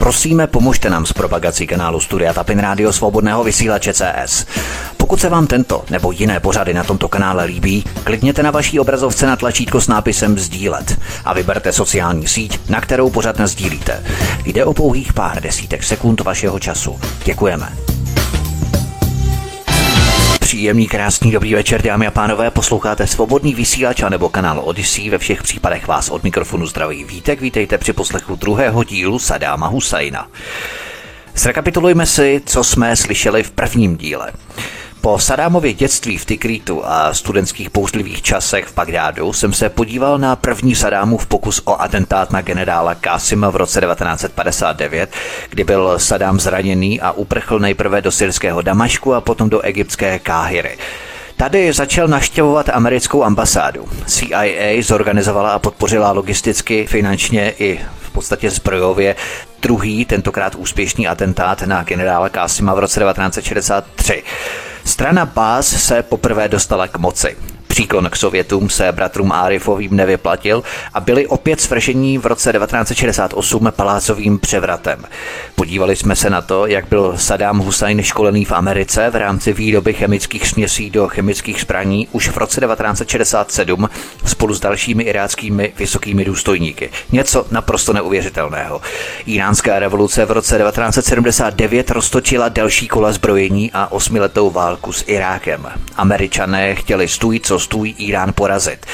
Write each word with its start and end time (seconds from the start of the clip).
Prosíme, 0.00 0.46
pomožte 0.46 0.90
nám 0.90 1.06
s 1.06 1.12
propagací 1.12 1.66
kanálu 1.66 2.00
Studia 2.00 2.32
Tapin 2.32 2.58
Rádio 2.58 2.92
Svobodného 2.92 3.44
vysílače 3.44 3.92
CS. 3.94 4.46
Pokud 4.96 5.20
se 5.20 5.28
vám 5.28 5.46
tento 5.46 5.84
nebo 5.90 6.12
jiné 6.12 6.40
pořady 6.40 6.74
na 6.74 6.84
tomto 6.84 7.08
kanále 7.08 7.44
líbí, 7.44 7.84
klikněte 8.04 8.42
na 8.42 8.50
vaší 8.50 8.80
obrazovce 8.80 9.26
na 9.26 9.36
tlačítko 9.36 9.80
s 9.80 9.88
nápisem 9.88 10.38
Sdílet 10.38 11.00
a 11.24 11.34
vyberte 11.34 11.72
sociální 11.72 12.28
síť, 12.28 12.60
na 12.68 12.80
kterou 12.80 13.10
pořad 13.10 13.40
sdílíte. 13.44 14.04
Jde 14.44 14.64
o 14.64 14.74
pouhých 14.74 15.12
pár 15.12 15.42
desítek 15.42 15.82
sekund 15.82 16.20
vašeho 16.20 16.58
času. 16.58 17.00
Děkujeme. 17.24 17.99
Příjemný, 20.50 20.88
krásný, 20.88 21.32
dobrý 21.32 21.54
večer, 21.54 21.82
dámy 21.82 22.06
a 22.06 22.10
pánové. 22.10 22.50
Posloucháte 22.50 23.06
svobodný 23.06 23.54
vysílač 23.54 24.02
nebo 24.08 24.28
kanál 24.28 24.60
Odyssey. 24.64 25.10
Ve 25.10 25.18
všech 25.18 25.42
případech 25.42 25.86
vás 25.86 26.08
od 26.08 26.22
mikrofonu 26.22 26.66
zdraví 26.66 27.04
vítek. 27.04 27.40
Vítejte 27.40 27.78
při 27.78 27.92
poslechu 27.92 28.36
druhého 28.36 28.84
dílu 28.84 29.18
Sadáma 29.18 29.66
Husajna. 29.66 30.28
Zrekapitulujme 31.34 32.06
si, 32.06 32.42
co 32.46 32.64
jsme 32.64 32.96
slyšeli 32.96 33.42
v 33.42 33.50
prvním 33.50 33.96
díle. 33.96 34.32
Po 35.00 35.18
Sadámově 35.18 35.72
dětství 35.72 36.18
v 36.18 36.24
Tikritu 36.24 36.82
a 36.86 37.14
studentských 37.14 37.70
pouzlivých 37.70 38.22
časech 38.22 38.66
v 38.66 38.74
Bagdádu 38.74 39.32
jsem 39.32 39.52
se 39.52 39.68
podíval 39.68 40.18
na 40.18 40.36
první 40.36 40.74
Sadámův 40.74 41.26
pokus 41.26 41.62
o 41.64 41.80
atentát 41.80 42.30
na 42.30 42.40
generála 42.40 42.94
Kásima 42.94 43.50
v 43.50 43.56
roce 43.56 43.80
1959, 43.80 45.10
kdy 45.50 45.64
byl 45.64 45.98
Sadám 45.98 46.40
zraněný 46.40 47.00
a 47.00 47.12
uprchl 47.12 47.58
nejprve 47.58 48.02
do 48.02 48.12
syrského 48.12 48.62
Damašku 48.62 49.14
a 49.14 49.20
potom 49.20 49.50
do 49.50 49.60
egyptské 49.60 50.18
Káhyry. 50.18 50.78
Tady 51.36 51.72
začal 51.72 52.08
naštěvovat 52.08 52.68
americkou 52.68 53.24
ambasádu. 53.24 53.88
CIA 54.06 54.82
zorganizovala 54.82 55.50
a 55.50 55.58
podpořila 55.58 56.12
logisticky, 56.12 56.86
finančně 56.86 57.54
i 57.58 57.80
v 58.00 58.10
podstatě 58.10 58.50
zbrojově 58.50 59.16
druhý, 59.62 60.04
tentokrát 60.04 60.54
úspěšný 60.54 61.08
atentát 61.08 61.62
na 61.62 61.82
generála 61.82 62.28
Kásima 62.28 62.74
v 62.74 62.78
roce 62.78 63.00
1963. 63.00 64.22
Strana 64.84 65.26
Bás 65.26 65.66
se 65.66 66.02
poprvé 66.02 66.48
dostala 66.48 66.88
k 66.88 66.98
moci. 66.98 67.36
Příklon 67.70 68.10
k 68.10 68.16
Sovětům 68.16 68.70
se 68.70 68.92
bratrům 68.92 69.32
Arifovým 69.32 69.96
nevyplatil 69.96 70.62
a 70.94 71.00
byli 71.00 71.26
opět 71.26 71.60
svržení 71.60 72.18
v 72.18 72.26
roce 72.26 72.52
1968 72.52 73.72
palácovým 73.76 74.38
převratem. 74.38 75.04
Podívali 75.54 75.96
jsme 75.96 76.16
se 76.16 76.30
na 76.30 76.42
to, 76.42 76.66
jak 76.66 76.88
byl 76.88 77.12
Saddam 77.16 77.58
Hussein 77.58 78.02
školený 78.02 78.44
v 78.44 78.52
Americe 78.52 79.10
v 79.10 79.16
rámci 79.16 79.52
výroby 79.52 79.92
chemických 79.92 80.48
směsí 80.48 80.90
do 80.90 81.08
chemických 81.08 81.60
zbraní 81.60 82.08
už 82.12 82.28
v 82.28 82.36
roce 82.36 82.60
1967 82.60 83.88
spolu 84.26 84.54
s 84.54 84.60
dalšími 84.60 85.02
iráckými 85.02 85.72
vysokými 85.78 86.24
důstojníky. 86.24 86.90
Něco 87.12 87.46
naprosto 87.50 87.92
neuvěřitelného. 87.92 88.80
Iránská 89.26 89.78
revoluce 89.78 90.24
v 90.24 90.30
roce 90.30 90.58
1979 90.58 91.90
roztočila 91.90 92.48
další 92.48 92.88
kola 92.88 93.12
zbrojení 93.12 93.70
a 93.72 93.92
osmiletou 93.92 94.50
válku 94.50 94.92
s 94.92 95.04
Irákem. 95.06 95.66
Američané 95.96 96.74
chtěli 96.74 97.08
stůj 97.08 97.40
co 97.40 97.59
stůj 97.60 97.94
Irán 97.98 98.32
porazit, 98.32 98.86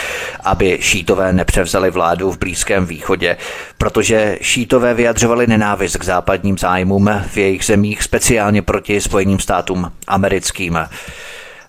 aby 0.45 0.79
šítové 0.81 1.33
nepřevzali 1.33 1.91
vládu 1.91 2.31
v 2.33 2.39
Blízkém 2.39 2.87
východě, 2.87 3.37
protože 3.79 4.39
šítové 4.41 4.95
vyjadřovali 4.95 5.47
nenávist 5.47 5.97
k 5.97 6.05
západním 6.05 6.59
zájmům 6.59 7.11
v 7.29 7.37
jejich 7.37 7.65
zemích, 7.65 8.03
speciálně 8.03 8.63
proti 8.63 9.01
Spojeným 9.01 9.41
státům 9.41 9.93
americkým. 10.07 10.79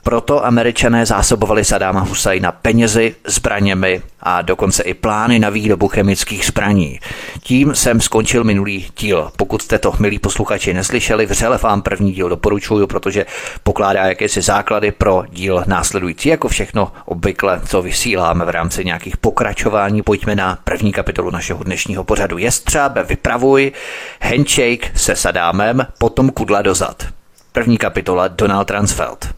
Proto 0.08 0.46
američané 0.46 1.06
zásobovali 1.06 1.66
Sadáma 1.66 2.00
Husajna 2.00 2.52
penězi, 2.52 3.16
zbraněmi 3.26 4.02
a 4.20 4.42
dokonce 4.42 4.84
i 4.84 4.94
plány 4.94 5.40
na 5.40 5.50
výrobu 5.50 5.88
chemických 5.88 6.46
zbraní. 6.46 7.00
Tím 7.40 7.76
jsem 7.76 8.02
skončil 8.02 8.44
minulý 8.44 8.86
díl. 9.00 9.32
Pokud 9.38 9.62
jste 9.62 9.80
to, 9.80 9.94
milí 10.00 10.20
posluchači, 10.20 10.74
neslyšeli, 10.74 11.26
vřele 11.26 11.58
vám 11.58 11.82
první 11.82 12.12
díl 12.12 12.30
doporučuju, 12.30 12.88
protože 12.88 13.26
pokládá 13.64 14.06
jakési 14.06 14.42
základy 14.42 14.92
pro 14.92 15.24
díl 15.30 15.64
následující. 15.68 16.30
Jako 16.30 16.48
všechno 16.48 16.92
obvykle, 17.06 17.62
co 17.66 17.82
vysíláme 17.82 18.46
v 18.46 18.50
rámci 18.50 18.86
nějakých 18.86 19.18
pokračování, 19.18 20.02
pojďme 20.02 20.36
na 20.36 20.58
první 20.64 20.92
kapitolu 20.92 21.32
našeho 21.32 21.64
dnešního 21.64 22.04
pořadu. 22.04 22.38
Jestřábe, 22.38 23.04
vypravuj, 23.04 23.72
handshake 24.22 24.92
se 24.96 25.16
Sadámem, 25.16 25.88
potom 25.98 26.30
kudla 26.30 26.62
dozad. 26.62 27.04
První 27.52 27.78
kapitola 27.78 28.28
Donald 28.28 28.66
Transfeld. 28.66 29.37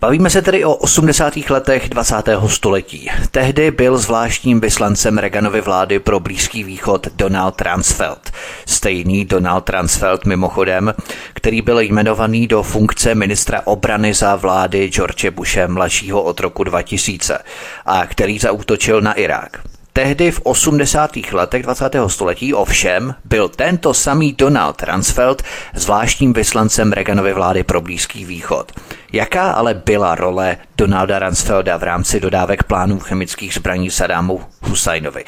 Bavíme 0.00 0.30
se 0.30 0.42
tedy 0.42 0.64
o 0.64 0.74
80. 0.74 1.36
letech 1.50 1.88
20. 1.88 2.14
století. 2.46 3.10
Tehdy 3.30 3.70
byl 3.70 3.98
zvláštním 3.98 4.60
vyslancem 4.60 5.18
Reaganovy 5.18 5.60
vlády 5.60 5.98
pro 5.98 6.20
Blízký 6.20 6.64
východ 6.64 7.08
Donald 7.16 7.56
Transfeld. 7.56 8.30
Stejný 8.66 9.24
Donald 9.24 9.64
Transfeld 9.64 10.24
mimochodem, 10.24 10.94
který 11.34 11.62
byl 11.62 11.80
jmenovaný 11.80 12.46
do 12.46 12.62
funkce 12.62 13.14
ministra 13.14 13.62
obrany 13.64 14.14
za 14.14 14.36
vlády 14.36 14.88
George 14.88 15.30
Bushe 15.30 15.68
mladšího 15.68 16.22
od 16.22 16.40
roku 16.40 16.64
2000 16.64 17.38
a 17.86 18.06
který 18.06 18.38
zaútočil 18.38 19.00
na 19.00 19.12
Irák. 19.12 19.75
Tehdy 19.96 20.30
v 20.30 20.40
80. 20.44 21.16
letech 21.32 21.62
20. 21.62 21.96
století 22.06 22.54
ovšem 22.54 23.14
byl 23.24 23.48
tento 23.48 23.94
samý 23.94 24.32
Donald 24.32 24.76
Transfeld 24.76 25.42
zvláštním 25.74 26.32
vyslancem 26.32 26.92
Reaganovy 26.92 27.32
vlády 27.32 27.62
pro 27.62 27.80
Blízký 27.80 28.24
východ. 28.24 28.72
Jaká 29.12 29.50
ale 29.50 29.74
byla 29.74 30.14
role 30.14 30.56
Donalda 30.76 31.18
Ransfelda 31.18 31.76
v 31.76 31.82
rámci 31.82 32.20
dodávek 32.20 32.62
plánů 32.62 32.98
chemických 32.98 33.54
zbraní 33.54 33.90
Sadámu 33.90 34.40
Husajnovi? 34.62 35.24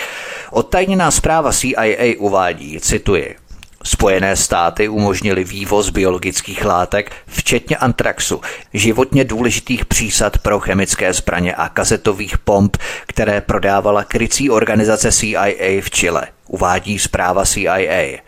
Odtajněná 0.51 1.11
zpráva 1.11 1.53
CIA 1.53 2.15
uvádí, 2.19 2.81
cituji, 2.81 3.37
Spojené 3.85 4.37
státy 4.37 4.89
umožnili 4.89 5.45
vývoz 5.45 5.91
biologických 5.91 6.65
látek, 6.65 7.13
včetně 7.27 7.77
antraxu, 7.77 8.41
životně 8.75 9.25
důležitých 9.25 9.85
přísad 9.85 10.39
pro 10.39 10.61
chemické 10.61 11.13
zbraně 11.13 11.55
a 11.55 11.69
kazetových 11.69 12.39
pomp, 12.39 12.77
které 13.07 13.41
prodávala 13.41 14.05
krycí 14.05 14.51
organizace 14.51 15.13
CIA 15.13 15.81
v 15.81 15.91
Chile, 15.91 16.27
uvádí 16.49 16.99
zpráva 16.99 17.45
CIA. 17.45 18.19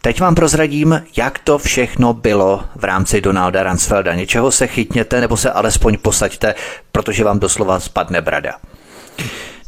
Teď 0.00 0.20
vám 0.20 0.34
prozradím, 0.34 1.02
jak 1.16 1.38
to 1.38 1.58
všechno 1.58 2.12
bylo 2.12 2.64
v 2.76 2.84
rámci 2.84 3.20
Donalda 3.20 3.62
Ransfelda. 3.62 4.14
Něčeho 4.14 4.50
se 4.50 4.66
chytněte 4.66 5.20
nebo 5.20 5.36
se 5.36 5.50
alespoň 5.50 5.98
posaďte, 5.98 6.54
protože 6.92 7.24
vám 7.24 7.38
doslova 7.38 7.80
spadne 7.80 8.20
brada. 8.20 8.52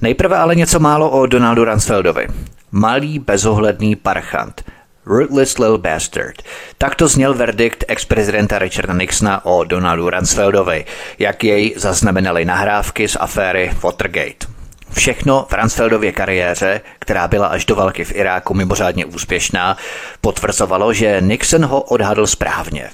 Nejprve 0.02 0.36
ale 0.36 0.54
něco 0.54 0.80
málo 0.80 1.10
o 1.10 1.26
Donaldu 1.26 1.64
Ransfeldovi. 1.64 2.28
Malý 2.72 3.18
bezohledný 3.18 3.96
parchant– 3.96 4.64
Rootless 5.08 5.58
Little 5.58 5.78
Bastard. 5.78 6.42
Takto 6.78 7.08
zněl 7.08 7.34
verdikt 7.34 7.84
ex-prezidenta 7.88 8.58
Richarda 8.58 8.94
Nixona 8.94 9.44
o 9.44 9.64
Donaldu 9.64 10.10
Ransfeldovi, 10.10 10.84
jak 11.18 11.44
jej 11.44 11.74
zaznamenaly 11.76 12.44
nahrávky 12.44 13.08
z 13.08 13.16
aféry 13.20 13.70
Watergate. 13.82 14.46
Všechno 14.92 15.46
v 15.48 15.52
Ransfeldově 15.52 16.12
kariéře, 16.12 16.80
která 16.98 17.28
byla 17.28 17.46
až 17.46 17.64
do 17.64 17.74
války 17.74 18.04
v 18.04 18.14
Iráku 18.14 18.54
mimořádně 18.54 19.04
úspěšná, 19.04 19.76
potvrzovalo, 20.20 20.92
že 20.92 21.20
Nixon 21.20 21.64
ho 21.64 21.80
odhadl 21.80 22.26
správně. 22.26 22.90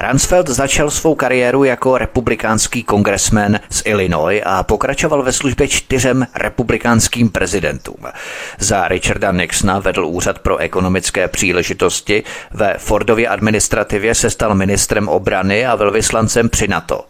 Ransfeld 0.00 0.48
začal 0.48 0.90
svou 0.90 1.14
kariéru 1.14 1.64
jako 1.64 1.98
republikánský 1.98 2.82
kongresmen 2.82 3.60
z 3.70 3.82
Illinois 3.84 4.42
a 4.46 4.62
pokračoval 4.62 5.22
ve 5.22 5.32
službě 5.32 5.68
čtyřem 5.68 6.26
republikánským 6.34 7.30
prezidentům. 7.30 8.06
Za 8.58 8.88
Richarda 8.88 9.32
Nixona 9.32 9.78
vedl 9.78 10.06
úřad 10.06 10.38
pro 10.38 10.56
ekonomické 10.56 11.28
příležitosti, 11.28 12.22
ve 12.50 12.74
Fordově 12.78 13.28
administrativě 13.28 14.14
se 14.14 14.30
stal 14.30 14.54
ministrem 14.54 15.08
obrany 15.08 15.66
a 15.66 15.74
velvyslancem 15.74 16.48
při 16.48 16.68
NATO. 16.68 17.04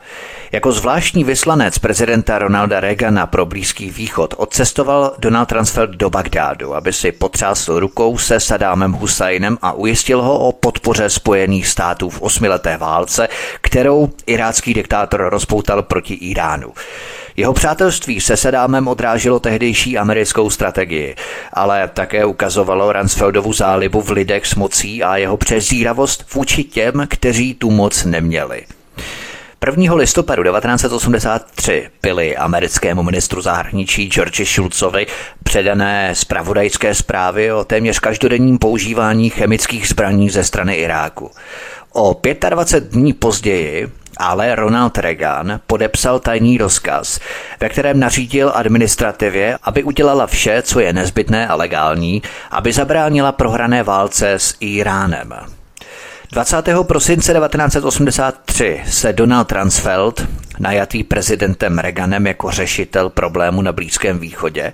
Jako 0.53 0.73
zvláštní 0.73 1.25
vyslanec 1.25 1.79
prezidenta 1.79 2.39
Ronalda 2.39 2.81
Reagana 2.81 3.27
pro 3.27 3.47
Blízký 3.47 3.91
východ 3.91 4.35
odcestoval 4.37 5.15
Donald 5.19 5.47
Transfeld 5.47 5.91
do 5.91 6.11
Bagdádu, 6.11 6.75
aby 6.75 6.93
si 6.93 7.13
potřásl 7.13 7.81
rukou 7.81 8.19
se 8.19 8.41
Sadámem 8.41 8.93
Husajnem 8.93 9.59
a 9.63 9.73
ujistil 9.73 10.23
ho 10.23 10.39
o 10.39 10.53
podpoře 10.53 11.11
Spojených 11.11 11.67
států 11.67 12.11
v 12.11 12.23
osmileté 12.23 12.77
válce, 12.77 13.29
kterou 13.61 14.11
irácký 14.27 14.75
diktátor 14.75 15.29
rozpoutal 15.29 15.83
proti 15.83 16.15
Iránu. 16.15 16.73
Jeho 17.37 17.53
přátelství 17.53 18.21
se 18.21 18.37
Sadámem 18.37 18.89
odráželo 18.89 19.41
tehdejší 19.41 19.99
americkou 19.99 20.51
strategii, 20.51 21.17
ale 21.53 21.91
také 21.95 22.25
ukazovalo 22.25 22.93
Ransfeldovu 22.93 23.53
zálibu 23.53 24.03
v 24.03 24.11
lidech 24.11 24.47
s 24.47 24.55
mocí 24.55 25.03
a 25.03 25.17
jeho 25.17 25.37
přezíravost 25.37 26.35
vůči 26.35 26.65
těm, 26.65 27.07
kteří 27.11 27.55
tu 27.55 27.71
moc 27.71 28.05
neměli. 28.05 28.67
1. 29.67 29.95
listopadu 29.95 30.43
1983 30.43 31.91
byly 32.03 32.37
americkému 32.37 33.03
ministru 33.03 33.41
zahraničí 33.41 34.09
George 34.09 34.45
Shultzovi 34.45 35.07
předané 35.43 36.15
zpravodajské 36.15 36.95
zprávy 36.95 37.53
o 37.53 37.65
téměř 37.65 37.99
každodenním 37.99 38.59
používání 38.59 39.31
chemických 39.31 39.89
zbraní 39.89 40.31
ze 40.31 40.45
strany 40.45 40.75
Iráku. 40.75 41.31
O 41.93 42.21
25 42.49 42.93
dní 42.93 43.13
později 43.13 43.89
ale 44.19 44.55
Ronald 44.55 44.99
Reagan 44.99 45.61
podepsal 45.67 46.21
tajný 46.21 46.59
rozkaz, 46.59 47.21
ve 47.61 47.69
kterém 47.69 48.01
nařídil 48.01 48.53
administrativě, 48.55 49.59
aby 49.63 49.83
udělala 49.83 50.27
vše, 50.27 50.63
co 50.63 50.81
je 50.81 50.93
nezbytné 50.93 51.49
a 51.49 51.55
legální, 51.55 52.23
aby 52.51 52.73
zabránila 52.73 53.33
prohrané 53.33 53.83
válce 53.83 54.33
s 54.33 54.57
Iránem. 54.61 55.58
20. 56.33 56.57
prosince 56.83 57.33
1983 57.33 58.81
se 58.89 59.13
Donald 59.13 59.45
Transfeld, 59.45 60.27
najatý 60.59 61.05
prezidentem 61.05 61.79
Reaganem 61.79 62.27
jako 62.27 62.51
řešitel 62.51 63.11
problému 63.11 63.63
na 63.63 63.73
Blízkém 63.73 64.19
východě, 64.19 64.73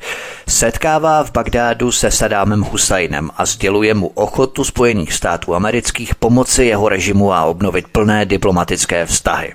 setkává 0.48 1.24
v 1.24 1.32
Bagdádu 1.32 1.92
se 1.92 2.10
Sadámem 2.10 2.60
Husajnem 2.62 3.30
a 3.36 3.46
sděluje 3.46 3.94
mu 3.94 4.06
ochotu 4.06 4.64
Spojených 4.64 5.12
států 5.12 5.54
amerických 5.54 6.14
pomoci 6.14 6.64
jeho 6.64 6.88
režimu 6.88 7.32
a 7.32 7.44
obnovit 7.44 7.88
plné 7.88 8.24
diplomatické 8.26 9.06
vztahy. 9.06 9.54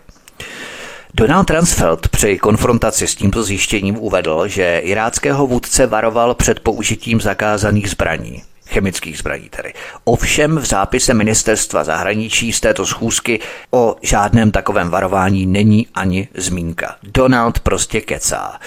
Donald 1.14 1.44
Transfeld 1.44 2.08
při 2.08 2.38
konfrontaci 2.38 3.08
s 3.08 3.16
tímto 3.16 3.44
zjištěním 3.44 3.98
uvedl, 3.98 4.48
že 4.48 4.80
iráckého 4.80 5.48
vůdce 5.48 5.88
varoval 5.88 6.36
před 6.36 6.60
použitím 6.60 7.22
zakázaných 7.22 7.90
zbraní 7.90 8.42
chemických 8.70 9.18
zbraní 9.18 9.50
tedy. 9.50 9.74
Ovšem 10.04 10.58
v 10.58 10.66
zápise 10.66 11.14
ministerstva 11.14 11.84
zahraničí 11.84 12.54
z 12.54 12.60
této 12.60 12.86
schůzky 12.86 13.40
o 13.72 13.96
žádném 14.02 14.52
takovém 14.52 14.90
varování 14.90 15.46
není 15.46 15.88
ani 15.96 16.28
zmínka. 16.36 16.96
Donald 17.04 17.60
prostě 17.60 18.02
kecá. 18.02 18.60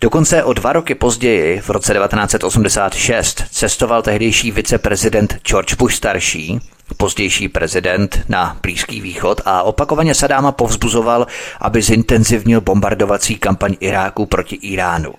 Dokonce 0.00 0.44
o 0.44 0.52
dva 0.52 0.72
roky 0.72 0.94
později, 0.94 1.60
v 1.60 1.70
roce 1.70 1.94
1986, 1.94 3.44
cestoval 3.50 4.02
tehdejší 4.02 4.50
viceprezident 4.50 5.40
George 5.44 5.74
Bush 5.74 5.94
starší, 5.94 6.60
pozdější 6.96 7.48
prezident 7.48 8.20
na 8.28 8.56
Blízký 8.62 9.00
východ 9.00 9.40
a 9.44 9.62
opakovaně 9.62 10.14
Sadáma 10.14 10.52
povzbuzoval, 10.52 11.26
aby 11.60 11.82
zintenzivnil 11.82 12.60
bombardovací 12.60 13.38
kampaň 13.38 13.76
Iráku 13.80 14.26
proti 14.26 14.56
Iránu. 14.56 15.14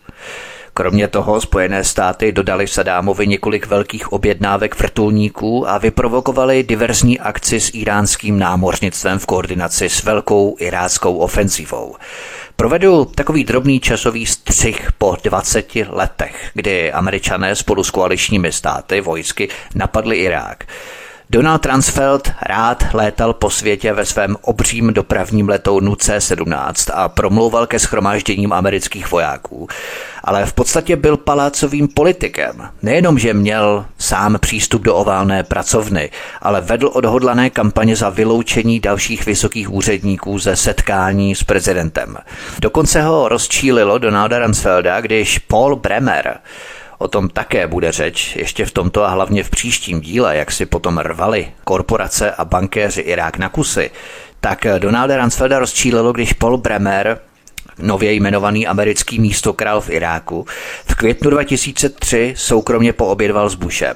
Kromě 0.79 1.07
toho 1.07 1.41
Spojené 1.41 1.83
státy 1.83 2.31
dodali 2.31 2.67
Sadámovi 2.67 3.27
několik 3.27 3.67
velkých 3.67 4.13
objednávek 4.13 4.79
vrtulníků 4.79 5.69
a 5.69 5.77
vyprovokovali 5.77 6.63
diverzní 6.63 7.19
akci 7.19 7.59
s 7.59 7.71
iránským 7.73 8.39
námořnictvem 8.39 9.19
v 9.19 9.25
koordinaci 9.25 9.89
s 9.89 10.03
velkou 10.03 10.55
iráckou 10.59 11.17
ofenzivou. 11.17 11.95
Provedu 12.55 13.05
takový 13.05 13.43
drobný 13.43 13.79
časový 13.79 14.25
střih 14.25 14.91
po 14.97 15.17
20 15.23 15.75
letech, 15.75 16.51
kdy 16.53 16.91
američané 16.91 17.55
spolu 17.55 17.83
s 17.83 17.91
koaličními 17.91 18.51
státy 18.51 19.01
vojsky 19.01 19.49
napadli 19.75 20.17
Irák. 20.17 20.63
Donald 21.31 21.61
Transfeld 21.61 22.31
rád 22.41 22.83
létal 22.93 23.33
po 23.33 23.49
světě 23.49 23.93
ve 23.93 24.05
svém 24.05 24.37
obřím 24.41 24.93
dopravním 24.93 25.49
letounu 25.49 25.95
C-17 25.95 26.91
a 26.93 27.09
promlouval 27.09 27.67
ke 27.67 27.79
schromážděním 27.79 28.53
amerických 28.53 29.11
vojáků. 29.11 29.67
Ale 30.23 30.45
v 30.45 30.53
podstatě 30.53 30.95
byl 30.95 31.17
palácovým 31.17 31.87
politikem. 31.87 32.69
Nejenom, 32.81 33.19
že 33.19 33.33
měl 33.33 33.85
sám 33.97 34.37
přístup 34.39 34.81
do 34.81 34.95
oválné 34.95 35.43
pracovny, 35.43 36.09
ale 36.41 36.61
vedl 36.61 36.89
odhodlané 36.93 37.49
kampaně 37.49 37.95
za 37.95 38.09
vyloučení 38.09 38.79
dalších 38.79 39.25
vysokých 39.25 39.73
úředníků 39.73 40.39
ze 40.39 40.55
setkání 40.55 41.35
s 41.35 41.43
prezidentem. 41.43 42.17
Dokonce 42.59 43.01
ho 43.01 43.29
rozčílilo 43.29 43.97
Donalda 43.97 44.37
Transfelda, 44.37 45.01
když 45.01 45.39
Paul 45.39 45.75
Bremer 45.75 46.39
O 47.01 47.07
tom 47.07 47.29
také 47.29 47.67
bude 47.67 47.91
řeč 47.91 48.35
ještě 48.35 48.65
v 48.65 48.71
tomto 48.71 49.03
a 49.03 49.09
hlavně 49.09 49.43
v 49.43 49.49
příštím 49.49 50.01
díle, 50.01 50.37
jak 50.37 50.51
si 50.51 50.65
potom 50.65 50.97
rvali 50.97 51.51
korporace 51.63 52.31
a 52.31 52.45
bankéři 52.45 53.01
Irák 53.01 53.37
na 53.37 53.49
kusy. 53.49 53.91
Tak 54.39 54.65
Donalda 54.77 55.17
Ransfelda 55.17 55.59
rozčílilo, 55.59 56.13
když 56.13 56.33
Paul 56.33 56.57
Bremer, 56.57 57.19
nově 57.77 58.13
jmenovaný 58.13 58.67
americký 58.67 59.19
místokrál 59.19 59.81
v 59.81 59.89
Iráku, 59.89 60.45
v 60.87 60.95
květnu 60.95 61.29
2003 61.29 62.33
soukromně 62.37 62.93
poobědval 62.93 63.49
s 63.49 63.55
Bushem. 63.55 63.95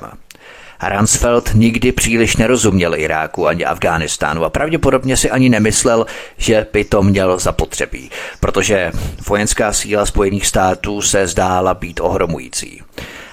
Ransfeld 0.90 1.50
nikdy 1.54 1.92
příliš 1.92 2.38
nerozuměl 2.38 2.96
Iráku 2.96 3.48
ani 3.48 3.66
Afghánistánu 3.66 4.44
a 4.44 4.50
pravděpodobně 4.50 5.18
si 5.18 5.30
ani 5.30 5.50
nemyslel, 5.50 6.06
že 6.38 6.68
by 6.74 6.84
to 6.84 7.04
měl 7.04 7.40
zapotřebí, 7.40 8.12
protože 8.40 8.92
vojenská 9.28 9.74
síla 9.74 10.06
Spojených 10.06 10.48
států 10.48 11.02
se 11.02 11.28
zdála 11.28 11.74
být 11.74 12.00
ohromující. 12.00 12.82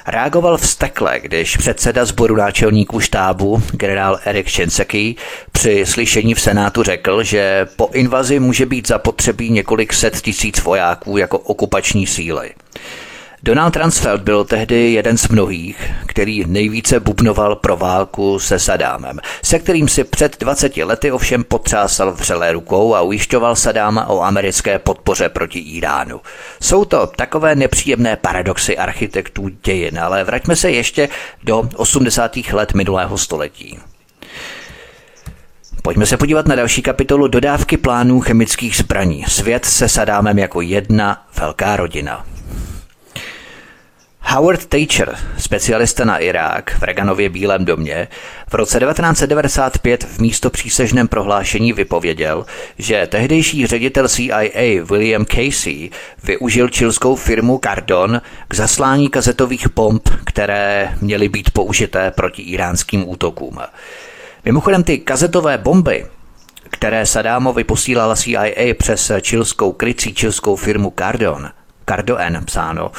Reagoval 0.06 0.56
vztekle, 0.56 1.20
když 1.20 1.56
předseda 1.56 2.04
sboru 2.04 2.36
náčelníků 2.36 3.00
štábu, 3.00 3.62
generál 3.72 4.18
Erik 4.24 4.50
Shinseki, 4.50 5.16
při 5.52 5.86
slyšení 5.86 6.34
v 6.34 6.40
Senátu 6.40 6.82
řekl, 6.82 7.22
že 7.22 7.66
po 7.76 7.90
invazi 7.92 8.40
může 8.40 8.66
být 8.66 8.88
zapotřebí 8.88 9.50
několik 9.50 9.92
set 9.92 10.20
tisíc 10.20 10.62
vojáků 10.62 11.16
jako 11.16 11.38
okupační 11.38 12.06
síly. 12.06 12.50
Donald 13.42 13.70
Transfeld 13.70 14.22
byl 14.22 14.44
tehdy 14.44 14.92
jeden 14.92 15.18
z 15.18 15.28
mnohých, 15.28 15.90
který 16.06 16.44
nejvíce 16.46 17.00
bubnoval 17.00 17.56
pro 17.56 17.76
válku 17.76 18.38
se 18.38 18.58
Sadámem, 18.58 19.20
se 19.42 19.58
kterým 19.58 19.88
si 19.88 20.04
před 20.04 20.40
20 20.40 20.76
lety 20.76 21.12
ovšem 21.12 21.44
potřásal 21.44 22.12
vřelé 22.12 22.52
rukou 22.52 22.94
a 22.94 23.02
ujišťoval 23.02 23.56
Sadáma 23.56 24.06
o 24.06 24.20
americké 24.20 24.78
podpoře 24.78 25.28
proti 25.28 25.58
Iránu. 25.58 26.20
Jsou 26.62 26.84
to 26.84 27.06
takové 27.06 27.54
nepříjemné 27.54 28.16
paradoxy 28.16 28.78
architektů 28.78 29.48
dějin, 29.64 29.98
ale 29.98 30.24
vraťme 30.24 30.56
se 30.56 30.70
ještě 30.70 31.08
do 31.44 31.68
80. 31.76 32.36
let 32.52 32.74
minulého 32.74 33.18
století. 33.18 33.78
Pojďme 35.82 36.06
se 36.06 36.16
podívat 36.16 36.46
na 36.46 36.54
další 36.54 36.82
kapitolu 36.82 37.28
dodávky 37.28 37.76
plánů 37.76 38.20
chemických 38.20 38.76
zbraní. 38.76 39.24
Svět 39.28 39.64
se 39.64 39.88
Sadámem 39.88 40.38
jako 40.38 40.60
jedna 40.60 41.26
velká 41.40 41.76
rodina. 41.76 42.24
Howard 44.32 44.66
Thatcher, 44.66 45.16
specialista 45.38 46.04
na 46.04 46.18
Irák 46.18 46.76
v 46.78 46.82
Reaganově 46.82 47.28
Bílém 47.28 47.64
domě, 47.64 48.08
v 48.48 48.54
roce 48.54 48.80
1995 48.80 50.04
v 50.04 50.18
místo 50.18 50.50
přísežném 50.50 51.08
prohlášení 51.08 51.72
vypověděl, 51.72 52.46
že 52.78 53.06
tehdejší 53.06 53.66
ředitel 53.66 54.08
CIA 54.08 54.84
William 54.84 55.24
Casey 55.24 55.90
využil 56.24 56.68
čilskou 56.68 57.16
firmu 57.16 57.60
Cardon 57.64 58.20
k 58.48 58.54
zaslání 58.54 59.08
kazetových 59.08 59.68
bomb, 59.74 60.08
které 60.24 60.94
měly 61.00 61.28
být 61.28 61.50
použité 61.50 62.10
proti 62.10 62.42
iránským 62.42 63.08
útokům. 63.08 63.58
Mimochodem 64.44 64.84
ty 64.84 64.98
kazetové 64.98 65.58
bomby, 65.58 66.06
které 66.70 67.06
Sadámovi 67.06 67.64
posílala 67.64 68.16
CIA 68.16 68.74
přes 68.78 69.12
čilskou 69.20 69.72
krycí 69.72 70.14
čilskou 70.14 70.56
firmu 70.56 70.92
Cardon– 70.98 71.50
Cardo 71.88 72.16
N 72.16 72.44
psáno, 72.44 72.90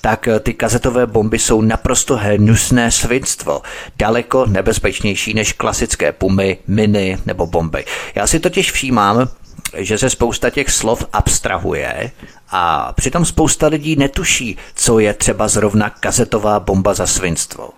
tak 0.00 0.28
ty 0.40 0.54
kazetové 0.54 1.06
bomby 1.06 1.38
jsou 1.38 1.60
naprosto 1.60 2.16
hnusné 2.16 2.90
svinstvo, 2.90 3.62
daleko 3.96 4.46
nebezpečnější 4.46 5.34
než 5.34 5.52
klasické 5.52 6.12
pumy, 6.12 6.58
miny 6.66 7.18
nebo 7.26 7.46
bomby. 7.46 7.84
Já 8.14 8.26
si 8.26 8.40
totiž 8.40 8.72
všímám, 8.72 9.28
že 9.76 9.98
se 9.98 10.10
spousta 10.10 10.50
těch 10.50 10.70
slov 10.70 11.04
abstrahuje 11.12 12.10
a 12.50 12.92
přitom 12.92 13.24
spousta 13.24 13.66
lidí 13.66 13.96
netuší, 13.96 14.56
co 14.74 14.98
je 14.98 15.14
třeba 15.14 15.48
zrovna 15.48 15.90
kazetová 15.90 16.60
bomba 16.60 16.94
za 16.94 17.06
svinstvo. 17.06 17.70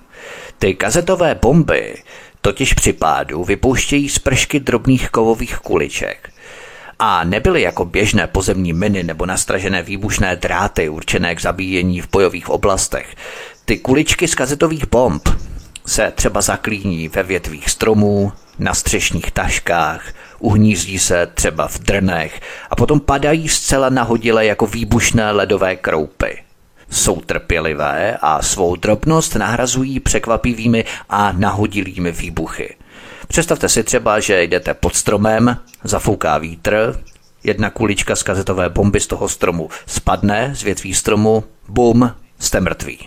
Ty 0.58 0.74
kazetové 0.74 1.34
bomby 1.34 2.02
totiž 2.40 2.74
při 2.74 2.92
pádu 2.92 3.44
vypouštějí 3.44 4.08
spršky 4.08 4.60
drobných 4.60 5.10
kovových 5.10 5.58
kuliček 5.58 6.29
a 7.02 7.24
nebyly 7.24 7.62
jako 7.62 7.84
běžné 7.84 8.26
pozemní 8.26 8.72
miny 8.72 9.02
nebo 9.02 9.26
nastražené 9.26 9.82
výbušné 9.82 10.36
dráty 10.36 10.88
určené 10.88 11.34
k 11.34 11.40
zabíjení 11.40 12.00
v 12.00 12.08
bojových 12.12 12.48
oblastech. 12.48 13.16
Ty 13.64 13.78
kuličky 13.78 14.28
z 14.28 14.34
kazetových 14.34 14.86
bomb 14.90 15.28
se 15.86 16.12
třeba 16.14 16.40
zaklíní 16.40 17.08
ve 17.08 17.22
větvích 17.22 17.70
stromů, 17.70 18.32
na 18.58 18.74
střešních 18.74 19.30
taškách, 19.30 20.12
uhnízdí 20.38 20.98
se 20.98 21.26
třeba 21.34 21.68
v 21.68 21.78
drnech 21.78 22.40
a 22.70 22.76
potom 22.76 23.00
padají 23.00 23.48
zcela 23.48 23.88
nahodile 23.88 24.46
jako 24.46 24.66
výbušné 24.66 25.30
ledové 25.30 25.76
kroupy. 25.76 26.42
Jsou 26.90 27.20
trpělivé 27.20 28.16
a 28.20 28.42
svou 28.42 28.76
drobnost 28.76 29.34
nahrazují 29.34 30.00
překvapivými 30.00 30.84
a 31.08 31.32
nahodilými 31.32 32.12
výbuchy. 32.12 32.76
Představte 33.28 33.68
si 33.68 33.84
třeba, 33.84 34.20
že 34.20 34.42
jdete 34.42 34.74
pod 34.74 34.96
stromem, 34.96 35.56
zafouká 35.84 36.38
vítr, 36.38 37.00
jedna 37.44 37.70
kulička 37.70 38.16
z 38.16 38.22
kazetové 38.22 38.68
bomby 38.68 39.00
z 39.00 39.06
toho 39.06 39.28
stromu 39.28 39.68
spadne 39.86 40.52
z 40.54 40.62
větví 40.62 40.94
stromu, 40.94 41.44
bum, 41.68 42.14
jste 42.38 42.60
mrtví. 42.60 42.98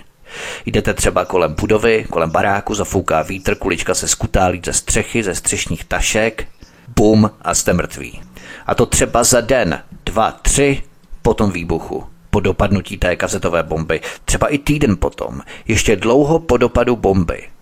Jdete 0.65 0.93
třeba 0.93 1.25
kolem 1.25 1.55
budovy, 1.60 2.05
kolem 2.10 2.29
baráku, 2.29 2.75
zafouká 2.75 3.22
vítr, 3.22 3.55
kulička 3.55 3.93
se 3.93 4.07
skutálí 4.07 4.62
ze 4.65 4.74
střechy, 4.74 5.24
ze 5.24 5.36
střešních 5.36 5.83
tašek, 5.83 6.48
bum 6.95 7.31
a 7.41 7.55
jste 7.55 7.74
mrtví. 7.74 8.22
A 8.65 8.75
to 8.75 8.86
třeba 8.86 9.24
za 9.24 9.41
den, 9.41 9.83
dva, 10.05 10.31
tři 10.31 10.83
po 11.22 11.33
tom 11.33 11.51
výbuchu, 11.51 12.03
po 12.29 12.39
dopadnutí 12.39 12.98
té 12.98 13.15
kazetové 13.15 13.63
bomby, 13.63 14.01
třeba 14.25 14.48
i 14.48 14.57
týden 14.57 14.98
potom, 14.98 15.41
ještě 15.67 15.95
dlouho 15.95 16.39
po 16.39 16.57
dopadu 16.57 16.95
bomby. 16.95 17.52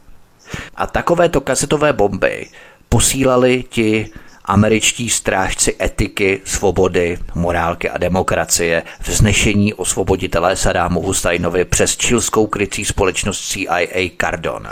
A 0.76 0.88
takovéto 0.88 1.42
kasetové 1.42 1.94
bomby 1.94 2.48
posílali 2.90 3.64
ti 3.70 4.10
američtí 4.46 5.10
strážci 5.10 5.76
etiky, 5.82 6.42
svobody, 6.46 7.18
morálky 7.36 7.90
a 7.90 7.98
demokracie, 7.98 8.84
vznešení 9.04 9.74
osvoboditelé 9.74 10.56
Sadámu 10.56 11.02
Husajnovi 11.02 11.66
přes 11.66 11.98
čilskou 11.98 12.48
krycí 12.48 12.86
společnost 12.86 13.48
CIA 13.48 14.10
Cardon. 14.22 14.68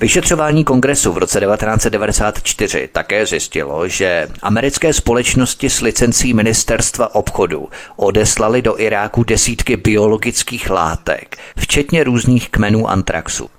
Vyšetřování 0.00 0.64
kongresu 0.64 1.12
v 1.12 1.18
roce 1.18 1.40
1994 1.40 2.88
také 2.92 3.26
zjistilo, 3.26 3.88
že 3.88 4.28
americké 4.42 4.92
společnosti 4.92 5.70
s 5.70 5.80
licencí 5.80 6.34
ministerstva 6.34 7.14
obchodu 7.14 7.68
odeslali 7.96 8.62
do 8.62 8.80
Iráku 8.80 9.24
desítky 9.24 9.76
biologických 9.76 10.70
látek, 10.70 11.38
včetně 11.58 12.04
různých 12.04 12.48
kmenů 12.48 12.90
antraxu. 12.90 13.50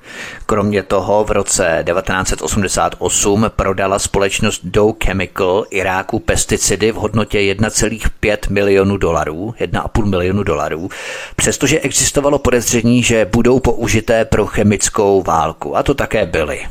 Kromě 0.45 0.83
toho 0.83 1.23
v 1.23 1.31
roce 1.31 1.83
1988 1.85 3.45
prodala 3.55 3.99
společnost 3.99 4.61
Dow 4.63 4.93
Chemical 5.03 5.65
Iráku 5.69 6.19
pesticidy 6.19 6.91
v 6.91 6.95
hodnotě 6.95 7.37
1,5 7.37 8.37
milionu 8.49 8.97
dolarů, 8.97 9.53
1,5 9.59 10.05
milionu 10.05 10.43
dolarů, 10.43 10.89
přestože 11.35 11.79
existovalo 11.79 12.39
podezření, 12.39 13.03
že 13.03 13.25
budou 13.25 13.59
použité 13.59 14.25
pro 14.25 14.45
chemickou 14.45 15.21
válku. 15.21 15.77
A 15.77 15.83
to 15.83 15.93
také 15.93 16.25
byly. 16.25 16.67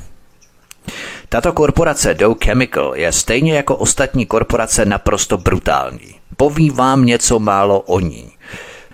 Tato 1.29 1.53
korporace 1.53 2.15
Dow 2.15 2.37
Chemical 2.45 2.93
je 2.97 3.13
stejně 3.13 3.55
jako 3.55 3.77
ostatní 3.77 4.27
korporace 4.27 4.85
naprosto 4.85 5.39
brutální. 5.39 6.15
Povím 6.37 6.75
vám 6.75 7.07
něco 7.07 7.39
málo 7.39 7.81
o 7.81 8.01
ní. 8.01 8.33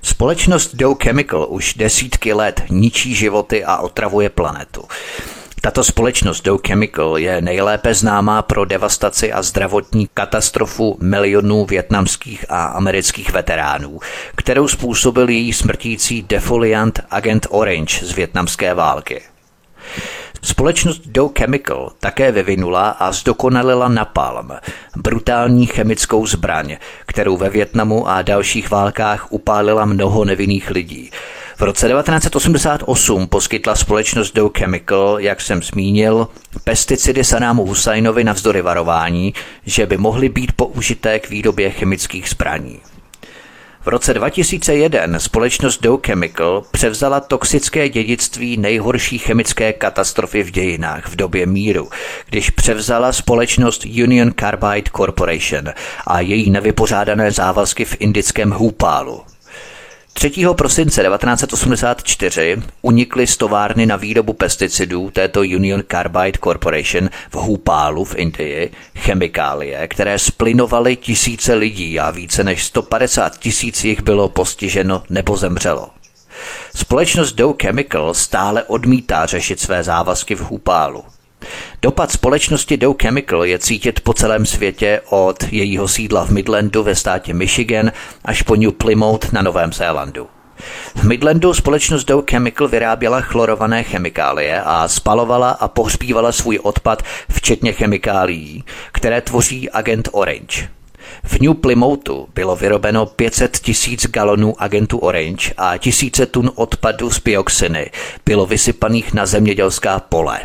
Společnost 0.07 0.75
Dow 0.75 0.97
Chemical 1.03 1.47
už 1.49 1.75
desítky 1.75 2.33
let 2.33 2.63
ničí 2.71 3.15
životy 3.15 3.65
a 3.65 3.77
otravuje 3.77 4.31
planetu. 4.31 4.85
Tato 5.61 5.85
společnost 5.85 6.41
Dow 6.41 6.61
Chemical 6.67 7.19
je 7.19 7.41
nejlépe 7.41 7.95
známá 7.95 8.43
pro 8.43 8.65
devastaci 8.65 9.33
a 9.33 9.43
zdravotní 9.43 10.09
katastrofu 10.15 10.99
milionů 11.01 11.65
větnamských 11.65 12.45
a 12.49 12.65
amerických 12.65 13.33
veteránů, 13.33 14.01
kterou 14.37 14.69
způsobil 14.69 15.29
její 15.29 15.53
smrtící 15.53 16.23
defoliant 16.23 17.01
agent 17.11 17.47
Orange 17.51 18.07
z 18.07 18.13
větnamské 18.13 18.75
války. 18.75 19.23
Společnost 20.43 21.02
Dow 21.07 21.31
Chemical 21.38 21.93
také 22.00 22.33
vyvinula 22.33 22.88
a 22.88 23.12
zdokonalila 23.12 23.88
napalm, 23.88 24.50
brutální 24.97 25.66
chemickou 25.66 26.26
zbraň, 26.26 26.76
kterou 27.07 27.37
ve 27.37 27.50
Větnamu 27.50 28.09
a 28.09 28.23
dalších 28.23 28.71
válkách 28.71 29.33
upálila 29.33 29.85
mnoho 29.85 30.25
nevinných 30.25 30.71
lidí. 30.71 31.11
V 31.57 31.61
roce 31.61 31.88
1988 31.88 33.26
poskytla 33.26 33.75
společnost 33.75 34.35
Dow 34.35 34.50
Chemical, 34.59 35.21
jak 35.21 35.40
jsem 35.40 35.62
zmínil, 35.62 36.28
pesticidy 36.64 37.25
Sanámu 37.25 37.66
Husajnovi 37.66 38.25
navzdory 38.25 38.62
varování, 38.62 39.35
že 39.66 39.87
by 39.87 39.97
mohly 39.97 40.28
být 40.28 40.52
použité 40.52 41.19
k 41.19 41.31
výrobě 41.31 41.71
chemických 41.71 42.28
zbraní. 42.28 42.81
V 43.87 43.88
roce 43.88 44.14
2001 44.14 45.19
společnost 45.19 45.83
Dow 45.83 46.00
Chemical 46.07 46.64
převzala 46.71 47.21
toxické 47.21 47.88
dědictví 47.88 48.57
nejhorší 48.57 49.19
chemické 49.19 49.73
katastrofy 49.73 50.43
v 50.43 50.50
dějinách 50.50 51.09
v 51.09 51.16
době 51.16 51.47
míru, 51.47 51.88
když 52.28 52.50
převzala 52.50 53.12
společnost 53.12 53.85
Union 53.85 54.33
Carbide 54.40 54.90
Corporation 54.97 55.64
a 56.07 56.21
její 56.21 56.50
nevypořádané 56.50 57.31
závazky 57.31 57.85
v 57.85 57.97
indickém 58.00 58.50
Hupálu. 58.50 59.36
3. 60.18 60.32
prosince 60.56 61.02
1984 61.02 62.62
unikly 62.82 63.26
z 63.26 63.37
továrny 63.37 63.87
na 63.87 63.96
výrobu 63.96 64.32
pesticidů 64.32 65.11
této 65.11 65.40
Union 65.40 65.82
Carbide 65.90 66.38
Corporation 66.44 67.08
v 67.30 67.35
Hupálu 67.35 68.04
v 68.04 68.14
Indii 68.14 68.70
chemikálie, 68.99 69.88
které 69.88 70.18
splinovaly 70.18 70.96
tisíce 70.96 71.54
lidí 71.54 72.00
a 72.00 72.11
více 72.11 72.44
než 72.44 72.64
150 72.64 73.38
tisíc 73.38 73.85
jich 73.85 74.02
bylo 74.02 74.28
postiženo 74.28 75.02
nebo 75.11 75.37
zemřelo. 75.37 75.90
Společnost 76.76 77.32
Dow 77.32 77.56
Chemical 77.62 78.14
stále 78.14 78.64
odmítá 78.64 79.26
řešit 79.26 79.61
své 79.61 79.82
závazky 79.82 80.35
v 80.35 80.40
Hupálu. 80.40 81.04
Dopad 81.83 82.12
společnosti 82.12 82.76
Dow 82.76 82.97
Chemical 83.02 83.45
je 83.45 83.59
cítit 83.59 84.00
po 84.00 84.14
celém 84.14 84.47
světě 84.47 85.00
od 85.09 85.45
jejího 85.52 85.88
sídla 85.88 86.25
v 86.25 86.31
Midlandu 86.31 86.83
ve 86.83 86.95
státě 86.95 87.35
Michigan 87.35 87.93
až 88.25 88.43
po 88.43 88.57
New 88.57 88.73
Plymouth 88.73 89.33
na 89.33 89.43
Novém 89.43 89.73
Zélandu. 89.73 90.28
V 90.95 91.05
Midlandu 91.05 91.55
společnost 91.55 92.05
Dow 92.05 92.25
Chemical 92.31 92.69
vyráběla 92.69 93.21
chlorované 93.21 93.83
chemikálie 93.83 94.62
a 94.62 94.88
spalovala 94.88 95.50
a 95.50 95.69
pohřbívala 95.69 96.33
svůj 96.33 96.59
odpad, 96.62 97.02
včetně 97.31 97.73
chemikálií, 97.73 98.64
které 98.93 99.21
tvoří 99.21 99.71
agent 99.71 100.09
Orange. 100.12 100.69
V 101.25 101.40
New 101.40 101.55
Plymouthu 101.55 102.28
bylo 102.35 102.57
vyrobeno 102.57 103.07
500 103.07 103.59
tisíc 103.59 104.07
galonů 104.07 104.62
agentu 104.62 104.99
Orange 104.99 105.52
a 105.57 105.76
tisíce 105.76 106.26
tun 106.26 106.50
odpadu 106.55 107.11
z 107.11 107.19
bioxiny 107.19 107.90
bylo 108.26 108.47
vysypaných 108.47 109.14
na 109.14 109.26
zemědělská 109.26 110.00
pole. 110.00 110.40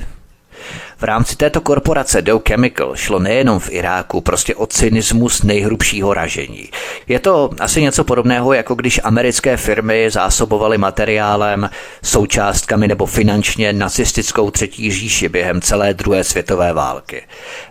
V 1.01 1.03
rámci 1.03 1.36
této 1.36 1.62
korporace 1.62 2.22
Dow 2.22 2.41
Chemical 2.48 2.96
šlo 2.96 3.20
nejenom 3.20 3.60
v 3.60 3.72
Iráku 3.72 4.22
prostě 4.22 4.55
o 4.55 4.65
cynismus 4.65 5.43
nejhrubšího 5.43 6.13
ražení. 6.13 6.70
Je 7.08 7.20
to 7.20 7.50
asi 7.60 7.81
něco 7.81 8.03
podobného, 8.03 8.53
jako 8.53 8.75
když 8.75 9.00
americké 9.03 9.58
firmy 9.58 10.10
zásobovaly 10.10 10.77
materiálem, 10.77 11.70
součástkami 12.03 12.88
nebo 12.88 13.05
finančně 13.05 13.74
nacistickou 13.74 14.51
třetí 14.51 14.91
říši 14.91 15.29
během 15.29 15.62
celé 15.62 15.93
druhé 15.93 16.24
světové 16.24 16.74
války. 16.74 17.24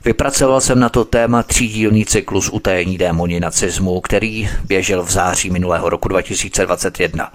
Vypracoval 0.05 0.61
jsem 0.61 0.81
na 0.81 0.89
to 0.89 1.05
téma 1.05 1.43
třídílný 1.43 2.05
cyklus 2.05 2.49
utajení 2.49 2.99
démoni 2.99 3.41
nacismu, 3.41 4.01
který 4.01 4.49
běžel 4.65 5.03
v 5.03 5.11
září 5.11 5.51
minulého 5.51 5.89
roku 5.89 6.09
2021 6.09 7.33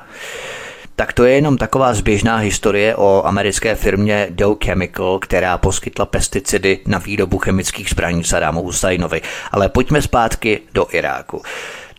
tak 0.95 1.13
to 1.13 1.25
je 1.25 1.35
jenom 1.35 1.57
taková 1.57 1.93
zběžná 1.93 2.37
historie 2.37 2.95
o 2.95 3.23
americké 3.25 3.75
firmě 3.75 4.27
Dow 4.29 4.57
Chemical, 4.65 5.19
která 5.19 5.57
poskytla 5.57 6.05
pesticidy 6.05 6.79
na 6.87 6.97
výrobu 6.97 7.37
chemických 7.37 7.89
zbraní 7.89 8.23
Sadámu 8.23 8.61
Husajnovi. 8.61 9.21
Ale 9.51 9.69
pojďme 9.69 10.01
zpátky 10.01 10.59
do 10.73 10.87
Iráku. 10.91 11.41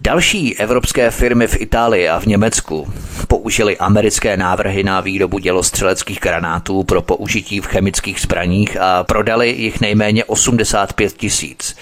Další 0.01 0.59
evropské 0.59 1.11
firmy 1.11 1.47
v 1.47 1.61
Itálii 1.61 2.09
a 2.09 2.21
v 2.21 2.27
Německu 2.27 2.93
použili 3.29 3.77
americké 3.77 4.37
návrhy 4.37 4.83
na 4.83 5.01
výrobu 5.01 5.39
dělostřeleckých 5.39 6.21
granátů 6.21 6.83
pro 6.83 7.03
použití 7.03 7.61
v 7.61 7.67
chemických 7.67 8.21
zbraních 8.21 8.77
a 8.81 9.05
prodali 9.05 9.51
jich 9.51 9.81
nejméně 9.81 10.25
85 10.25 11.13
tisíc. 11.13 11.77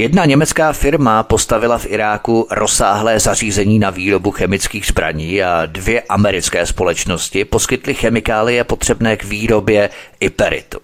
Jedna 0.00 0.24
německá 0.24 0.72
firma 0.72 1.22
postavila 1.22 1.78
v 1.78 1.86
Iráku 1.86 2.46
rozsáhlé 2.50 3.20
zařízení 3.20 3.78
na 3.78 3.90
výrobu 3.90 4.30
chemických 4.30 4.86
zbraní 4.86 5.42
a 5.42 5.66
dvě 5.66 6.02
americké 6.02 6.66
společnosti 6.66 7.44
poskytly 7.44 7.94
chemikálie 7.94 8.64
potřebné 8.64 9.16
k 9.16 9.24
výrobě 9.24 9.90
iperitu. 10.20 10.78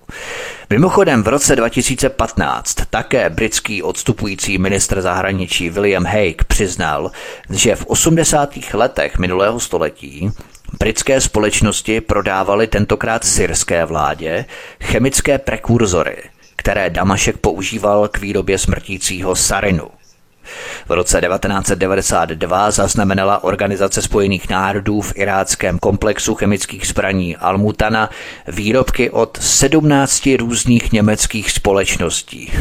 Mimochodem 0.71 1.23
v 1.23 1.29
roce 1.29 1.57
2015 1.57 2.75
také 2.91 3.31
britský 3.31 3.83
odstupující 3.83 4.59
ministr 4.59 5.01
zahraničí 5.01 5.71
William 5.71 6.05
Hague 6.05 6.45
přiznal, 6.47 7.11
že 7.51 7.77
v 7.77 7.87
80. 7.87 8.55
letech 8.73 9.19
minulého 9.19 9.61
století 9.61 10.31
Britské 10.79 11.21
společnosti 11.21 12.01
prodávaly 12.01 12.67
tentokrát 12.67 13.25
syrské 13.25 13.85
vládě 13.85 14.45
chemické 14.81 15.39
prekurzory– 15.39 16.17
které 16.67 16.91
Damašek 16.91 17.37
používal 17.37 18.09
k 18.09 18.19
výrobě 18.19 18.59
smrtícího 18.59 19.37
sarinu. 19.37 19.89
V 20.89 20.91
roce 20.91 21.21
1992 21.21 22.71
zaznamenala 22.71 23.45
Organizace 23.45 24.03
spojených 24.03 24.49
národů 24.49 25.01
v 25.01 25.13
iráckém 25.17 25.79
komplexu 25.79 26.35
chemických 26.35 26.87
zbraní 26.87 27.37
Almutana 27.37 28.11
výrobky 28.49 29.11
od 29.11 29.39
17 29.41 30.29
různých 30.39 30.93
německých 30.93 31.51
společností. 31.51 32.53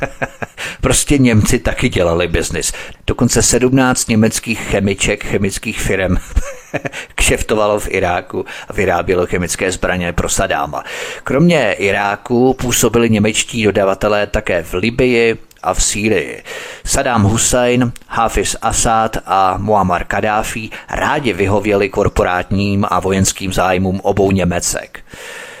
prostě 0.80 1.18
Němci 1.18 1.58
taky 1.58 1.88
dělali 1.88 2.28
biznis. 2.28 2.72
Dokonce 3.06 3.42
17 3.42 4.08
německých 4.08 4.60
chemiček, 4.60 5.24
chemických 5.24 5.80
firm 5.80 6.16
kšeftovalo 7.14 7.80
v 7.80 7.88
Iráku 7.88 8.44
a 8.68 8.72
vyrábělo 8.72 9.26
chemické 9.26 9.72
zbraně 9.72 10.12
pro 10.12 10.28
Sadáma. 10.28 10.84
Kromě 11.24 11.72
Iráku 11.72 12.54
působili 12.54 13.10
němečtí 13.10 13.64
dodavatelé 13.64 14.26
také 14.26 14.62
v 14.62 14.74
Libii, 14.74 15.38
a 15.62 15.74
v 15.74 15.82
Sýrii. 15.82 16.42
Saddam 16.84 17.22
Hussein, 17.22 17.92
Hafiz 18.08 18.56
Assad 18.62 19.16
a 19.26 19.56
Muammar 19.58 20.04
Kadáfi 20.04 20.70
rádi 20.90 21.32
vyhověli 21.32 21.88
korporátním 21.88 22.86
a 22.88 23.00
vojenským 23.00 23.52
zájmům 23.52 24.00
obou 24.02 24.30
Němecek. 24.30 25.00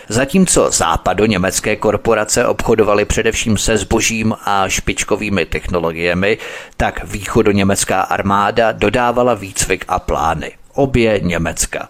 Zatímco 0.08 0.70
západo-německé 0.70 1.76
korporace 1.76 2.46
obchodovaly 2.46 3.04
především 3.04 3.58
se 3.58 3.76
zbožím 3.76 4.34
a 4.44 4.68
špičkovými 4.68 5.46
technologiemi, 5.46 6.38
tak 6.76 7.04
východo-německá 7.04 8.00
armáda 8.00 8.72
dodávala 8.72 9.34
výcvik 9.34 9.84
a 9.88 9.98
plány. 9.98 10.59
Obě 10.74 11.20
Německa. 11.20 11.88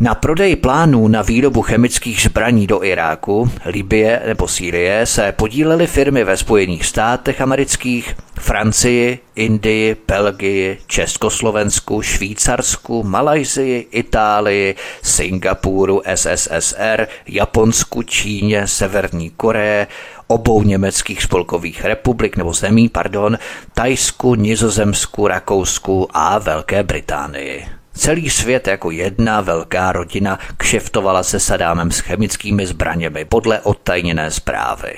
Na 0.00 0.14
prodej 0.14 0.56
plánů 0.56 1.08
na 1.08 1.22
výrobu 1.22 1.62
chemických 1.62 2.20
zbraní 2.22 2.66
do 2.66 2.84
Iráku, 2.84 3.50
Libie 3.64 4.22
nebo 4.26 4.48
Sýrie 4.48 5.06
se 5.06 5.32
podílely 5.32 5.86
firmy 5.86 6.24
ve 6.24 6.36
Spojených 6.36 6.86
státech 6.86 7.40
amerických, 7.40 8.16
Francii, 8.38 9.18
Indii, 9.34 9.96
Belgii, 10.08 10.78
Československu, 10.86 12.02
Švýcarsku, 12.02 13.02
Malajzii, 13.02 13.88
Itálii, 13.90 14.74
Singapuru, 15.02 16.02
SSSR, 16.14 17.06
Japonsku, 17.26 18.02
Číně, 18.02 18.66
Severní 18.66 19.30
Koreje, 19.30 19.86
obou 20.26 20.62
německých 20.62 21.22
spolkových 21.22 21.84
republik 21.84 22.36
nebo 22.36 22.52
zemí, 22.52 22.88
pardon, 22.88 23.38
Tajsku, 23.74 24.34
Nizozemsku, 24.34 25.28
Rakousku 25.28 26.08
a 26.12 26.38
Velké 26.38 26.82
Británii. 26.82 27.77
Celý 27.98 28.30
svět 28.30 28.66
jako 28.66 28.90
jedna 28.90 29.40
velká 29.40 29.92
rodina 29.92 30.38
kšeftovala 30.56 31.22
se 31.22 31.40
Sadámem 31.40 31.90
s 31.90 31.98
chemickými 31.98 32.66
zbraněmi 32.66 33.24
podle 33.24 33.60
odtajněné 33.60 34.30
zprávy. 34.30 34.94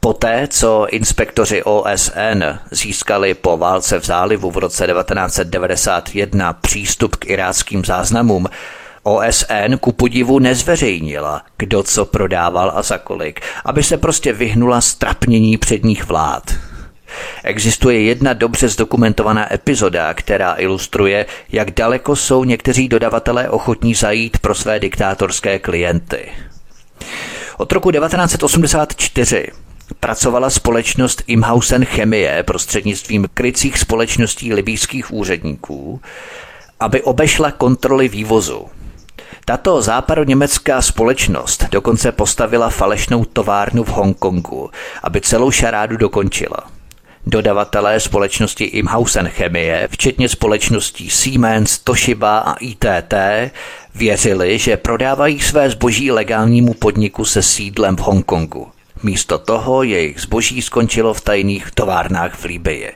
Poté, 0.00 0.48
co 0.50 0.86
inspektoři 0.90 1.62
OSN 1.62 2.44
získali 2.70 3.34
po 3.34 3.56
válce 3.56 4.00
v 4.00 4.04
zálivu 4.04 4.50
v 4.50 4.58
roce 4.58 4.86
1991 4.86 6.52
přístup 6.52 7.16
k 7.16 7.26
iráckým 7.26 7.84
záznamům, 7.84 8.46
OSN 9.02 9.76
ku 9.80 9.92
podivu 9.92 10.38
nezveřejnila, 10.38 11.42
kdo 11.56 11.82
co 11.82 12.04
prodával 12.04 12.72
a 12.74 12.82
za 12.82 12.98
kolik, 12.98 13.40
aby 13.64 13.82
se 13.82 13.98
prostě 13.98 14.32
vyhnula 14.32 14.80
strapnění 14.80 15.58
předních 15.58 16.04
vlád. 16.04 16.42
Existuje 17.44 18.02
jedna 18.02 18.32
dobře 18.32 18.68
zdokumentovaná 18.68 19.54
epizoda, 19.54 20.14
která 20.14 20.54
ilustruje, 20.58 21.26
jak 21.52 21.70
daleko 21.70 22.16
jsou 22.16 22.44
někteří 22.44 22.88
dodavatelé 22.88 23.48
ochotní 23.48 23.94
zajít 23.94 24.38
pro 24.38 24.54
své 24.54 24.80
diktátorské 24.80 25.58
klienty. 25.58 26.28
Od 27.56 27.72
roku 27.72 27.90
1984 27.90 29.46
pracovala 30.00 30.50
společnost 30.50 31.22
Imhausen 31.26 31.84
Chemie 31.84 32.42
prostřednictvím 32.42 33.28
krycích 33.34 33.78
společností 33.78 34.54
libýských 34.54 35.12
úředníků, 35.12 36.00
aby 36.80 37.02
obešla 37.02 37.50
kontroly 37.50 38.08
vývozu. 38.08 38.66
Tato 39.44 39.82
západoněmecká 39.82 40.82
společnost 40.82 41.64
dokonce 41.70 42.12
postavila 42.12 42.70
falešnou 42.70 43.24
továrnu 43.24 43.84
v 43.84 43.88
Hongkongu, 43.88 44.70
aby 45.02 45.20
celou 45.20 45.50
šarádu 45.50 45.96
dokončila. 45.96 46.73
Dodavatelé 47.26 48.00
společnosti 48.00 48.64
Imhausen 48.64 49.28
Chemie, 49.28 49.88
včetně 49.90 50.28
společností 50.28 51.10
Siemens, 51.10 51.78
Toshiba 51.78 52.38
a 52.38 52.54
ITT, 52.54 53.14
věřili, 53.94 54.58
že 54.58 54.76
prodávají 54.76 55.40
své 55.40 55.70
zboží 55.70 56.10
legálnímu 56.10 56.74
podniku 56.74 57.24
se 57.24 57.42
sídlem 57.42 57.96
v 57.96 58.00
Hongkongu. 58.00 58.68
Místo 59.02 59.38
toho 59.38 59.82
jejich 59.82 60.20
zboží 60.20 60.62
skončilo 60.62 61.14
v 61.14 61.20
tajných 61.20 61.70
továrnách 61.70 62.34
v 62.34 62.44
Líbyi. 62.44 62.92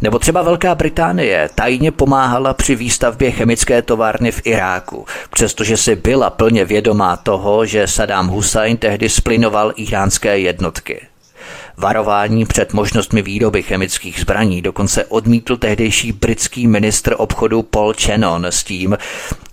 Nebo 0.00 0.18
třeba 0.18 0.42
Velká 0.42 0.74
Británie 0.74 1.48
tajně 1.54 1.90
pomáhala 1.90 2.54
při 2.54 2.76
výstavbě 2.76 3.30
chemické 3.30 3.82
továrny 3.82 4.32
v 4.32 4.40
Iráku, 4.44 5.06
přestože 5.30 5.76
si 5.76 5.96
byla 5.96 6.30
plně 6.30 6.64
vědomá 6.64 7.16
toho, 7.16 7.66
že 7.66 7.86
Saddam 7.86 8.28
Hussein 8.28 8.76
tehdy 8.76 9.08
splinoval 9.08 9.72
iránské 9.76 10.38
jednotky. 10.38 11.11
Varování 11.76 12.46
před 12.46 12.72
možnostmi 12.72 13.22
výroby 13.22 13.62
chemických 13.62 14.20
zbraní 14.20 14.62
dokonce 14.62 15.04
odmítl 15.04 15.56
tehdejší 15.56 16.12
britský 16.12 16.66
ministr 16.66 17.14
obchodu 17.18 17.62
Paul 17.62 17.94
Shannon 17.94 18.44
s 18.44 18.64
tím, 18.64 18.98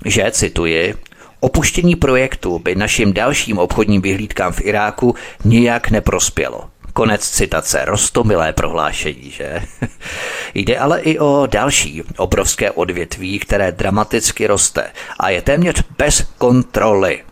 že, 0.05 0.31
cituji, 0.31 0.95
Opuštění 1.41 1.95
projektu 1.95 2.59
by 2.59 2.75
našim 2.75 3.13
dalším 3.13 3.57
obchodním 3.57 4.01
vyhlídkám 4.01 4.53
v 4.53 4.61
Iráku 4.61 5.15
nijak 5.43 5.89
neprospělo. 5.89 6.69
Konec 6.93 7.29
citace, 7.29 7.85
rostomilé 7.85 8.53
prohlášení, 8.53 9.31
že? 9.31 9.61
Jde 10.53 10.77
ale 10.77 11.01
i 11.01 11.19
o 11.19 11.47
další 11.51 12.03
obrovské 12.17 12.71
odvětví, 12.71 13.39
které 13.39 13.71
dramaticky 13.71 14.47
roste 14.47 14.91
a 15.19 15.29
je 15.29 15.41
téměř 15.41 15.83
bez 15.97 16.27
kontroly. 16.37 17.23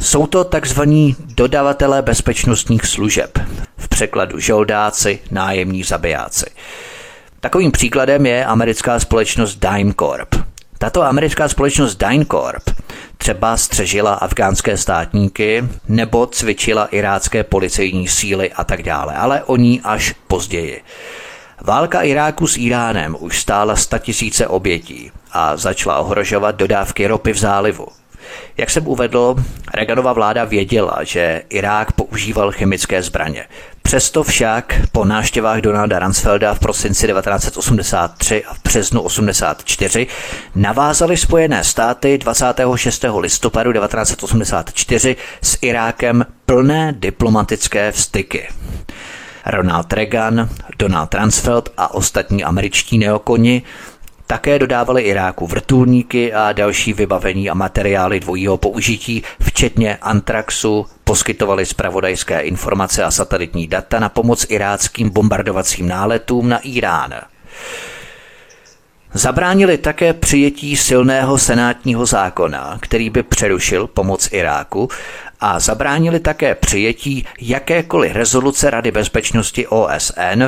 Jsou 0.00 0.26
to 0.26 0.44
takzvaní 0.44 1.16
dodavatelé 1.18 2.02
bezpečnostních 2.02 2.86
služeb, 2.86 3.38
v 3.78 3.88
překladu 3.88 4.38
žoldáci, 4.38 5.18
nájemní 5.30 5.82
zabijáci. 5.82 6.46
Takovým 7.40 7.72
příkladem 7.72 8.26
je 8.26 8.44
americká 8.44 9.00
společnost 9.00 9.56
Dime 9.56 9.94
Corp. 9.94 10.34
Tato 10.78 11.02
americká 11.02 11.48
společnost 11.48 11.96
DynCorp 11.96 12.70
třeba 13.18 13.56
střežila 13.56 14.14
afgánské 14.14 14.76
státníky 14.76 15.64
nebo 15.88 16.26
cvičila 16.26 16.86
irácké 16.86 17.44
policejní 17.44 18.08
síly 18.08 18.52
a 18.52 18.64
tak 18.64 18.82
dále, 18.82 19.14
ale 19.14 19.42
o 19.42 19.56
ní 19.56 19.80
až 19.84 20.14
později. 20.26 20.82
Válka 21.60 22.02
Iráku 22.02 22.46
s 22.46 22.56
Iránem 22.56 23.16
už 23.20 23.40
stála 23.40 23.74
tisíce 23.98 24.46
obětí 24.46 25.10
a 25.32 25.56
začala 25.56 25.98
ohrožovat 25.98 26.56
dodávky 26.56 27.06
ropy 27.06 27.32
v 27.32 27.38
zálivu. 27.38 27.86
Jak 28.56 28.70
jsem 28.70 28.88
uvedl, 28.88 29.36
Reaganova 29.74 30.12
vláda 30.12 30.44
věděla, 30.44 30.98
že 31.02 31.42
Irák 31.48 31.92
používal 31.92 32.52
chemické 32.52 33.02
zbraně. 33.02 33.44
Přesto 33.82 34.22
však 34.22 34.80
po 34.92 35.04
návštěvách 35.04 35.60
Donalda 35.60 35.98
Ransfelda 35.98 36.54
v 36.54 36.58
prosinci 36.58 37.06
1983 37.06 38.44
a 38.44 38.54
v 38.54 38.62
březnu 38.64 39.00
1984 39.00 40.06
navázaly 40.54 41.16
Spojené 41.16 41.64
státy 41.64 42.18
26. 42.18 43.04
listopadu 43.18 43.72
1984 43.72 45.16
s 45.42 45.58
Irákem 45.62 46.26
plné 46.46 46.94
diplomatické 46.98 47.92
vstyky. 47.92 48.48
Ronald 49.46 49.92
Reagan, 49.92 50.48
Donald 50.78 51.14
Rumsfeld 51.14 51.72
a 51.76 51.94
ostatní 51.94 52.44
američtí 52.44 52.98
neokoni 52.98 53.62
také 54.28 54.58
dodávali 54.58 55.02
Iráku 55.02 55.46
vrtulníky 55.46 56.32
a 56.32 56.52
další 56.52 56.92
vybavení 56.92 57.50
a 57.50 57.54
materiály 57.54 58.20
dvojího 58.20 58.56
použití, 58.56 59.22
včetně 59.40 59.96
antraxu, 59.96 60.86
poskytovali 61.04 61.66
zpravodajské 61.66 62.40
informace 62.40 63.04
a 63.04 63.10
satelitní 63.10 63.66
data 63.66 64.00
na 64.00 64.08
pomoc 64.08 64.46
iráckým 64.48 65.10
bombardovacím 65.10 65.88
náletům 65.88 66.48
na 66.48 66.58
Irán. 66.58 67.14
Zabránili 69.12 69.78
také 69.78 70.12
přijetí 70.12 70.76
silného 70.76 71.38
senátního 71.38 72.06
zákona, 72.06 72.78
který 72.80 73.10
by 73.10 73.22
přerušil 73.22 73.86
pomoc 73.86 74.28
Iráku 74.32 74.88
a 75.40 75.60
zabránili 75.60 76.20
také 76.20 76.54
přijetí 76.54 77.26
jakékoliv 77.40 78.12
rezoluce 78.12 78.70
Rady 78.70 78.90
bezpečnosti 78.90 79.66
OSN, 79.66 80.42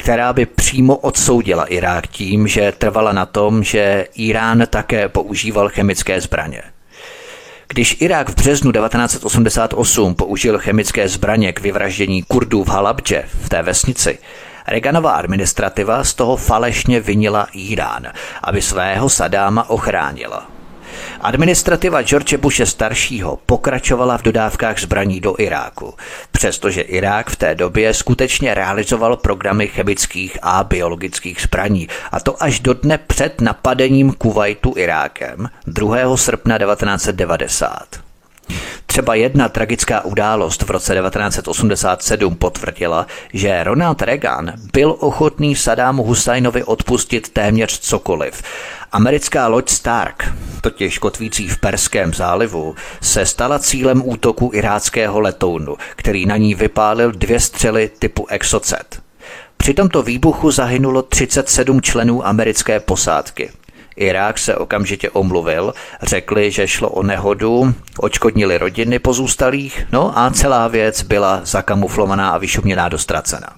která 0.00 0.32
by 0.32 0.46
přímo 0.46 0.96
odsoudila 0.96 1.64
Irák 1.64 2.06
tím, 2.06 2.48
že 2.48 2.72
trvala 2.78 3.12
na 3.12 3.26
tom, 3.26 3.64
že 3.64 4.06
Irán 4.14 4.62
také 4.70 5.08
používal 5.08 5.68
chemické 5.68 6.20
zbraně. 6.20 6.62
Když 7.68 7.96
Irák 8.00 8.30
v 8.30 8.34
březnu 8.34 8.72
1988 8.72 10.14
použil 10.14 10.58
chemické 10.58 11.08
zbraně 11.08 11.52
k 11.52 11.60
vyvraždění 11.60 12.22
Kurdů 12.22 12.64
v 12.64 12.68
Halabdže, 12.68 13.24
v 13.42 13.48
té 13.48 13.62
vesnici, 13.62 14.18
Reaganová 14.66 15.12
administrativa 15.12 16.04
z 16.04 16.14
toho 16.14 16.36
falešně 16.36 17.00
vinila 17.00 17.48
Irán, 17.52 18.06
aby 18.42 18.62
svého 18.62 19.08
Sadáma 19.08 19.70
ochránila. 19.70 20.59
Administrativa 21.20 22.02
George 22.02 22.36
Bushe 22.36 22.66
staršího 22.66 23.38
pokračovala 23.46 24.18
v 24.18 24.22
dodávkách 24.22 24.80
zbraní 24.80 25.20
do 25.20 25.34
Iráku, 25.38 25.94
přestože 26.32 26.80
Irák 26.80 27.30
v 27.30 27.36
té 27.36 27.54
době 27.54 27.94
skutečně 27.94 28.54
realizoval 28.54 29.16
programy 29.16 29.68
chemických 29.68 30.38
a 30.42 30.64
biologických 30.64 31.40
zbraní, 31.42 31.88
a 32.12 32.20
to 32.20 32.42
až 32.42 32.60
do 32.60 32.74
dne 32.74 32.98
před 32.98 33.40
napadením 33.40 34.12
Kuwaitu 34.12 34.74
Irákem 34.76 35.48
2. 35.66 36.16
srpna 36.16 36.58
1990. 36.58 38.09
Třeba 38.86 39.14
jedna 39.14 39.48
tragická 39.48 40.04
událost 40.04 40.62
v 40.62 40.70
roce 40.70 40.94
1987 40.94 42.34
potvrdila, 42.36 43.06
že 43.32 43.64
Ronald 43.64 44.02
Reagan 44.02 44.52
byl 44.72 44.96
ochotný 44.98 45.56
Sadámu 45.56 46.02
Husajnovi 46.02 46.64
odpustit 46.64 47.28
téměř 47.28 47.78
cokoliv. 47.78 48.42
Americká 48.92 49.48
loď 49.48 49.68
Stark, 49.68 50.32
totiž 50.60 50.98
kotvící 50.98 51.48
v 51.48 51.58
Perském 51.58 52.14
zálivu, 52.14 52.74
se 53.00 53.26
stala 53.26 53.58
cílem 53.58 54.02
útoku 54.04 54.50
iráckého 54.54 55.20
letounu, 55.20 55.76
který 55.96 56.26
na 56.26 56.36
ní 56.36 56.54
vypálil 56.54 57.12
dvě 57.12 57.40
střely 57.40 57.90
typu 57.98 58.26
Exocet. 58.26 59.02
Při 59.56 59.74
tomto 59.74 60.02
výbuchu 60.02 60.50
zahynulo 60.50 61.02
37 61.02 61.80
členů 61.80 62.26
americké 62.26 62.80
posádky. 62.80 63.50
Irák 64.00 64.38
se 64.38 64.56
okamžitě 64.56 65.10
omluvil, 65.10 65.74
řekli, 66.02 66.50
že 66.50 66.68
šlo 66.68 66.88
o 66.88 67.02
nehodu, 67.02 67.74
očkodnili 67.98 68.58
rodiny 68.58 68.98
pozůstalých, 68.98 69.86
no 69.92 70.18
a 70.18 70.30
celá 70.30 70.68
věc 70.68 71.02
byla 71.02 71.40
zakamuflovaná 71.44 72.30
a 72.30 72.38
vyšuměná 72.38 72.88
dostracena. 72.88 73.48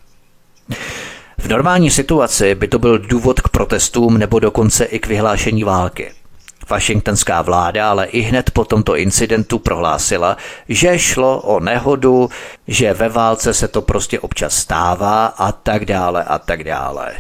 V 1.39 1.49
normální 1.49 1.91
situaci 1.91 2.55
by 2.55 2.69
to 2.69 2.79
byl 2.79 2.99
důvod 2.99 3.41
k 3.41 3.49
protestům 3.49 4.19
nebo 4.19 4.39
dokonce 4.39 4.85
i 4.85 4.99
k 4.99 5.07
vyhlášení 5.07 5.65
války. 5.65 6.13
Washingtonská 6.73 7.43
vláda 7.43 7.91
ale 7.91 8.07
i 8.07 8.21
hned 8.21 8.51
po 8.51 8.65
tomto 8.65 8.97
incidentu 8.97 9.59
prohlásila, 9.59 10.37
že 10.69 10.99
šlo 10.99 11.41
o 11.41 11.61
nehodu, 11.61 12.31
že 12.69 12.95
ve 12.95 13.09
válce 13.09 13.55
se 13.55 13.69
to 13.69 13.83
prostě 13.83 14.21
občas 14.21 14.55
stává 14.55 15.27
a 15.27 15.53
tak 15.53 15.85
dále 15.85 16.25
a 16.25 16.39
tak 16.39 16.65
dále. 16.65 17.13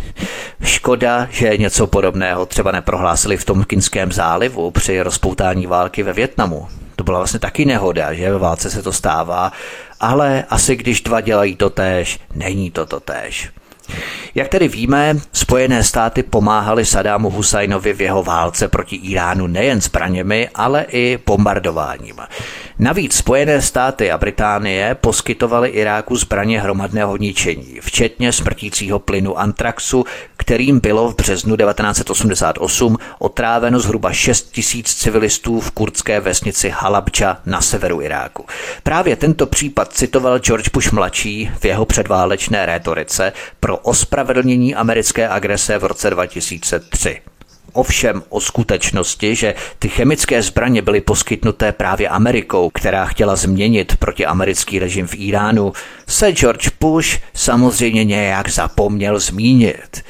Škoda, 0.64 1.28
že 1.30 1.56
něco 1.56 1.86
podobného 1.86 2.46
třeba 2.46 2.72
neprohlásili 2.72 3.36
v 3.36 3.44
Tomkinském 3.44 4.12
zálivu 4.12 4.70
při 4.70 5.00
rozpoutání 5.00 5.66
války 5.66 6.02
ve 6.02 6.12
Větnamu. 6.12 6.68
To 6.96 7.04
byla 7.04 7.18
vlastně 7.18 7.40
taky 7.40 7.64
nehoda, 7.64 8.14
že 8.14 8.32
ve 8.32 8.38
válce 8.38 8.70
se 8.70 8.82
to 8.82 8.92
stává, 8.92 9.52
ale 10.00 10.44
asi 10.50 10.76
když 10.76 11.00
dva 11.00 11.20
dělají 11.20 11.56
to 11.56 11.70
též, 11.70 12.18
není 12.34 12.70
to 12.70 12.86
to 12.86 13.00
též. 13.00 13.50
Jak 14.34 14.48
tedy 14.48 14.68
víme, 14.68 15.16
Spojené 15.32 15.84
státy 15.84 16.22
pomáhaly 16.22 16.84
Sadámu 16.84 17.30
Husajnovi 17.30 17.92
v 17.92 18.00
jeho 18.00 18.22
válce 18.22 18.68
proti 18.68 18.96
Iránu 18.96 19.46
nejen 19.46 19.80
zbraněmi, 19.80 20.48
ale 20.54 20.86
i 20.88 21.18
bombardováním. 21.26 22.16
Navíc 22.78 23.16
Spojené 23.16 23.62
státy 23.62 24.10
a 24.10 24.18
Británie 24.18 24.96
poskytovaly 25.00 25.68
Iráku 25.68 26.16
zbraně 26.16 26.60
hromadného 26.60 27.16
ničení, 27.16 27.78
včetně 27.80 28.32
smrtícího 28.32 28.98
plynu 28.98 29.38
antraxu, 29.38 30.04
kterým 30.36 30.80
bylo 30.80 31.08
v 31.10 31.16
březnu 31.16 31.56
1988 31.56 32.96
otráveno 33.18 33.80
zhruba 33.80 34.12
6 34.12 34.52
tisíc 34.52 34.94
civilistů 34.94 35.60
v 35.60 35.70
kurdské 35.70 36.20
vesnici 36.20 36.72
Halabja 36.74 37.38
na 37.46 37.60
severu 37.60 38.00
Iráku. 38.00 38.46
Právě 38.82 39.16
tento 39.16 39.46
případ 39.46 39.92
citoval 39.92 40.38
George 40.38 40.68
Bush 40.68 40.92
mladší 40.92 41.50
v 41.60 41.64
jeho 41.64 41.84
předválečné 41.84 42.66
rétorice 42.66 43.32
pro 43.60 43.71
ospravedlnění 43.76 44.74
americké 44.74 45.28
agrese 45.28 45.78
v 45.78 45.84
roce 45.84 46.10
2003. 46.10 47.20
Ovšem 47.72 48.22
o 48.28 48.40
skutečnosti, 48.40 49.34
že 49.34 49.54
ty 49.78 49.88
chemické 49.88 50.42
zbraně 50.42 50.82
byly 50.82 51.00
poskytnuté 51.00 51.72
právě 51.72 52.08
Amerikou, 52.08 52.70
která 52.70 53.04
chtěla 53.04 53.36
změnit 53.36 53.96
protiamerický 53.96 54.78
režim 54.78 55.06
v 55.06 55.14
Iránu, 55.14 55.72
se 56.08 56.32
George 56.32 56.68
Bush 56.80 57.18
samozřejmě 57.34 58.04
nějak 58.04 58.48
zapomněl 58.48 59.20
zmínit. 59.20 60.02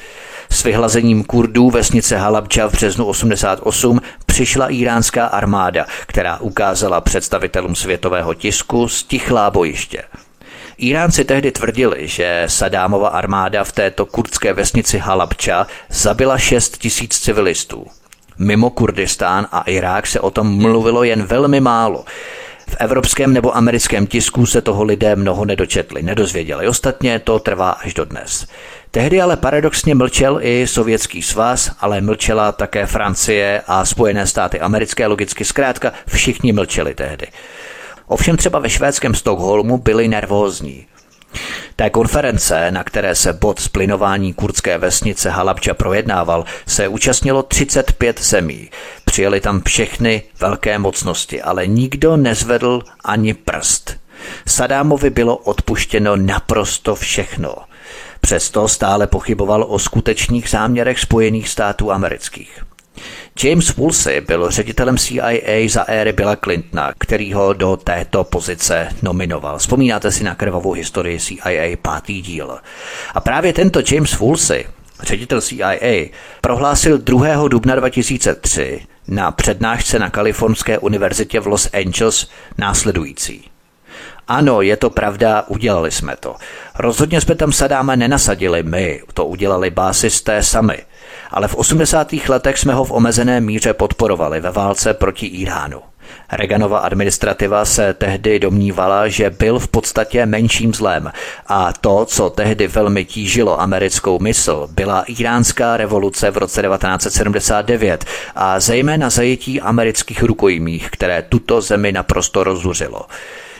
S 0.49 0.63
vyhlazením 0.63 1.23
Kurdů 1.23 1.69
vesnice 1.69 2.17
Halabja 2.17 2.67
v 2.67 2.71
březnu 2.71 3.05
88 3.05 4.01
přišla 4.25 4.67
iránská 4.67 5.25
armáda, 5.25 5.85
která 6.05 6.37
ukázala 6.37 7.01
představitelům 7.01 7.75
světového 7.75 8.33
tisku 8.33 8.87
stichlá 8.87 9.51
bojiště. 9.51 10.03
Iránci 10.77 11.25
tehdy 11.25 11.51
tvrdili, 11.51 12.07
že 12.07 12.43
Sadámova 12.47 13.09
armáda 13.09 13.63
v 13.63 13.71
této 13.71 14.05
kurdské 14.05 14.53
vesnici 14.53 14.97
Halabča 14.97 15.67
zabila 15.89 16.37
6 16.37 16.77
tisíc 16.77 17.19
civilistů. 17.19 17.87
Mimo 18.37 18.69
Kurdistán 18.69 19.47
a 19.51 19.61
Irák 19.61 20.07
se 20.07 20.19
o 20.19 20.31
tom 20.31 20.57
mluvilo 20.57 21.03
jen 21.03 21.23
velmi 21.23 21.59
málo. 21.59 22.05
V 22.69 22.75
evropském 22.79 23.33
nebo 23.33 23.57
americkém 23.57 24.07
tisku 24.07 24.45
se 24.45 24.61
toho 24.61 24.83
lidé 24.83 25.15
mnoho 25.15 25.45
nedočetli, 25.45 26.03
nedozvěděli. 26.03 26.67
Ostatně 26.67 27.19
to 27.19 27.39
trvá 27.39 27.69
až 27.71 27.93
do 27.93 28.05
dnes. 28.05 28.47
Tehdy 28.91 29.21
ale 29.21 29.37
paradoxně 29.37 29.95
mlčel 29.95 30.39
i 30.41 30.67
Sovětský 30.67 31.21
svaz, 31.21 31.71
ale 31.79 32.01
mlčela 32.01 32.51
také 32.51 32.85
Francie 32.85 33.61
a 33.67 33.85
Spojené 33.85 34.27
státy 34.27 34.59
americké, 34.59 35.07
logicky 35.07 35.45
zkrátka 35.45 35.93
všichni 36.07 36.53
mlčeli 36.53 36.93
tehdy. 36.93 37.27
Ovšem 38.07 38.37
třeba 38.37 38.59
ve 38.59 38.69
švédském 38.69 39.15
Stockholmu 39.15 39.77
byli 39.77 40.07
nervózní. 40.07 40.85
Té 41.75 41.89
konference, 41.89 42.71
na 42.71 42.83
které 42.83 43.15
se 43.15 43.33
bod 43.33 43.59
splinování 43.59 44.33
kurdské 44.33 44.77
vesnice 44.77 45.29
Halabča 45.29 45.73
projednával, 45.73 46.45
se 46.67 46.87
účastnilo 46.87 47.43
35 47.43 48.21
zemí. 48.21 48.69
Přijeli 49.05 49.41
tam 49.41 49.61
všechny 49.61 50.23
velké 50.39 50.79
mocnosti, 50.79 51.41
ale 51.41 51.67
nikdo 51.67 52.17
nezvedl 52.17 52.81
ani 53.03 53.33
prst. 53.33 53.97
Sadámovi 54.47 55.09
bylo 55.09 55.37
odpuštěno 55.37 56.15
naprosto 56.15 56.95
všechno. 56.95 57.55
Přesto 58.21 58.67
stále 58.67 59.07
pochyboval 59.07 59.65
o 59.69 59.79
skutečných 59.79 60.49
záměrech 60.49 60.99
Spojených 60.99 61.49
států 61.49 61.91
amerických. 61.91 62.63
James 63.43 63.75
Woolsey 63.75 64.21
byl 64.21 64.51
ředitelem 64.51 64.97
CIA 64.97 65.67
za 65.67 65.83
éry 65.83 66.11
Billa 66.11 66.35
Clintona, 66.35 66.93
který 66.97 67.33
ho 67.33 67.53
do 67.53 67.77
této 67.77 68.23
pozice 68.23 68.89
nominoval. 69.01 69.57
Vzpomínáte 69.57 70.11
si 70.11 70.23
na 70.23 70.35
krvavou 70.35 70.71
historii 70.71 71.19
CIA 71.19 71.77
pátý 71.81 72.21
díl. 72.21 72.57
A 73.13 73.19
právě 73.19 73.53
tento 73.53 73.79
James 73.91 74.19
Woolsey, 74.19 74.65
ředitel 75.01 75.41
CIA, 75.41 76.09
prohlásil 76.41 76.97
2. 76.97 77.47
dubna 77.47 77.75
2003 77.75 78.81
na 79.07 79.31
přednášce 79.31 79.99
na 79.99 80.09
Kalifornské 80.09 80.79
univerzitě 80.79 81.39
v 81.39 81.47
Los 81.47 81.69
Angeles 81.73 82.29
následující. 82.57 83.49
Ano, 84.27 84.61
je 84.61 84.77
to 84.77 84.89
pravda, 84.89 85.43
udělali 85.47 85.91
jsme 85.91 86.15
to. 86.15 86.35
Rozhodně 86.79 87.21
jsme 87.21 87.35
tam 87.35 87.51
Sadáma 87.51 87.95
nenasadili 87.95 88.63
my, 88.63 89.01
to 89.13 89.25
udělali 89.25 89.69
básisté 89.69 90.43
sami 90.43 90.77
ale 91.33 91.47
v 91.47 91.55
80. 91.55 92.13
letech 92.29 92.57
jsme 92.57 92.73
ho 92.73 92.83
v 92.83 92.91
omezené 92.91 93.41
míře 93.41 93.73
podporovali 93.73 94.41
ve 94.41 94.51
válce 94.51 94.93
proti 94.93 95.25
Iránu. 95.25 95.81
Reaganova 96.31 96.79
administrativa 96.79 97.65
se 97.65 97.93
tehdy 97.93 98.39
domnívala, 98.39 99.07
že 99.07 99.29
byl 99.29 99.59
v 99.59 99.67
podstatě 99.67 100.25
menším 100.25 100.73
zlem 100.73 101.11
a 101.47 101.73
to, 101.73 102.05
co 102.05 102.29
tehdy 102.29 102.67
velmi 102.67 103.05
tížilo 103.05 103.61
americkou 103.61 104.19
mysl, 104.19 104.67
byla 104.71 105.03
iránská 105.07 105.77
revoluce 105.77 106.31
v 106.31 106.37
roce 106.37 106.61
1979 106.61 108.05
a 108.35 108.59
zejména 108.59 109.09
zajetí 109.09 109.61
amerických 109.61 110.23
rukojmích, 110.23 110.89
které 110.91 111.21
tuto 111.21 111.61
zemi 111.61 111.91
naprosto 111.91 112.43
rozuřilo. 112.43 113.05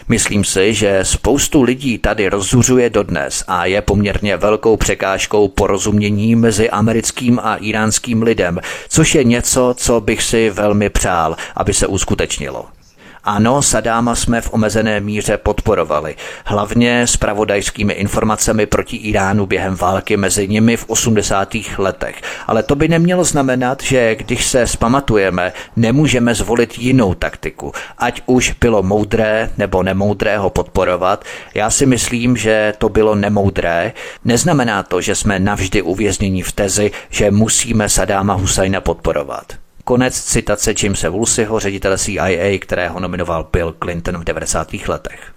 Myslím 0.07 0.43
si, 0.43 0.73
že 0.73 0.99
spoustu 1.03 1.61
lidí 1.61 1.97
tady 1.97 2.27
rozzuřuje 2.27 2.89
dodnes 2.89 3.43
a 3.47 3.65
je 3.65 3.81
poměrně 3.81 4.37
velkou 4.37 4.77
překážkou 4.77 5.47
porozumění 5.47 6.35
mezi 6.35 6.69
americkým 6.69 7.39
a 7.43 7.55
iránským 7.55 8.21
lidem, 8.21 8.59
což 8.89 9.15
je 9.15 9.23
něco, 9.23 9.73
co 9.77 10.01
bych 10.01 10.23
si 10.23 10.49
velmi 10.49 10.89
přál, 10.89 11.35
aby 11.55 11.73
se 11.73 11.87
uskutečnilo. 11.87 12.72
Ano, 13.25 13.61
Sadáma 13.61 14.15
jsme 14.15 14.41
v 14.41 14.53
omezené 14.53 14.99
míře 14.99 15.37
podporovali, 15.37 16.15
hlavně 16.45 17.01
s 17.01 17.17
pravodajskými 17.17 17.93
informacemi 17.93 18.65
proti 18.65 18.97
Iránu 18.97 19.45
během 19.45 19.75
války 19.75 20.17
mezi 20.17 20.47
nimi 20.47 20.77
v 20.77 20.85
80. 20.89 21.55
letech. 21.77 22.21
Ale 22.47 22.63
to 22.63 22.75
by 22.75 22.87
nemělo 22.87 23.23
znamenat, 23.23 23.83
že 23.83 24.15
když 24.15 24.45
se 24.45 24.67
spamatujeme, 24.67 25.53
nemůžeme 25.75 26.35
zvolit 26.35 26.79
jinou 26.79 27.13
taktiku. 27.13 27.71
Ať 27.97 28.21
už 28.25 28.55
bylo 28.61 28.83
moudré 28.83 29.49
nebo 29.57 29.83
nemoudré 29.83 30.37
ho 30.37 30.49
podporovat, 30.49 31.25
já 31.53 31.69
si 31.69 31.85
myslím, 31.85 32.37
že 32.37 32.73
to 32.77 32.89
bylo 32.89 33.15
nemoudré. 33.15 33.93
Neznamená 34.25 34.83
to, 34.83 35.01
že 35.01 35.15
jsme 35.15 35.39
navždy 35.39 35.81
uvězněni 35.81 36.41
v 36.41 36.51
tezi, 36.51 36.91
že 37.09 37.31
musíme 37.31 37.89
Sadáma 37.89 38.33
Husajna 38.33 38.81
podporovat. 38.81 39.62
Konec 39.85 40.21
citace 40.21 40.73
Jamesa 40.83 41.09
Woolseyho, 41.09 41.59
ředitele 41.59 41.97
CIA, 41.97 42.59
kterého 42.59 42.99
nominoval 42.99 43.49
Bill 43.53 43.75
Clinton 43.83 44.17
v 44.17 44.23
90. 44.23 44.73
letech. 44.87 45.33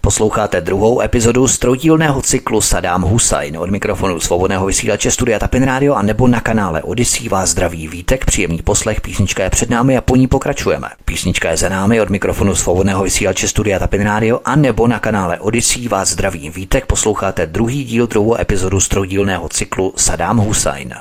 Posloucháte 0.00 0.60
druhou 0.60 1.00
epizodu 1.00 1.48
z 1.48 1.58
trojdílného 1.58 2.22
cyklu 2.22 2.60
Saddam 2.60 3.02
Hussein 3.02 3.58
od 3.58 3.70
mikrofonu 3.70 4.20
svobodného 4.20 4.66
vysílače 4.66 5.10
Studia 5.10 5.38
Tapin 5.38 5.62
Radio 5.62 5.94
a 5.94 6.02
nebo 6.02 6.28
na 6.28 6.40
kanále 6.40 6.82
Odyssey 6.82 7.28
vás 7.28 7.50
zdraví 7.50 7.88
vítek, 7.88 8.24
příjemný 8.24 8.62
poslech, 8.62 9.00
písnička 9.00 9.44
je 9.44 9.50
před 9.50 9.70
námi 9.70 9.96
a 9.96 10.00
po 10.00 10.16
ní 10.16 10.26
pokračujeme. 10.26 10.88
Písnička 11.04 11.50
je 11.50 11.56
za 11.56 11.68
námi 11.68 12.00
od 12.00 12.10
mikrofonu 12.10 12.54
svobodného 12.54 13.04
vysílače 13.04 13.48
Studia 13.48 13.78
Tapin 13.78 14.02
Radio 14.02 14.40
a 14.44 14.56
nebo 14.56 14.86
na 14.86 14.98
kanále 14.98 15.38
Odyssey 15.40 15.88
vás 15.88 16.08
zdraví 16.08 16.50
vítek, 16.50 16.86
posloucháte 16.86 17.46
druhý 17.46 17.84
díl, 17.84 18.06
druhou 18.06 18.40
epizodu 18.40 18.80
z 18.80 18.88
trojdílného 18.88 19.48
cyklu 19.48 19.92
Saddam 19.96 20.38
Hussein. 20.38 20.94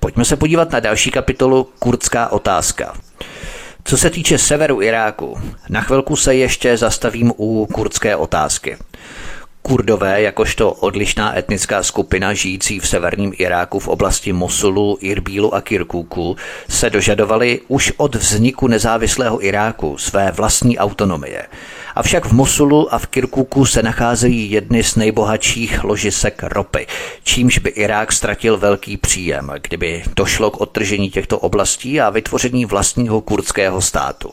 Pojďme 0.00 0.24
se 0.24 0.36
podívat 0.36 0.72
na 0.72 0.80
další 0.80 1.10
kapitolu 1.10 1.68
Kurdská 1.78 2.32
otázka. 2.32 2.94
Co 3.84 3.96
se 3.96 4.10
týče 4.10 4.38
severu 4.38 4.82
Iráku, 4.82 5.40
na 5.68 5.80
chvilku 5.80 6.16
se 6.16 6.34
ještě 6.34 6.76
zastavím 6.76 7.32
u 7.36 7.66
kurdské 7.66 8.16
otázky. 8.16 8.76
Kurdové, 9.66 10.22
jakožto 10.22 10.72
odlišná 10.72 11.38
etnická 11.38 11.82
skupina 11.82 12.34
žijící 12.34 12.80
v 12.80 12.88
severním 12.88 13.32
Iráku 13.38 13.78
v 13.78 13.88
oblasti 13.88 14.32
Mosulu, 14.32 14.98
Irbílu 15.00 15.54
a 15.54 15.60
Kirkuku, 15.60 16.36
se 16.68 16.90
dožadovali 16.90 17.60
už 17.68 17.92
od 17.96 18.14
vzniku 18.14 18.66
nezávislého 18.66 19.44
Iráku 19.44 19.98
své 19.98 20.32
vlastní 20.32 20.78
autonomie. 20.78 21.46
Avšak 21.94 22.26
v 22.26 22.32
Mosulu 22.32 22.94
a 22.94 22.98
v 22.98 23.06
Kirkuku 23.06 23.66
se 23.66 23.82
nacházejí 23.82 24.50
jedny 24.50 24.84
z 24.84 24.96
nejbohatších 24.96 25.84
ložisek 25.84 26.42
ropy, 26.42 26.86
čímž 27.24 27.58
by 27.58 27.70
Irák 27.70 28.12
ztratil 28.12 28.58
velký 28.58 28.96
příjem, 28.96 29.50
kdyby 29.62 30.02
došlo 30.16 30.50
k 30.50 30.60
odtržení 30.60 31.10
těchto 31.10 31.38
oblastí 31.38 32.00
a 32.00 32.10
vytvoření 32.10 32.64
vlastního 32.64 33.20
kurdského 33.20 33.80
státu. 33.80 34.30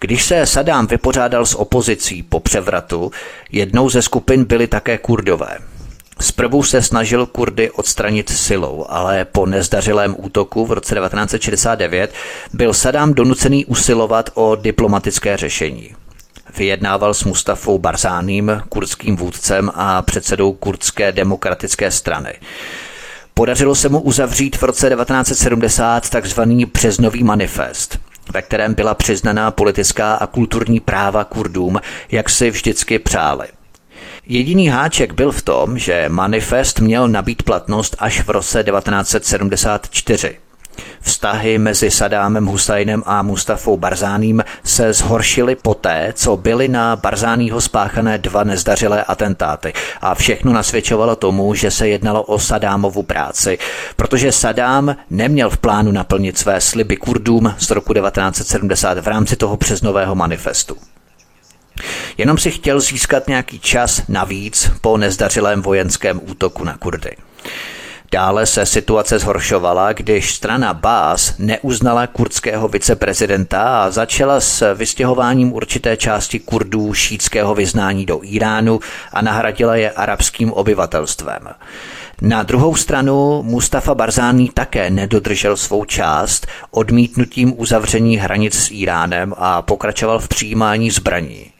Když 0.00 0.24
se 0.24 0.46
Sadám 0.46 0.86
vypořádal 0.86 1.46
s 1.46 1.54
opozicí 1.54 2.22
po 2.22 2.40
převratu, 2.40 3.10
jednou 3.52 3.90
ze 3.90 4.02
skupin 4.02 4.44
byly 4.44 4.66
také 4.66 4.98
kurdové. 4.98 5.58
Zprvu 6.20 6.62
se 6.62 6.82
snažil 6.82 7.26
Kurdy 7.26 7.70
odstranit 7.70 8.30
silou, 8.30 8.86
ale 8.88 9.24
po 9.24 9.46
nezdařilém 9.46 10.16
útoku 10.18 10.66
v 10.66 10.72
roce 10.72 10.94
1969 10.94 12.14
byl 12.52 12.74
Saddam 12.74 13.14
donucený 13.14 13.64
usilovat 13.64 14.30
o 14.34 14.56
diplomatické 14.56 15.36
řešení. 15.36 15.94
Vyjednával 16.56 17.14
s 17.14 17.24
Mustafou 17.24 17.78
Barzáným, 17.78 18.62
kurdským 18.68 19.16
vůdcem 19.16 19.70
a 19.74 20.02
předsedou 20.02 20.52
kurdské 20.52 21.12
demokratické 21.12 21.90
strany. 21.90 22.34
Podařilo 23.34 23.74
se 23.74 23.88
mu 23.88 24.00
uzavřít 24.00 24.56
v 24.56 24.62
roce 24.62 24.90
1970 24.90 26.10
takzvaný 26.10 26.64
březnový 26.64 27.24
manifest, 27.24 27.98
ve 28.32 28.42
kterém 28.42 28.74
byla 28.74 28.94
přiznaná 28.94 29.50
politická 29.50 30.14
a 30.14 30.26
kulturní 30.26 30.80
práva 30.80 31.24
Kurdům, 31.24 31.80
jak 32.10 32.30
si 32.30 32.50
vždycky 32.50 32.98
přáli. 32.98 33.46
Jediný 34.26 34.68
háček 34.68 35.12
byl 35.12 35.32
v 35.32 35.42
tom, 35.42 35.78
že 35.78 36.04
manifest 36.08 36.80
měl 36.80 37.08
nabít 37.08 37.42
platnost 37.42 37.96
až 37.98 38.20
v 38.20 38.30
roce 38.30 38.64
1974. 38.64 40.38
Vztahy 41.00 41.58
mezi 41.58 41.90
Sadámem 41.90 42.46
Husajnem 42.46 43.02
a 43.06 43.22
Mustafou 43.22 43.76
Barzáním 43.76 44.44
se 44.64 44.92
zhoršily 44.92 45.56
poté, 45.56 46.12
co 46.16 46.36
byly 46.36 46.68
na 46.68 46.96
Barzánýho 46.96 47.60
spáchané 47.60 48.18
dva 48.18 48.44
nezdařilé 48.44 49.04
atentáty 49.04 49.72
a 50.00 50.14
všechno 50.14 50.52
nasvědčovalo 50.52 51.16
tomu, 51.16 51.54
že 51.54 51.70
se 51.70 51.88
jednalo 51.88 52.22
o 52.22 52.38
Sadámovu 52.38 53.02
práci, 53.02 53.58
protože 53.96 54.32
Sadám 54.32 54.96
neměl 55.10 55.50
v 55.50 55.58
plánu 55.58 55.92
naplnit 55.92 56.38
své 56.38 56.60
sliby 56.60 56.96
Kurdům 56.96 57.54
z 57.58 57.70
roku 57.70 57.94
1970 57.94 58.98
v 58.98 59.08
rámci 59.08 59.36
toho 59.36 59.56
přeznového 59.56 60.14
manifestu. 60.14 60.76
Jenom 62.18 62.38
si 62.38 62.50
chtěl 62.50 62.80
získat 62.80 63.28
nějaký 63.28 63.58
čas 63.58 64.02
navíc 64.08 64.70
po 64.80 64.96
nezdařilém 64.96 65.62
vojenském 65.62 66.20
útoku 66.24 66.64
na 66.64 66.76
Kurdy. 66.76 67.16
Dále 68.12 68.46
se 68.46 68.66
situace 68.66 69.18
zhoršovala, 69.18 69.92
když 69.92 70.34
strana 70.34 70.74
Bás 70.74 71.34
neuznala 71.38 72.06
kurdského 72.06 72.68
viceprezidenta 72.68 73.84
a 73.84 73.90
začala 73.90 74.40
s 74.40 74.74
vystěhováním 74.74 75.52
určité 75.52 75.96
části 75.96 76.38
Kurdů 76.38 76.94
šítského 76.94 77.54
vyznání 77.54 78.06
do 78.06 78.20
Iránu 78.22 78.80
a 79.12 79.22
nahradila 79.22 79.76
je 79.76 79.90
arabským 79.90 80.52
obyvatelstvem. 80.52 81.48
Na 82.22 82.42
druhou 82.42 82.76
stranu 82.76 83.42
Mustafa 83.42 83.94
Barzání 83.94 84.50
také 84.54 84.90
nedodržel 84.90 85.56
svou 85.56 85.84
část 85.84 86.46
odmítnutím 86.70 87.54
uzavření 87.56 88.16
hranic 88.16 88.54
s 88.54 88.70
Iránem 88.70 89.34
a 89.36 89.62
pokračoval 89.62 90.18
v 90.18 90.28
přijímání 90.28 90.90
zbraní. 90.90 91.51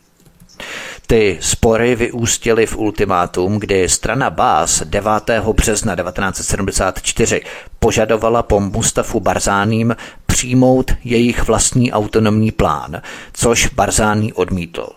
Ty 1.12 1.38
spory 1.40 1.96
vyústily 1.96 2.66
v 2.66 2.76
ultimátum, 2.76 3.58
kdy 3.58 3.88
strana 3.88 4.30
Bás 4.30 4.82
9. 4.84 5.12
března 5.52 5.96
1974 5.96 7.40
požadovala 7.78 8.42
po 8.42 8.60
Mustafu 8.60 9.20
Barzáním 9.20 9.96
přijmout 10.26 10.92
jejich 11.04 11.42
vlastní 11.42 11.92
autonomní 11.92 12.50
plán, 12.50 13.02
což 13.32 13.66
Barzání 13.66 14.32
odmítl. 14.32 14.88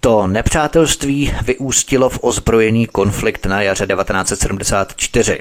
To 0.00 0.26
nepřátelství 0.26 1.34
vyústilo 1.44 2.08
v 2.08 2.18
ozbrojený 2.22 2.86
konflikt 2.86 3.46
na 3.46 3.62
jaře 3.62 3.86
1974. 3.86 5.40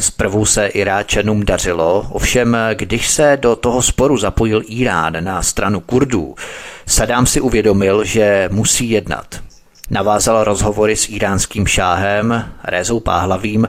Zprvu 0.00 0.44
se 0.44 0.66
Iráčanům 0.66 1.44
dařilo, 1.44 2.06
ovšem 2.10 2.56
když 2.74 3.08
se 3.08 3.38
do 3.40 3.56
toho 3.56 3.82
sporu 3.82 4.16
zapojil 4.16 4.62
Irán 4.66 5.24
na 5.24 5.42
stranu 5.42 5.80
Kurdů, 5.80 6.34
Sadám 6.88 7.26
si 7.26 7.40
uvědomil, 7.40 8.04
že 8.04 8.48
musí 8.52 8.90
jednat. 8.90 9.26
Navázal 9.90 10.44
rozhovory 10.44 10.96
s 10.96 11.08
iránským 11.08 11.66
šáhem 11.66 12.52
Rezou 12.64 13.00
Páhlavým, 13.00 13.68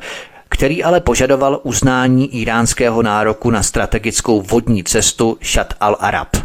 který 0.49 0.83
ale 0.83 0.99
požadoval 0.99 1.59
uznání 1.63 2.41
iránského 2.41 3.03
nároku 3.03 3.49
na 3.49 3.63
strategickou 3.63 4.41
vodní 4.41 4.83
cestu 4.83 5.37
Shat 5.43 5.73
al-Arab. 5.81 6.37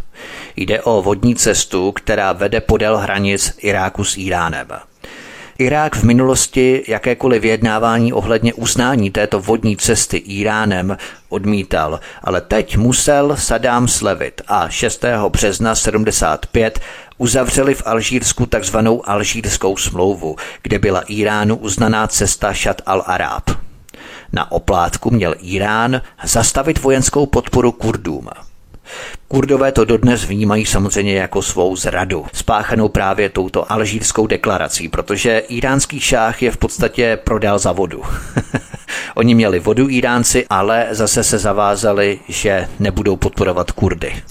Jde 0.57 0.83
o 0.83 1.03
vodní 1.03 1.35
cestu, 1.35 1.93
která 1.93 2.33
vede 2.33 2.61
podél 2.61 2.97
hranic 2.97 3.55
Iráku 3.59 4.05
s 4.05 4.17
Iránem. 4.17 4.69
Irák 5.63 5.97
v 5.97 6.03
minulosti 6.03 6.85
jakékoliv 6.89 7.43
vyjednávání 7.43 8.13
ohledně 8.13 8.55
uznání 8.55 9.11
této 9.11 9.41
vodní 9.41 9.77
cesty 9.77 10.17
Iránem 10.17 10.97
odmítal, 11.29 12.01
ale 12.25 12.41
teď 12.41 12.77
musel 12.77 13.37
Sadám 13.37 13.89
slevit 13.89 14.41
a 14.49 14.69
6. 14.69 15.05
března 15.29 15.75
75 15.75 16.81
uzavřeli 17.19 17.75
v 17.75 17.83
Alžírsku 17.87 18.47
takzvanou 18.47 19.09
Alžírskou 19.09 19.77
smlouvu, 19.77 20.37
kde 20.63 20.79
byla 20.79 21.01
Iránu 21.01 21.57
uznaná 21.57 22.07
cesta 22.07 22.53
Šat 22.53 22.83
al-Arab. 22.87 23.57
Na 24.33 24.53
oplátku 24.53 25.11
měl 25.11 25.35
Irán 25.41 26.01
zastavit 26.25 26.83
vojenskou 26.83 27.27
podporu 27.27 27.73
Kurdům. 27.73 28.29
Kurdové 29.29 29.73
to 29.73 29.85
dodnes 29.85 30.25
vnímají 30.25 30.67
samozřejmě 30.67 31.15
jako 31.15 31.43
svou 31.43 31.77
zradu, 31.77 32.27
spáchanou 32.33 32.89
právě 32.89 33.29
touto 33.29 33.73
alžírskou 33.73 34.27
deklarací, 34.27 34.89
protože 34.89 35.39
iránský 35.39 36.01
šách 36.01 36.43
je 36.43 36.51
v 36.51 36.57
podstatě 36.57 37.19
prodal 37.25 37.59
za 37.59 37.73
vodu. 37.73 38.03
Oni 39.15 39.35
měli 39.35 39.61
vodu 39.61 39.89
Iránci, 39.89 40.47
ale 40.51 40.87
zase 40.91 41.25
se 41.25 41.39
zavázali, 41.39 42.19
že 42.29 42.69
nebudou 42.79 43.17
podporovat 43.17 43.71
Kurdy. 43.71 44.23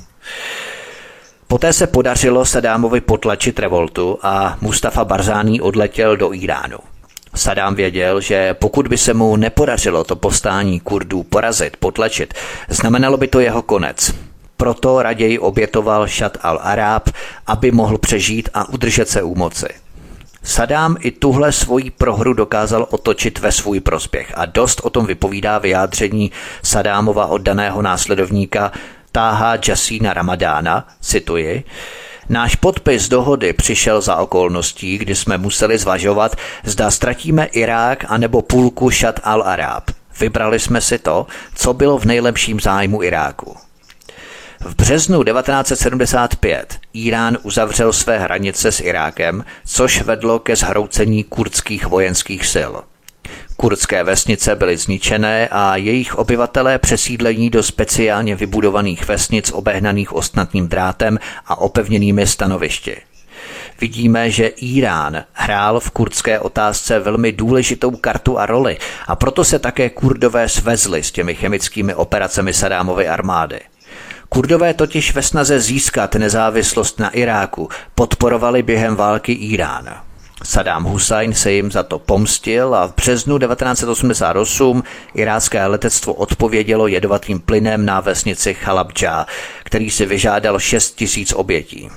Poté 1.48 1.74
se 1.74 1.88
podařilo 1.88 2.46
Sadámovi 2.46 3.02
potlačit 3.02 3.60
revoltu 3.60 4.20
a 4.22 4.58
Mustafa 4.62 5.06
Barzání 5.06 5.62
odletěl 5.62 6.18
do 6.18 6.34
Iránu. 6.34 6.78
Sadám 7.36 7.76
věděl, 7.76 8.22
že 8.22 8.54
pokud 8.54 8.88
by 8.88 8.98
se 8.98 9.14
mu 9.14 9.36
nepodařilo 9.36 10.04
to 10.04 10.16
povstání 10.16 10.80
Kurdů 10.80 11.24
porazit, 11.24 11.78
potlačit, 11.78 12.34
znamenalo 12.70 13.18
by 13.18 13.28
to 13.28 13.40
jeho 13.40 13.62
konec 13.62 14.14
proto 14.62 15.02
raději 15.02 15.40
obětoval 15.40 16.08
Šat 16.08 16.38
al-Arab, 16.38 17.02
aby 17.48 17.72
mohl 17.72 17.98
přežít 17.98 18.50
a 18.54 18.70
udržet 18.70 19.10
se 19.10 19.24
u 19.24 19.36
moci. 19.36 19.68
Sadám 20.44 20.98
i 21.00 21.12
tuhle 21.12 21.52
svoji 21.52 21.92
prohru 21.92 22.34
dokázal 22.34 22.88
otočit 22.90 23.40
ve 23.40 23.52
svůj 23.52 23.80
prospěch 23.80 24.34
a 24.36 24.46
dost 24.46 24.82
o 24.84 24.90
tom 24.90 25.06
vypovídá 25.06 25.58
vyjádření 25.58 26.32
Sadámova 26.64 27.26
oddaného 27.26 27.82
následovníka 27.82 28.72
Táha 29.12 29.58
Jasína 29.68 30.14
Ramadána, 30.14 30.88
cituji, 31.02 31.64
Náš 32.30 32.56
podpis 32.56 33.10
dohody 33.10 33.54
přišel 33.54 34.02
za 34.02 34.16
okolností, 34.16 34.98
kdy 34.98 35.16
jsme 35.16 35.38
museli 35.38 35.78
zvažovat, 35.78 36.36
zda 36.64 36.92
ztratíme 36.92 37.46
Irák 37.46 38.06
anebo 38.08 38.42
půlku 38.42 38.90
Šat 38.90 39.20
al-Arab. 39.20 39.84
Vybrali 40.20 40.60
jsme 40.60 40.82
si 40.82 41.00
to, 41.00 41.28
co 41.56 41.74
bylo 41.74 41.98
v 41.98 42.06
nejlepším 42.06 42.60
zájmu 42.60 43.04
Iráku. 43.04 43.71
V 44.64 44.76
březnu 44.76 45.24
1975 45.24 46.80
Irán 46.94 47.38
uzavřel 47.44 47.94
své 47.94 48.20
hranice 48.20 48.72
s 48.72 48.80
Irákem, 48.80 49.46
což 49.66 50.02
vedlo 50.02 50.40
ke 50.40 50.56
zhroucení 50.56 51.24
kurdských 51.24 51.86
vojenských 51.86 52.46
sil. 52.54 52.72
Kurdské 53.58 54.04
vesnice 54.04 54.56
byly 54.56 54.78
zničené 54.78 55.48
a 55.52 55.76
jejich 55.76 56.16
obyvatelé 56.16 56.80
přesídlení 56.80 57.50
do 57.50 57.64
speciálně 57.64 58.36
vybudovaných 58.36 59.08
vesnic 59.08 59.52
obehnaných 59.52 60.14
ostnatým 60.14 60.68
drátem 60.68 61.20
a 61.46 61.56
opevněnými 61.56 62.28
stanovišti. 62.28 62.98
Vidíme, 63.82 64.32
že 64.32 64.48
Irán 64.48 65.24
hrál 65.34 65.80
v 65.80 65.92
kurdské 65.92 66.40
otázce 66.40 67.00
velmi 67.00 67.32
důležitou 67.32 67.92
kartu 67.92 68.40
a 68.40 68.46
roli 68.46 68.78
a 69.08 69.16
proto 69.16 69.44
se 69.44 69.60
také 69.60 69.90
kurdové 69.90 70.50
svezli 70.50 71.04
s 71.04 71.12
těmi 71.12 71.36
chemickými 71.36 71.96
operacemi 71.96 72.54
Sadámovy 72.54 73.08
armády. 73.08 73.60
Kurdové 74.34 74.74
totiž 74.74 75.14
ve 75.14 75.22
snaze 75.22 75.60
získat 75.60 76.16
nezávislost 76.16 77.00
na 77.00 77.10
Iráku 77.10 77.70
podporovali 77.96 78.64
během 78.64 78.96
války 78.96 79.32
Irán. 79.32 79.96
Saddam 80.44 80.84
Hussein 80.84 81.34
se 81.34 81.52
jim 81.52 81.72
za 81.72 81.84
to 81.84 82.00
pomstil 82.00 82.76
a 82.76 82.88
v 82.88 82.96
březnu 82.96 83.40
1988 83.40 84.84
irácké 85.16 85.66
letectvo 85.66 86.14
odpovědělo 86.14 86.88
jedovatým 86.88 87.40
plynem 87.40 87.86
na 87.86 88.00
vesnici 88.00 88.54
Chalabja, 88.54 89.26
který 89.64 89.90
si 89.90 90.06
vyžádal 90.06 90.60
6 90.60 90.96
tisíc 90.96 91.34
obětí. 91.34 91.90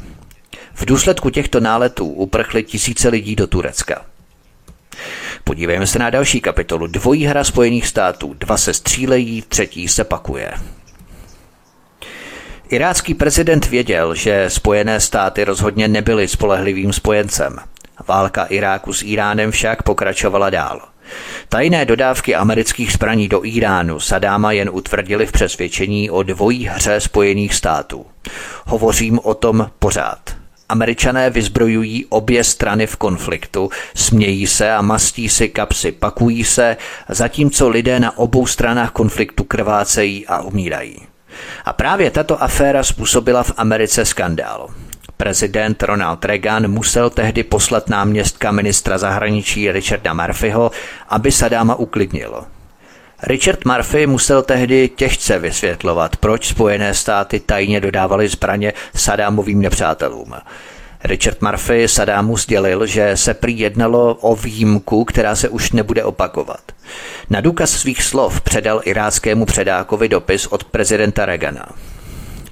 V 0.74 0.84
důsledku 0.84 1.30
těchto 1.30 1.60
náletů 1.60 2.06
uprchly 2.06 2.62
tisíce 2.62 3.08
lidí 3.08 3.36
do 3.36 3.46
Turecka. 3.46 4.04
Podívejme 5.44 5.86
se 5.86 5.98
na 5.98 6.10
další 6.10 6.40
kapitolu. 6.40 6.86
Dvojí 6.86 7.24
hra 7.24 7.44
Spojených 7.44 7.86
států. 7.86 8.34
Dva 8.38 8.56
se 8.56 8.74
střílejí, 8.74 9.42
třetí 9.42 9.88
se 9.88 10.04
pakuje. 10.04 10.52
Irácký 12.74 13.14
prezident 13.14 13.70
věděl, 13.70 14.14
že 14.14 14.44
Spojené 14.48 15.00
státy 15.00 15.44
rozhodně 15.44 15.88
nebyly 15.88 16.28
spolehlivým 16.28 16.92
spojencem. 16.92 17.56
Válka 18.08 18.44
Iráku 18.44 18.92
s 18.92 19.02
Iránem 19.02 19.50
však 19.50 19.82
pokračovala 19.82 20.50
dál. 20.50 20.80
Tajné 21.48 21.84
dodávky 21.84 22.34
amerických 22.34 22.92
zbraní 22.92 23.28
do 23.28 23.44
Iránu 23.44 24.00
Sadáma 24.00 24.52
jen 24.52 24.70
utvrdili 24.72 25.26
v 25.26 25.32
přesvědčení 25.32 26.10
o 26.10 26.22
dvojí 26.22 26.66
hře 26.66 27.00
Spojených 27.00 27.54
států. 27.54 28.06
Hovořím 28.64 29.20
o 29.22 29.34
tom 29.34 29.70
pořád. 29.78 30.36
Američané 30.68 31.30
vyzbrojují 31.30 32.06
obě 32.06 32.44
strany 32.44 32.86
v 32.86 32.96
konfliktu, 32.96 33.70
smějí 33.94 34.46
se 34.46 34.72
a 34.72 34.82
mastí 34.82 35.28
si 35.28 35.48
kapsy, 35.48 35.92
pakují 35.92 36.44
se, 36.44 36.76
zatímco 37.08 37.68
lidé 37.68 38.00
na 38.00 38.18
obou 38.18 38.46
stranách 38.46 38.90
konfliktu 38.90 39.44
krvácejí 39.44 40.26
a 40.26 40.42
umírají. 40.42 41.13
A 41.64 41.72
právě 41.72 42.10
tato 42.10 42.42
aféra 42.42 42.82
způsobila 42.82 43.42
v 43.42 43.52
Americe 43.56 44.04
skandál. 44.04 44.68
Prezident 45.16 45.82
Ronald 45.82 46.24
Reagan 46.24 46.68
musel 46.68 47.10
tehdy 47.10 47.42
poslat 47.42 47.88
náměstka 47.88 48.50
ministra 48.50 48.98
zahraničí 48.98 49.72
Richarda 49.72 50.12
Murphyho, 50.14 50.70
aby 51.08 51.32
Sadáma 51.32 51.74
uklidnil. 51.74 52.44
Richard 53.22 53.64
Murphy 53.64 54.06
musel 54.06 54.42
tehdy 54.42 54.88
těžce 54.88 55.38
vysvětlovat, 55.38 56.16
proč 56.16 56.48
Spojené 56.48 56.94
státy 56.94 57.40
tajně 57.40 57.80
dodávaly 57.80 58.28
zbraně 58.28 58.72
Sadámovým 58.94 59.62
nepřátelům. 59.62 60.34
Richard 61.04 61.42
Murphy 61.42 61.88
Sadámu 61.88 62.36
sdělil, 62.36 62.86
že 62.86 63.16
se 63.16 63.34
prý 63.34 63.58
jednalo 63.58 64.14
o 64.14 64.36
výjimku, 64.36 65.04
která 65.04 65.36
se 65.36 65.48
už 65.48 65.72
nebude 65.72 66.04
opakovat. 66.04 66.72
Na 67.30 67.40
důkaz 67.40 67.70
svých 67.70 68.02
slov 68.02 68.40
předal 68.40 68.80
iráckému 68.84 69.46
předákovi 69.46 70.08
dopis 70.08 70.46
od 70.46 70.64
prezidenta 70.64 71.26
Reagana. 71.26 71.66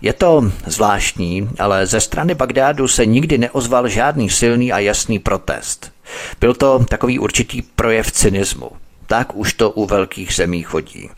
Je 0.02 0.12
to 0.12 0.52
zvláštní, 0.66 1.48
ale 1.58 1.86
ze 1.86 2.00
strany 2.00 2.34
Bagdádu 2.34 2.88
se 2.88 3.06
nikdy 3.06 3.38
neozval 3.38 3.88
žádný 3.88 4.30
silný 4.30 4.72
a 4.72 4.78
jasný 4.78 5.18
protest. 5.18 5.92
Byl 6.40 6.54
to 6.54 6.84
takový 6.88 7.18
určitý 7.18 7.62
projev 7.62 8.12
cynismu. 8.12 8.70
Tak 9.06 9.36
už 9.36 9.52
to 9.52 9.70
u 9.70 9.86
velkých 9.86 10.34
zemí 10.34 10.62
chodí. 10.62 11.10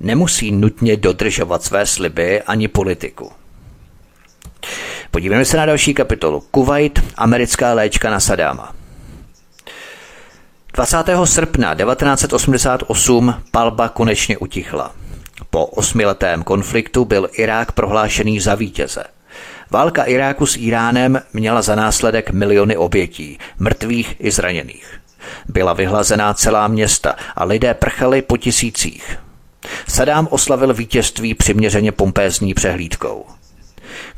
Nemusí 0.00 0.52
nutně 0.52 0.96
dodržovat 0.96 1.62
své 1.62 1.86
sliby 1.86 2.42
ani 2.42 2.68
politiku. 2.68 3.32
Podívejme 5.10 5.44
se 5.44 5.56
na 5.56 5.66
další 5.66 5.94
kapitolu. 5.94 6.40
Kuwait, 6.50 7.00
americká 7.16 7.72
léčka 7.72 8.10
na 8.10 8.20
Sadáma. 8.20 8.74
20. 10.74 10.96
srpna 11.24 11.74
1988 11.74 13.34
palba 13.50 13.88
konečně 13.88 14.38
utichla. 14.38 14.94
Po 15.50 15.66
osmiletém 15.66 16.42
konfliktu 16.42 17.04
byl 17.04 17.28
Irák 17.32 17.72
prohlášený 17.72 18.40
za 18.40 18.54
vítěze. 18.54 19.04
Válka 19.70 20.04
Iráku 20.04 20.46
s 20.46 20.56
Iránem 20.56 21.22
měla 21.32 21.62
za 21.62 21.74
následek 21.74 22.30
miliony 22.30 22.76
obětí, 22.76 23.38
mrtvých 23.58 24.16
i 24.18 24.30
zraněných. 24.30 25.00
Byla 25.48 25.72
vyhlazená 25.72 26.34
celá 26.34 26.68
města 26.68 27.14
a 27.36 27.44
lidé 27.44 27.74
prchali 27.74 28.22
po 28.22 28.36
tisících. 28.36 29.18
Sadám 29.88 30.28
oslavil 30.30 30.74
vítězství 30.74 31.34
přiměřeně 31.34 31.92
pompézní 31.92 32.54
přehlídkou. 32.54 33.37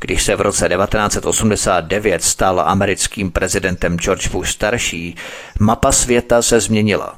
Když 0.01 0.23
se 0.23 0.35
v 0.35 0.41
roce 0.41 0.69
1989 0.69 2.23
stal 2.23 2.61
americkým 2.65 3.31
prezidentem 3.31 3.97
George 3.97 4.27
Bush 4.27 4.49
starší, 4.49 5.15
mapa 5.59 5.91
světa 5.91 6.41
se 6.41 6.59
změnila. 6.59 7.15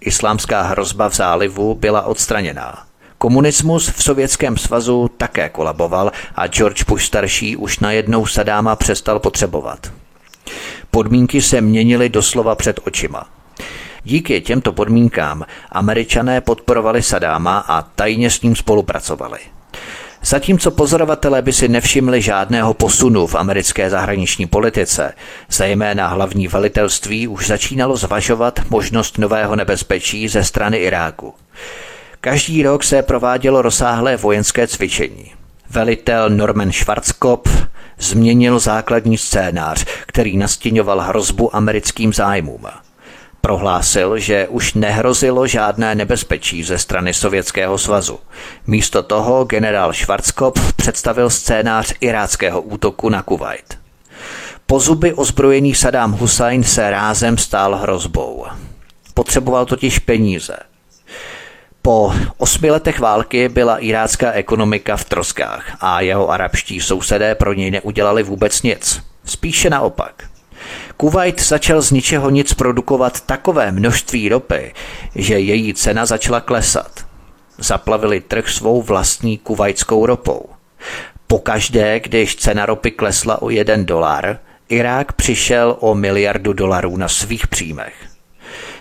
Islámská 0.00 0.62
hrozba 0.62 1.08
v 1.08 1.14
zálivu 1.14 1.74
byla 1.74 2.02
odstraněná. 2.02 2.84
Komunismus 3.18 3.90
v 3.90 4.02
Sovětském 4.02 4.56
svazu 4.56 5.10
také 5.16 5.48
kolaboval 5.48 6.12
a 6.34 6.46
George 6.46 6.84
Bush 6.84 7.04
starší 7.04 7.56
už 7.56 7.78
najednou 7.78 8.26
Sadáma 8.26 8.76
přestal 8.76 9.18
potřebovat. 9.18 9.92
Podmínky 10.90 11.42
se 11.42 11.60
měnily 11.60 12.08
doslova 12.08 12.54
před 12.54 12.80
očima. 12.86 13.26
Díky 14.04 14.40
těmto 14.40 14.72
podmínkám 14.72 15.44
američané 15.70 16.40
podporovali 16.40 17.02
Sadáma 17.02 17.58
a 17.58 17.82
tajně 17.82 18.30
s 18.30 18.42
ním 18.42 18.56
spolupracovali. 18.56 19.38
Zatímco 20.24 20.70
pozorovatelé 20.70 21.42
by 21.42 21.52
si 21.52 21.68
nevšimli 21.68 22.22
žádného 22.22 22.74
posunu 22.74 23.26
v 23.26 23.34
americké 23.34 23.90
zahraniční 23.90 24.46
politice, 24.46 25.12
zejména 25.50 26.08
hlavní 26.08 26.48
velitelství 26.48 27.28
už 27.28 27.46
začínalo 27.46 27.96
zvažovat 27.96 28.60
možnost 28.70 29.18
nového 29.18 29.56
nebezpečí 29.56 30.28
ze 30.28 30.44
strany 30.44 30.76
Iráku. 30.76 31.34
Každý 32.20 32.62
rok 32.62 32.84
se 32.84 33.02
provádělo 33.02 33.62
rozsáhlé 33.62 34.16
vojenské 34.16 34.66
cvičení. 34.66 35.32
Velitel 35.70 36.30
Norman 36.30 36.72
Schwarzkopf 36.72 37.66
změnil 37.98 38.58
základní 38.58 39.18
scénář, 39.18 39.84
který 40.06 40.36
nastěňoval 40.36 41.00
hrozbu 41.00 41.56
americkým 41.56 42.12
zájmům. 42.12 42.66
Prohlásil, 43.42 44.18
že 44.18 44.48
už 44.48 44.74
nehrozilo 44.74 45.46
žádné 45.46 45.94
nebezpečí 45.94 46.64
ze 46.64 46.78
strany 46.78 47.14
Sovětského 47.14 47.78
svazu. 47.78 48.18
Místo 48.66 49.02
toho 49.02 49.44
generál 49.44 49.92
Schwarzkopf 49.92 50.72
představil 50.72 51.30
scénář 51.30 51.94
iráckého 52.00 52.62
útoku 52.62 53.08
na 53.08 53.22
Kuwait. 53.22 53.78
Po 54.66 54.80
zuby 54.80 55.12
ozbrojený 55.12 55.74
Saddam 55.74 56.12
Hussein 56.12 56.64
se 56.64 56.90
rázem 56.90 57.38
stál 57.38 57.76
hrozbou. 57.76 58.46
Potřeboval 59.14 59.66
totiž 59.66 59.98
peníze– 59.98 60.56
po 61.84 62.12
osmi 62.36 62.70
letech 62.70 63.00
války 63.00 63.48
byla 63.48 63.78
irácká 63.78 64.32
ekonomika 64.32 64.96
v 64.96 65.04
troskách 65.04 65.76
a 65.80 66.00
jeho 66.00 66.30
arabští 66.30 66.80
sousedé 66.80 67.34
pro 67.34 67.52
něj 67.52 67.70
neudělali 67.70 68.22
vůbec 68.22 68.62
nic. 68.62 69.02
Spíše 69.24 69.70
naopak. 69.70 70.31
Kuwait 71.02 71.42
začal 71.42 71.82
z 71.82 71.90
ničeho 71.90 72.30
nic 72.30 72.54
produkovat 72.54 73.20
takové 73.20 73.72
množství 73.72 74.28
ropy, 74.28 74.74
že 75.14 75.38
její 75.38 75.74
cena 75.74 76.06
začala 76.06 76.40
klesat. 76.40 77.06
Zaplavili 77.58 78.20
trh 78.20 78.48
svou 78.48 78.82
vlastní 78.82 79.38
kuvajskou 79.38 80.06
ropou. 80.06 80.48
Pokaždé, 81.26 82.00
když 82.00 82.36
cena 82.36 82.66
ropy 82.66 82.90
klesla 82.90 83.42
o 83.42 83.50
jeden 83.50 83.86
dolar, 83.86 84.38
Irák 84.68 85.12
přišel 85.12 85.76
o 85.80 85.94
miliardu 85.94 86.52
dolarů 86.52 86.96
na 86.96 87.08
svých 87.08 87.46
příjmech. 87.46 87.94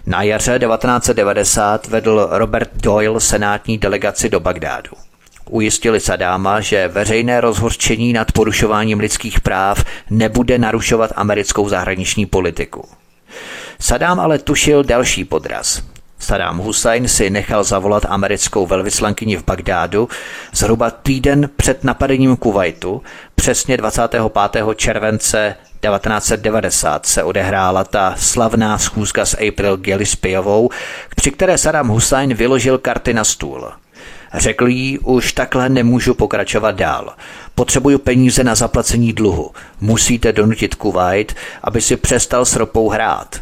Na 0.05 0.23
jaře 0.23 0.59
1990 0.59 1.87
vedl 1.87 2.27
Robert 2.31 2.69
Doyle 2.73 3.19
senátní 3.19 3.77
delegaci 3.77 4.29
do 4.29 4.39
Bagdádu. 4.39 4.91
Ujistili 5.51 5.99
Sadáma, 5.99 6.61
že 6.61 6.87
veřejné 6.87 7.41
rozhorčení 7.41 8.13
nad 8.13 8.31
porušováním 8.31 8.99
lidských 8.99 9.39
práv 9.39 9.85
nebude 10.09 10.57
narušovat 10.57 11.11
americkou 11.15 11.69
zahraniční 11.69 12.25
politiku. 12.25 12.89
Sadám 13.79 14.19
ale 14.19 14.39
tušil 14.39 14.83
další 14.83 15.25
podraz. 15.25 15.81
Saddam 16.19 16.57
Hussein 16.57 17.07
si 17.07 17.29
nechal 17.29 17.63
zavolat 17.63 18.05
americkou 18.09 18.67
velvyslankyni 18.67 19.37
v 19.37 19.45
Bagdádu 19.45 20.09
zhruba 20.53 20.91
týden 20.91 21.49
před 21.55 21.83
napadením 21.83 22.37
Kuwaitu, 22.37 23.01
přesně 23.35 23.77
25. 23.77 24.63
července 24.75 25.55
1990 25.81 27.05
se 27.05 27.23
odehrála 27.23 27.83
ta 27.83 28.15
slavná 28.17 28.77
schůzka 28.77 29.25
s 29.25 29.37
April 29.47 29.77
Gillespieovou, 29.77 30.69
při 31.15 31.31
které 31.31 31.57
Saddam 31.57 31.87
Hussein 31.87 32.33
vyložil 32.33 32.77
karty 32.77 33.13
na 33.13 33.23
stůl. 33.23 33.71
Řekl 34.33 34.67
jí, 34.67 34.99
už 34.99 35.33
takhle 35.33 35.69
nemůžu 35.69 36.13
pokračovat 36.13 36.75
dál. 36.75 37.13
Potřebuju 37.55 37.97
peníze 37.97 38.43
na 38.43 38.55
zaplacení 38.55 39.13
dluhu. 39.13 39.51
Musíte 39.81 40.31
donutit 40.31 40.75
Kuwait, 40.75 41.35
aby 41.63 41.81
si 41.81 41.97
přestal 41.97 42.45
s 42.45 42.55
ropou 42.55 42.89
hrát. 42.89 43.41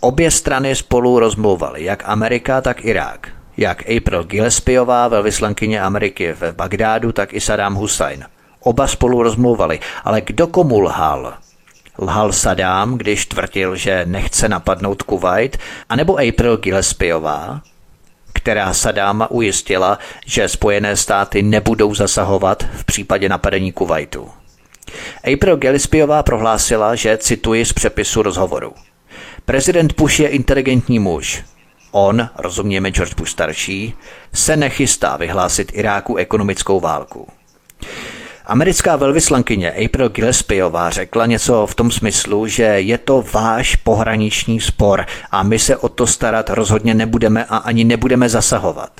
Obě 0.00 0.30
strany 0.30 0.76
spolu 0.76 1.18
rozmlouvaly, 1.18 1.84
jak 1.84 2.02
Amerika, 2.06 2.60
tak 2.60 2.84
Irák. 2.84 3.28
Jak 3.56 3.82
April 3.96 4.24
Gillespiová, 4.24 5.08
velvyslankyně 5.08 5.80
Ameriky 5.80 6.32
v 6.32 6.52
Bagdádu, 6.52 7.12
tak 7.12 7.34
i 7.34 7.40
Saddam 7.40 7.74
Hussein. 7.74 8.24
Oba 8.60 8.86
spolu 8.86 9.22
rozmlouvali, 9.22 9.80
ale 10.04 10.20
kdo 10.20 10.46
komu 10.46 10.80
lhal? 10.80 11.34
Lhal 11.98 12.32
Saddam, 12.32 12.98
když 12.98 13.26
tvrdil, 13.26 13.76
že 13.76 14.04
nechce 14.06 14.48
napadnout 14.48 15.02
Kuwait, 15.02 15.58
anebo 15.88 16.18
April 16.28 16.56
Gillespiová, 16.56 17.60
která 18.32 18.74
Sadáma 18.74 19.30
ujistila, 19.30 19.98
že 20.26 20.48
Spojené 20.48 20.96
státy 20.96 21.42
nebudou 21.42 21.94
zasahovat 21.94 22.66
v 22.72 22.84
případě 22.84 23.28
napadení 23.28 23.72
Kuwaitu. 23.72 24.30
April 25.34 25.56
Gillespiová 25.56 26.22
prohlásila, 26.22 26.94
že 26.94 27.16
cituji 27.16 27.64
z 27.64 27.72
přepisu 27.72 28.22
rozhovoru. 28.22 28.74
Prezident 29.44 29.94
Bush 29.96 30.20
je 30.20 30.28
inteligentní 30.28 30.98
muž. 30.98 31.44
On, 31.90 32.28
rozumějme 32.38 32.90
George 32.90 33.14
Bush 33.14 33.30
starší, 33.30 33.94
se 34.34 34.56
nechystá 34.56 35.16
vyhlásit 35.16 35.72
Iráku 35.74 36.16
ekonomickou 36.16 36.80
válku. 36.80 37.28
Americká 38.48 38.96
velvyslankyně 38.96 39.72
April 39.72 40.08
Gillespiová 40.08 40.90
řekla 40.90 41.26
něco 41.26 41.66
v 41.66 41.74
tom 41.74 41.90
smyslu, 41.90 42.46
že 42.46 42.62
je 42.62 42.98
to 42.98 43.24
váš 43.32 43.76
pohraniční 43.76 44.60
spor 44.60 45.06
a 45.30 45.42
my 45.42 45.58
se 45.58 45.76
o 45.76 45.88
to 45.88 46.06
starat 46.06 46.50
rozhodně 46.50 46.94
nebudeme 46.94 47.44
a 47.44 47.56
ani 47.56 47.84
nebudeme 47.84 48.28
zasahovat. 48.28 48.90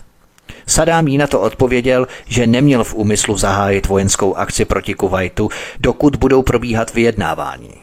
Sadám 0.66 1.09
jí 1.09 1.18
na 1.18 1.26
to 1.26 1.40
odpověděl, 1.40 2.07
že 2.26 2.46
neměl 2.46 2.84
v 2.84 2.94
úmyslu 2.94 3.36
zahájit 3.36 3.86
vojenskou 3.86 4.34
akci 4.34 4.64
proti 4.64 4.94
Kuwaitu, 4.94 5.51
dokud 5.80 6.16
budou 6.16 6.42
probíhat 6.42 6.94
vyjednávání. 6.94 7.74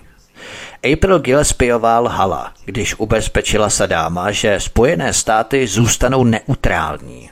April 0.94 1.20
Gillespiová 1.20 2.00
lhala, 2.00 2.52
když 2.66 2.96
ubezpečila 3.00 3.70
Sadáma, 3.70 4.32
že 4.32 4.60
Spojené 4.60 5.14
státy 5.14 5.68
zůstanou 5.68 6.24
neutrální 6.24 7.30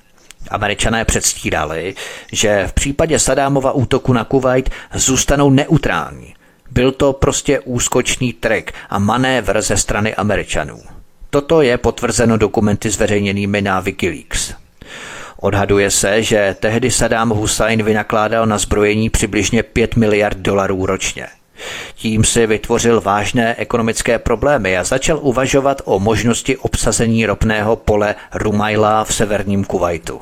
Američané 0.49 1.05
předstírali, 1.05 1.95
že 2.31 2.67
v 2.67 2.73
případě 2.73 3.19
Sadámova 3.19 3.71
útoku 3.71 4.13
na 4.13 4.23
Kuwait 4.23 4.69
zůstanou 4.93 5.49
neutrální. 5.49 6.33
Byl 6.71 6.91
to 6.91 7.13
prostě 7.13 7.59
úskočný 7.59 8.33
trik 8.33 8.73
a 8.89 8.99
manévr 8.99 9.61
ze 9.61 9.77
strany 9.77 10.15
Američanů. 10.15 10.79
Toto 11.29 11.61
je 11.61 11.77
potvrzeno 11.77 12.37
dokumenty 12.37 12.89
zveřejněnými 12.89 13.61
na 13.61 13.79
Wikileaks. 13.79 14.53
Odhaduje 15.37 15.91
se, 15.91 16.23
že 16.23 16.55
tehdy 16.59 16.91
Saddam 16.91 17.29
Hussein 17.29 17.83
vynakládal 17.83 18.45
na 18.45 18.57
zbrojení 18.57 19.09
přibližně 19.09 19.63
5 19.63 19.95
miliard 19.95 20.37
dolarů 20.37 20.85
ročně. 20.85 21.27
Tím 21.95 22.23
si 22.23 22.47
vytvořil 22.47 23.01
vážné 23.01 23.55
ekonomické 23.55 24.19
problémy 24.19 24.77
a 24.77 24.83
začal 24.83 25.19
uvažovat 25.21 25.81
o 25.85 25.99
možnosti 25.99 26.57
obsazení 26.57 27.25
ropného 27.25 27.75
pole 27.75 28.15
Rumaila 28.33 29.03
v 29.03 29.13
severním 29.13 29.63
Kuwaitu. 29.63 30.21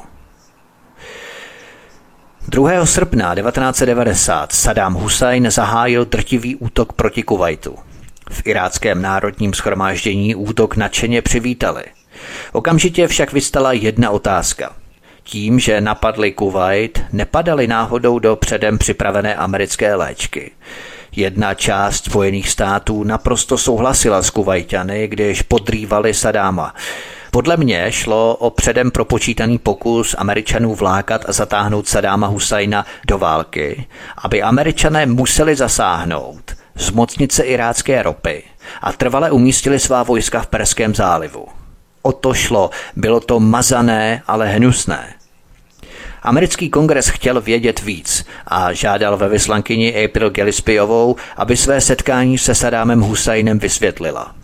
2. 2.48 2.86
srpna 2.86 3.36
1990 3.36 4.52
Saddam 4.52 4.94
Hussein 4.94 5.52
zahájil 5.52 6.06
drtivý 6.06 6.56
útok 6.56 6.94
proti 6.94 7.24
Kuwaitu. 7.24 7.76
V 8.32 8.48
iráckém 8.48 9.02
národním 9.02 9.54
schromáždění 9.54 10.36
útok 10.36 10.76
nadšeně 10.76 11.22
přivítali. 11.22 11.84
Okamžitě 12.52 13.08
však 13.08 13.34
vystala 13.34 13.72
jedna 13.72 14.10
otázka. 14.10 14.72
Tím, 15.24 15.60
že 15.60 15.82
napadli 15.82 16.32
Kuwait, 16.32 17.04
nepadali 17.12 17.68
náhodou 17.68 18.20
do 18.20 18.36
předem 18.36 18.78
připravené 18.78 19.36
americké 19.36 19.96
léčky. 19.96 20.52
Jedna 21.16 21.54
část 21.54 22.06
Spojených 22.06 22.50
států 22.50 23.04
naprosto 23.04 23.58
souhlasila 23.58 24.22
s 24.22 24.30
Kuwaitany, 24.30 25.08
když 25.08 25.42
podrývali 25.42 26.14
Sadáma. 26.14 26.76
Podle 27.32 27.58
mě 27.58 27.92
šlo 27.92 28.36
o 28.36 28.50
předem 28.50 28.92
propočítaný 28.92 29.58
pokus 29.58 30.16
Američanů 30.18 30.76
vlákat 30.76 31.26
a 31.28 31.32
zatáhnout 31.32 31.88
Sadáma 31.88 32.28
Husajna 32.28 32.86
do 33.08 33.18
války, 33.18 33.88
aby 34.18 34.42
Američané 34.42 35.06
museli 35.06 35.56
zasáhnout 35.56 36.56
zmocnit 36.76 37.32
se 37.32 37.44
irácké 37.44 38.04
ropy 38.04 38.44
a 38.82 38.92
trvale 38.92 39.32
umístili 39.32 39.80
svá 39.80 40.04
vojska 40.04 40.42
v 40.42 40.48
Perském 40.48 40.96
zálivu. 40.96 41.48
O 42.02 42.12
to 42.12 42.34
šlo, 42.34 42.70
bylo 42.96 43.20
to 43.20 43.40
mazané, 43.40 44.24
ale 44.28 44.48
hnusné. 44.48 45.14
Americký 46.24 46.70
kongres 46.70 47.08
chtěl 47.08 47.42
vědět 47.42 47.82
víc 47.82 48.26
a 48.48 48.74
žádal 48.74 49.18
ve 49.18 49.30
vyslankyni 49.30 50.06
April 50.06 50.30
Gillespieovou, 50.30 51.16
aby 51.38 51.58
své 51.58 51.82
setkání 51.82 52.38
se 52.38 52.56
Sadámem 52.56 53.02
Husajnem 53.02 53.60
vysvětlila. 53.60 54.41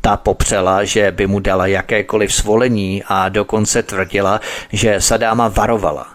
Ta 0.00 0.16
popřela, 0.16 0.84
že 0.84 1.10
by 1.10 1.26
mu 1.26 1.40
dala 1.40 1.66
jakékoliv 1.66 2.34
svolení 2.34 3.02
a 3.06 3.28
dokonce 3.28 3.82
tvrdila, 3.82 4.40
že 4.72 5.00
Sadáma 5.00 5.48
varovala. 5.48 6.06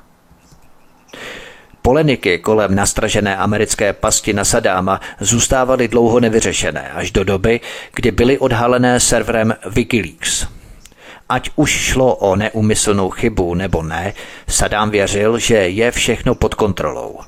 Poleniky 1.82 2.38
kolem 2.38 2.76
nastražené 2.76 3.38
americké 3.38 3.94
pasti 3.94 4.34
na 4.34 4.46
Sadáma 4.46 5.02
zůstávaly 5.20 5.88
dlouho 5.88 6.20
nevyřešené 6.20 6.90
až 6.90 7.12
do 7.12 7.24
doby, 7.24 7.60
kdy 7.96 8.12
byly 8.12 8.38
odhalené 8.38 9.00
serverem 9.00 9.56
Wikileaks. 9.66 10.48
Ať 11.30 11.50
už 11.56 11.72
šlo 11.72 12.16
o 12.16 12.36
neumyslnou 12.36 13.10
chybu 13.10 13.54
nebo 13.54 13.84
ne, 13.84 14.14
Sadám 14.48 14.90
věřil, 14.90 15.40
že 15.40 15.56
je 15.56 15.92
všechno 15.92 16.36
pod 16.36 16.56
kontrolou. 16.56 17.20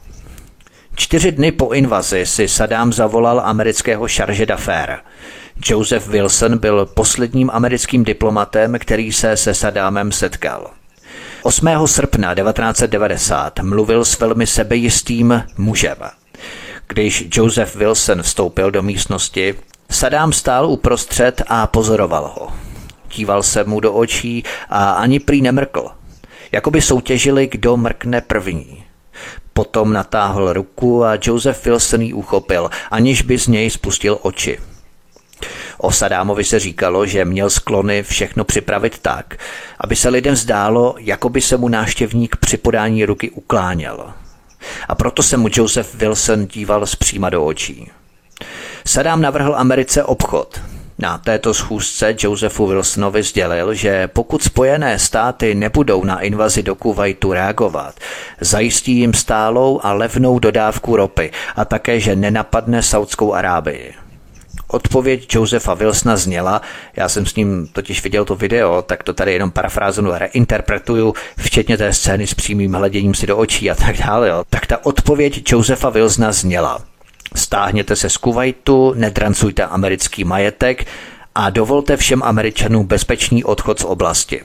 Čtyři 0.95 1.31
dny 1.31 1.51
po 1.51 1.71
invazi 1.71 2.25
si 2.25 2.47
Sadám 2.47 2.93
zavolal 2.93 3.41
amerického 3.45 4.07
šarže 4.07 4.45
d'affaires. 4.45 4.99
Joseph 5.65 6.07
Wilson 6.07 6.57
byl 6.57 6.85
posledním 6.85 7.49
americkým 7.53 8.03
diplomatem, 8.03 8.75
který 8.79 9.11
se 9.11 9.37
se 9.37 9.53
Sadámem 9.53 10.11
setkal. 10.11 10.69
8. 11.43 11.67
srpna 11.85 12.35
1990 12.35 13.59
mluvil 13.59 14.05
s 14.05 14.19
velmi 14.19 14.47
sebejistým 14.47 15.43
mužem. 15.57 15.97
Když 16.87 17.27
Joseph 17.31 17.75
Wilson 17.75 18.21
vstoupil 18.21 18.71
do 18.71 18.83
místnosti, 18.83 19.55
Sadám 19.89 20.33
stál 20.33 20.69
uprostřed 20.69 21.41
a 21.47 21.67
pozoroval 21.67 22.33
ho. 22.35 22.47
Díval 23.15 23.43
se 23.43 23.63
mu 23.63 23.79
do 23.79 23.93
očí 23.93 24.43
a 24.69 24.91
ani 24.91 25.19
prý 25.19 25.41
nemrkl. 25.41 25.87
Jakoby 26.51 26.81
soutěžili, 26.81 27.47
kdo 27.47 27.77
mrkne 27.77 28.21
první. 28.21 28.83
Potom 29.53 29.93
natáhl 29.93 30.53
ruku 30.53 31.05
a 31.05 31.17
Joseph 31.23 31.65
Wilson 31.65 32.01
ji 32.01 32.13
uchopil, 32.13 32.69
aniž 32.91 33.21
by 33.21 33.37
z 33.37 33.47
něj 33.47 33.69
spustil 33.69 34.19
oči. 34.21 34.59
O 35.77 35.91
Sadámovi 35.91 36.43
se 36.43 36.59
říkalo, 36.59 37.05
že 37.05 37.25
měl 37.25 37.49
sklony 37.49 38.03
všechno 38.03 38.43
připravit 38.43 38.99
tak, 38.99 39.37
aby 39.79 39.95
se 39.95 40.09
lidem 40.09 40.35
zdálo, 40.35 40.95
jako 40.97 41.29
by 41.29 41.41
se 41.41 41.57
mu 41.57 41.67
náštěvník 41.67 42.35
při 42.35 42.57
podání 42.57 43.05
ruky 43.05 43.29
ukláněl. 43.29 44.13
A 44.87 44.95
proto 44.95 45.23
se 45.23 45.37
mu 45.37 45.47
Joseph 45.51 45.95
Wilson 45.95 46.47
díval 46.47 46.85
zpříma 46.85 47.29
do 47.29 47.45
očí. 47.45 47.91
Sadám 48.85 49.21
navrhl 49.21 49.55
Americe 49.55 50.03
obchod. 50.03 50.61
Na 50.99 51.17
této 51.17 51.53
schůzce 51.53 52.15
Josephu 52.19 52.67
Wilsonovi 52.67 53.23
sdělil, 53.23 53.73
že 53.73 54.07
pokud 54.07 54.43
Spojené 54.43 54.99
státy 54.99 55.55
nebudou 55.55 56.03
na 56.03 56.19
invazi 56.19 56.63
do 56.63 56.75
Kuwaitu 56.75 57.33
reagovat, 57.33 57.95
zajistí 58.41 58.97
jim 58.97 59.13
stálou 59.13 59.79
a 59.83 59.93
levnou 59.93 60.39
dodávku 60.39 60.95
ropy 60.95 61.31
a 61.55 61.65
také, 61.65 61.99
že 61.99 62.15
nenapadne 62.15 62.83
Saudskou 62.83 63.33
Arábii. 63.33 64.06
Odpověď 64.67 65.35
Josefa 65.35 65.73
Wilsona 65.73 66.17
zněla, 66.17 66.61
já 66.95 67.09
jsem 67.09 67.25
s 67.25 67.35
ním 67.35 67.67
totiž 67.73 68.03
viděl 68.03 68.25
to 68.25 68.35
video, 68.35 68.81
tak 68.81 69.03
to 69.03 69.13
tady 69.13 69.33
jenom 69.33 69.51
parafrázu 69.51 70.11
reinterpretuju, 70.11 71.13
včetně 71.37 71.77
té 71.77 71.93
scény 71.93 72.27
s 72.27 72.33
přímým 72.33 72.73
hleděním 72.73 73.13
si 73.13 73.27
do 73.27 73.37
očí 73.37 73.71
a 73.71 73.75
tak 73.75 73.97
dále. 73.97 74.29
Jo. 74.29 74.43
Tak 74.49 74.65
ta 74.65 74.85
odpověď 74.85 75.51
Josefa 75.51 75.89
Wilsona 75.89 76.31
zněla. 76.31 76.81
Stáhněte 77.35 77.95
se 77.95 78.09
z 78.09 78.17
Kuwaitu, 78.17 78.93
nedrancujte 78.93 79.65
americký 79.65 80.23
majetek 80.23 80.87
a 81.35 81.49
dovolte 81.49 81.97
všem 81.97 82.23
Američanům 82.23 82.85
bezpečný 82.87 83.43
odchod 83.43 83.79
z 83.79 83.83
oblasti. 83.83 84.41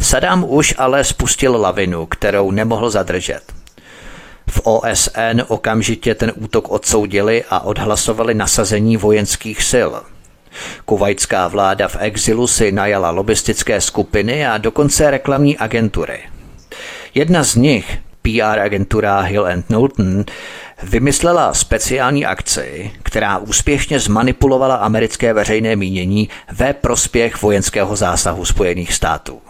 Saddam 0.00 0.44
už 0.48 0.74
ale 0.78 1.04
spustil 1.04 1.60
lavinu, 1.60 2.06
kterou 2.06 2.50
nemohl 2.50 2.90
zadržet. 2.90 3.63
V 4.48 4.60
OSN 4.64 5.42
okamžitě 5.48 6.14
ten 6.14 6.32
útok 6.36 6.70
odsoudili 6.70 7.44
a 7.50 7.60
odhlasovali 7.60 8.34
nasazení 8.34 8.96
vojenských 8.96 9.62
sil. 9.70 9.90
Kuvajská 10.84 11.48
vláda 11.48 11.88
v 11.88 11.96
exilu 12.00 12.46
si 12.46 12.72
najala 12.72 13.10
lobistické 13.10 13.80
skupiny 13.80 14.46
a 14.46 14.58
dokonce 14.58 15.10
reklamní 15.10 15.58
agentury. 15.58 16.18
Jedna 17.14 17.44
z 17.44 17.54
nich, 17.54 17.98
PR 18.22 18.58
agentura 18.60 19.20
Hill 19.20 19.46
and 19.46 19.66
Knowlton, 19.66 20.24
vymyslela 20.82 21.54
speciální 21.54 22.26
akci, 22.26 22.90
která 23.02 23.38
úspěšně 23.38 24.00
zmanipulovala 24.00 24.74
americké 24.74 25.32
veřejné 25.32 25.76
mínění 25.76 26.28
ve 26.52 26.72
prospěch 26.72 27.42
vojenského 27.42 27.96
zásahu 27.96 28.44
Spojených 28.44 28.94
států. 28.94 29.42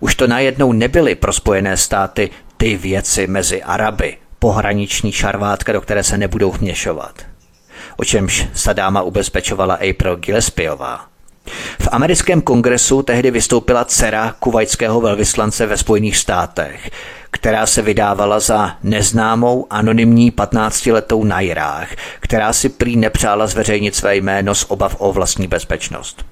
Už 0.00 0.14
to 0.14 0.26
najednou 0.26 0.72
nebyly 0.72 1.14
pro 1.14 1.32
Spojené 1.32 1.76
státy 1.76 2.30
ty 2.56 2.76
věci 2.76 3.26
mezi 3.26 3.62
Araby, 3.62 4.16
pohraniční 4.46 5.12
šarvátka, 5.12 5.72
do 5.72 5.80
které 5.80 6.02
se 6.02 6.18
nebudou 6.18 6.50
vměšovat. 6.50 7.22
O 7.96 8.04
čemž 8.04 8.48
Sadáma 8.54 9.02
ubezpečovala 9.02 9.74
April 9.74 10.16
Gillespiová. 10.16 11.06
V 11.80 11.88
americkém 11.92 12.40
kongresu 12.40 13.02
tehdy 13.02 13.30
vystoupila 13.30 13.84
dcera 13.84 14.34
kuvajského 14.40 15.00
velvyslance 15.00 15.66
ve 15.66 15.76
Spojených 15.76 16.16
státech, 16.16 16.90
která 17.30 17.66
se 17.66 17.82
vydávala 17.82 18.40
za 18.40 18.76
neznámou 18.82 19.66
anonymní 19.70 20.32
15-letou 20.32 21.24
Najrách, 21.24 21.88
která 22.20 22.52
si 22.52 22.68
prý 22.68 22.96
nepřála 22.96 23.46
zveřejnit 23.46 23.94
své 23.94 24.16
jméno 24.16 24.54
z 24.54 24.64
obav 24.68 24.96
o 24.98 25.12
vlastní 25.12 25.46
bezpečnost. 25.46 26.24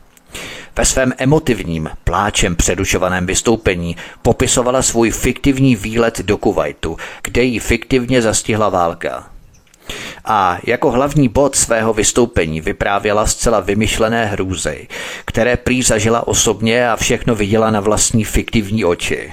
Ve 0.76 0.84
svém 0.84 1.12
emotivním, 1.18 1.90
pláčem 2.04 2.56
předušovaném 2.56 3.26
vystoupení 3.26 3.96
popisovala 4.22 4.82
svůj 4.82 5.10
fiktivní 5.10 5.76
výlet 5.76 6.20
do 6.20 6.38
Kuwaitu, 6.38 6.96
kde 7.22 7.42
ji 7.42 7.58
fiktivně 7.58 8.22
zastihla 8.22 8.68
válka. 8.68 9.26
A 10.24 10.58
jako 10.64 10.90
hlavní 10.90 11.28
bod 11.28 11.56
svého 11.56 11.92
vystoupení 11.94 12.60
vyprávěla 12.60 13.26
zcela 13.26 13.60
vymyšlené 13.60 14.26
hrůzy, 14.26 14.88
které 15.24 15.56
prý 15.56 15.82
zažila 15.82 16.28
osobně 16.28 16.90
a 16.90 16.96
všechno 16.96 17.34
viděla 17.34 17.70
na 17.70 17.80
vlastní 17.80 18.24
fiktivní 18.24 18.84
oči. 18.84 19.32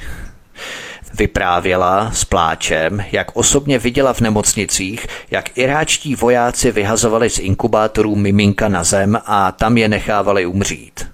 Vyprávěla 1.13 2.11
s 2.13 2.25
pláčem, 2.25 3.03
jak 3.11 3.27
osobně 3.33 3.79
viděla 3.79 4.13
v 4.13 4.21
nemocnicích, 4.21 5.07
jak 5.31 5.57
iráčtí 5.57 6.15
vojáci 6.15 6.71
vyhazovali 6.71 7.29
z 7.29 7.39
inkubátorů 7.39 8.15
miminka 8.15 8.69
na 8.69 8.83
zem 8.83 9.19
a 9.25 9.51
tam 9.51 9.77
je 9.77 9.89
nechávali 9.89 10.45
umřít. 10.45 11.07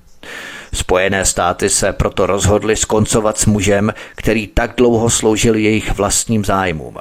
Spojené 0.74 1.26
státy 1.26 1.70
se 1.70 1.94
proto 1.94 2.26
rozhodly 2.26 2.76
skoncovat 2.76 3.38
s 3.38 3.46
mužem, 3.46 3.94
který 4.16 4.48
tak 4.48 4.74
dlouho 4.78 5.10
sloužil 5.10 5.56
jejich 5.56 5.94
vlastním 5.94 6.46
zájmům. 6.46 6.98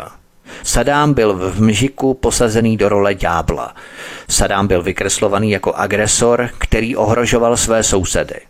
Sadám 0.62 1.14
byl 1.14 1.34
v 1.34 1.62
mžiku 1.62 2.14
posazený 2.14 2.76
do 2.76 2.88
role 2.88 3.14
ďábla. 3.14 3.74
Sadám 4.28 4.66
byl 4.66 4.82
vykreslovaný 4.82 5.50
jako 5.50 5.74
agresor, 5.74 6.50
který 6.58 6.96
ohrožoval 6.96 7.56
své 7.56 7.82
sousedy. 7.82 8.40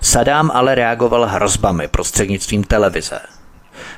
Sadám 0.00 0.50
ale 0.54 0.74
reagoval 0.74 1.26
hrozbami 1.26 1.88
prostřednictvím 1.88 2.64
televize. 2.64 3.18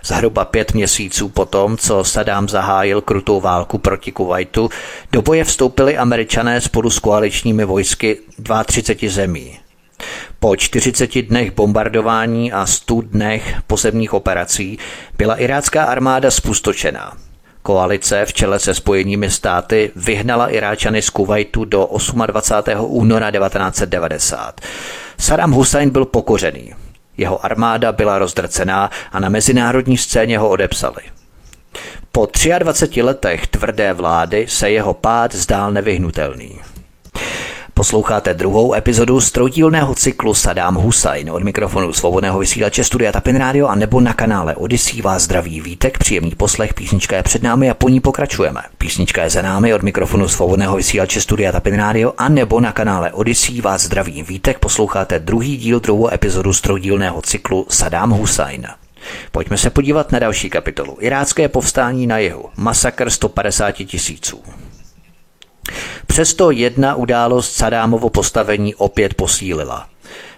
Zhruba 0.05 0.45
pět 0.45 0.75
měsíců 0.75 1.29
potom, 1.29 1.77
co 1.77 2.05
Saddam 2.05 2.49
zahájil 2.49 3.01
krutou 3.01 3.41
válku 3.41 3.79
proti 3.79 4.13
Kuwaitu, 4.13 4.71
do 5.13 5.23
boje 5.23 5.45
vstoupili 5.45 5.97
američané 5.97 6.61
spolu 6.61 6.91
s 6.91 6.99
koaličními 6.99 7.65
vojsky 7.65 8.19
32 8.65 9.11
zemí. 9.11 9.59
Po 10.41 10.57
40 10.57 11.23
dnech 11.23 11.55
bombardování 11.55 12.53
a 12.53 12.67
100 12.67 13.01
dnech 13.01 13.55
pozemních 13.67 14.15
operací 14.15 14.79
byla 15.19 15.37
irácká 15.37 15.85
armáda 15.85 16.31
spustočená. 16.31 17.13
Koalice 17.63 18.25
v 18.27 18.33
čele 18.33 18.59
se 18.59 18.75
spojenými 18.75 19.31
státy 19.31 19.91
vyhnala 19.97 20.49
Iráčany 20.49 21.03
z 21.03 21.11
Kuwaitu 21.11 21.65
do 21.65 21.89
28. 22.27 22.85
února 22.85 23.31
1990. 23.31 24.61
Saddam 25.19 25.53
Hussein 25.53 25.91
byl 25.91 26.05
pokořený. 26.05 26.75
Jeho 27.19 27.45
armáda 27.45 27.93
byla 27.93 28.19
rozdrcená 28.19 28.91
a 29.13 29.21
na 29.21 29.29
mezinárodní 29.29 29.99
scéně 29.99 30.39
ho 30.39 30.49
odepsali. 30.49 31.03
Po 32.13 32.29
23 32.59 33.03
letech 33.03 33.47
tvrdé 33.47 33.93
vlády 33.93 34.47
se 34.49 34.71
jeho 34.71 34.95
pád 34.95 35.35
zdál 35.35 35.73
nevyhnutelný. 35.73 36.61
Posloucháte 37.79 38.35
druhou 38.35 38.75
epizodu 38.75 39.21
z 39.21 39.31
troudílného 39.31 39.95
cyklu 39.95 40.35
Sadám 40.35 40.75
Husajn 40.75 41.31
od 41.31 41.43
mikrofonu 41.43 41.93
svobodného 41.93 42.39
vysílače 42.39 42.85
Studia 42.85 43.13
Tapin 43.13 43.37
Radio 43.37 43.67
a 43.67 43.75
nebo 43.75 44.01
na 44.01 44.15
kanále 44.15 44.57
Odyssey 44.57 45.03
vás 45.03 45.23
zdraví 45.23 45.61
vítek, 45.61 45.99
příjemný 45.99 46.31
poslech, 46.31 46.75
písnička 46.75 47.17
je 47.17 47.23
před 47.23 47.43
námi 47.43 47.71
a 47.71 47.75
po 47.75 47.89
ní 47.89 48.01
pokračujeme. 48.01 48.61
Písnička 48.79 49.23
je 49.23 49.31
za 49.31 49.43
námi 49.43 49.75
od 49.75 49.83
mikrofonu 49.83 50.29
svobodného 50.29 50.77
vysílače 50.77 51.21
Studia 51.21 51.53
Tapin 51.53 51.75
Radio 51.75 52.13
a 52.19 52.29
nebo 52.29 52.61
na 52.61 52.73
kanále 52.73 53.13
Odyssey 53.13 53.61
vás 53.61 53.83
zdraví 53.83 54.23
vítek, 54.23 54.59
posloucháte 54.59 55.19
druhý 55.19 55.57
díl, 55.57 55.81
druhou 55.81 56.13
epizodu 56.13 56.53
z 56.53 56.61
troudílného 56.61 57.23
cyklu 57.23 57.67
Sadám 57.69 58.11
Husajn. 58.11 58.67
Pojďme 59.33 59.59
se 59.59 59.71
podívat 59.71 60.13
na 60.13 60.19
další 60.19 60.51
kapitolu. 60.51 60.97
Irácké 61.01 61.49
povstání 61.49 62.07
na 62.07 62.19
jihu. 62.19 62.45
Masakr 62.57 63.11
150 63.11 63.73
tisíců. 63.73 64.43
Přesto 66.07 66.51
jedna 66.51 66.95
událost 66.95 67.53
Sadámovo 67.53 68.11
postavení 68.11 68.75
opět 68.75 69.15
posílila. 69.15 69.89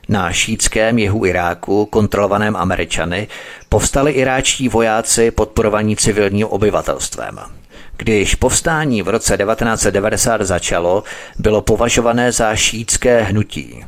Na 0.09 0.33
šítském 0.33 0.99
jihu 0.99 1.27
Iráku, 1.27 1.87
kontrolovaném 1.87 2.57
Američany, 2.57 3.29
povstali 3.69 4.13
iráčtí 4.13 4.69
vojáci 4.69 5.31
podporovaní 5.31 5.97
civilním 5.97 6.47
obyvatelstvem. 6.47 7.39
Když 7.97 8.35
povstání 8.35 9.03
v 9.03 9.09
roce 9.09 9.37
1990 9.37 10.41
začalo, 10.41 11.03
bylo 11.39 11.63
považované 11.63 12.33
za 12.33 12.57
šítské 12.57 13.23
hnutí. 13.23 13.85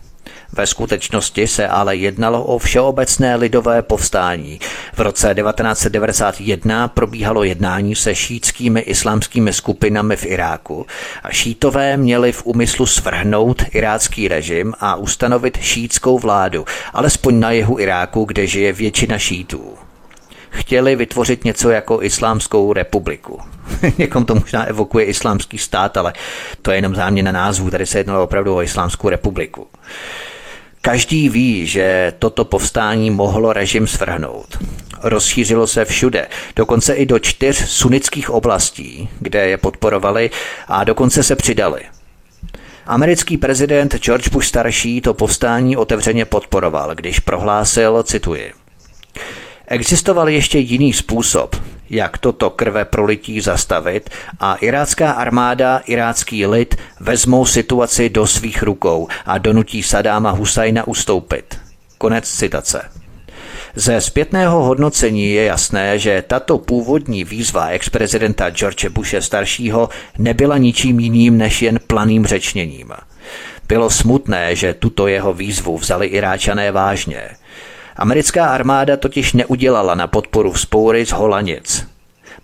Ve 0.53 0.67
skutečnosti 0.67 1.47
se 1.47 1.69
ale 1.69 1.97
jednalo 1.97 2.45
o 2.45 2.59
všeobecné 2.59 3.37
lidové 3.37 3.83
povstání. 3.83 4.61
V 4.95 5.01
roce 5.01 5.35
1991 5.35 6.89
probíhalo 6.89 7.45
jednání 7.45 7.95
se 7.95 8.15
šítskými 8.15 8.81
islámskými 8.81 9.53
skupinami 9.53 10.17
v 10.17 10.27
Iráku 10.27 10.87
a 11.23 11.31
šítové 11.31 11.97
měli 11.97 12.33
v 12.33 12.47
úmyslu 12.47 12.87
svrhnout 12.87 13.63
irácký 13.73 14.29
režim 14.29 14.75
a 14.81 14.97
ustanovit 14.97 15.59
šítskou 15.61 16.19
vládu, 16.19 16.65
alespoň 16.93 17.41
na 17.41 17.51
jihu 17.51 17.79
Iráku, 17.79 18.25
kde 18.25 18.47
žije 18.47 18.73
většina 18.73 19.19
šítů 19.19 19.79
chtěli 20.53 20.97
vytvořit 20.97 21.45
něco 21.45 21.71
jako 21.71 22.03
islámskou 22.03 22.73
republiku. 22.73 23.41
Někom 23.99 24.25
to 24.25 24.35
možná 24.35 24.65
evokuje 24.65 25.05
islámský 25.05 25.59
stát, 25.59 25.97
ale 25.97 26.13
to 26.63 26.71
je 26.71 26.77
jenom 26.77 26.95
záměna 26.95 27.33
názvu, 27.33 27.71
tady 27.71 27.87
se 27.87 27.99
jednalo 27.99 28.25
opravdu 28.25 28.57
o 28.57 28.63
islámskou 28.63 29.09
republiku. 29.09 29.67
Každý 30.85 31.29
ví, 31.29 31.67
že 31.67 32.13
toto 32.19 32.45
povstání 32.45 33.11
mohlo 33.11 33.53
režim 33.53 33.87
svrhnout. 33.87 34.59
Rozšířilo 35.03 35.67
se 35.67 35.85
všude, 35.85 36.29
dokonce 36.57 36.95
i 36.95 37.07
do 37.07 37.19
čtyř 37.19 37.69
sunnických 37.71 38.31
oblastí, 38.31 39.09
kde 39.21 39.49
je 39.49 39.59
podporovali 39.59 40.31
a 40.69 40.85
dokonce 40.85 41.23
se 41.23 41.37
přidali. 41.37 41.83
Americký 42.87 43.37
prezident 43.37 43.97
George 43.97 44.29
Bush 44.29 44.47
starší 44.47 45.01
to 45.01 45.15
povstání 45.15 45.77
otevřeně 45.77 46.25
podporoval, 46.25 46.95
když 46.95 47.21
prohlásil, 47.21 48.03
cituji, 48.03 48.53
Existoval 49.67 50.29
ještě 50.29 50.59
jiný 50.59 50.93
způsob, 50.93 51.57
jak 51.91 52.19
toto 52.19 52.51
krve 52.51 52.85
prolití 52.85 53.41
zastavit 53.41 54.11
a 54.41 54.55
irácká 54.55 55.13
armáda, 55.13 55.79
irácký 55.87 56.47
lid 56.47 56.75
vezmou 57.01 57.47
situaci 57.47 58.11
do 58.11 58.27
svých 58.27 58.63
rukou 58.63 59.09
a 59.27 59.39
donutí 59.39 59.83
Sadáma 59.83 60.31
Husajna 60.31 60.87
ustoupit. 60.87 61.59
Konec 61.99 62.31
citace. 62.31 62.83
Ze 63.75 64.01
zpětného 64.01 64.63
hodnocení 64.63 65.33
je 65.33 65.45
jasné, 65.45 65.99
že 65.99 66.25
tato 66.27 66.59
původní 66.59 67.25
výzva 67.25 67.67
ex-prezidenta 67.67 68.51
George 68.51 68.89
Bushe 68.89 69.23
staršího 69.23 69.89
nebyla 70.19 70.59
ničím 70.59 71.01
jiným 71.01 71.39
než 71.39 71.63
jen 71.63 71.81
planým 71.87 72.27
řečněním. 72.27 72.93
Bylo 73.69 73.91
smutné, 73.91 74.57
že 74.57 74.75
tuto 74.75 75.07
jeho 75.07 75.33
výzvu 75.33 75.79
vzali 75.79 76.07
Iráčané 76.07 76.73
vážně– 76.73 77.29
Americká 77.97 78.47
armáda 78.47 78.97
totiž 78.97 79.33
neudělala 79.33 79.95
na 79.95 80.07
podporu 80.07 80.53
vzpoury 80.53 81.07
z 81.07 81.13
hola 81.13 81.41
nic. 81.41 81.89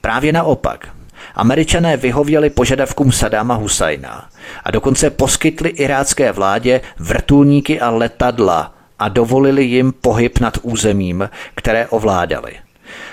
Právě 0.01 0.33
naopak. 0.33 0.89
Američané 1.35 1.97
vyhověli 1.97 2.51
požadavkům 2.51 3.13
Sadáma 3.13 3.55
Husajna 3.55 4.29
a 4.65 4.71
dokonce 4.71 5.11
poskytli 5.11 5.69
irácké 5.69 6.33
vládě 6.33 6.81
vrtulníky 6.99 7.81
a 7.81 7.91
letadla 7.91 8.75
a 8.99 9.09
dovolili 9.09 9.65
jim 9.65 9.93
pohyb 9.93 10.39
nad 10.39 10.59
územím, 10.63 11.31
které 11.55 11.87
ovládali. 11.87 12.53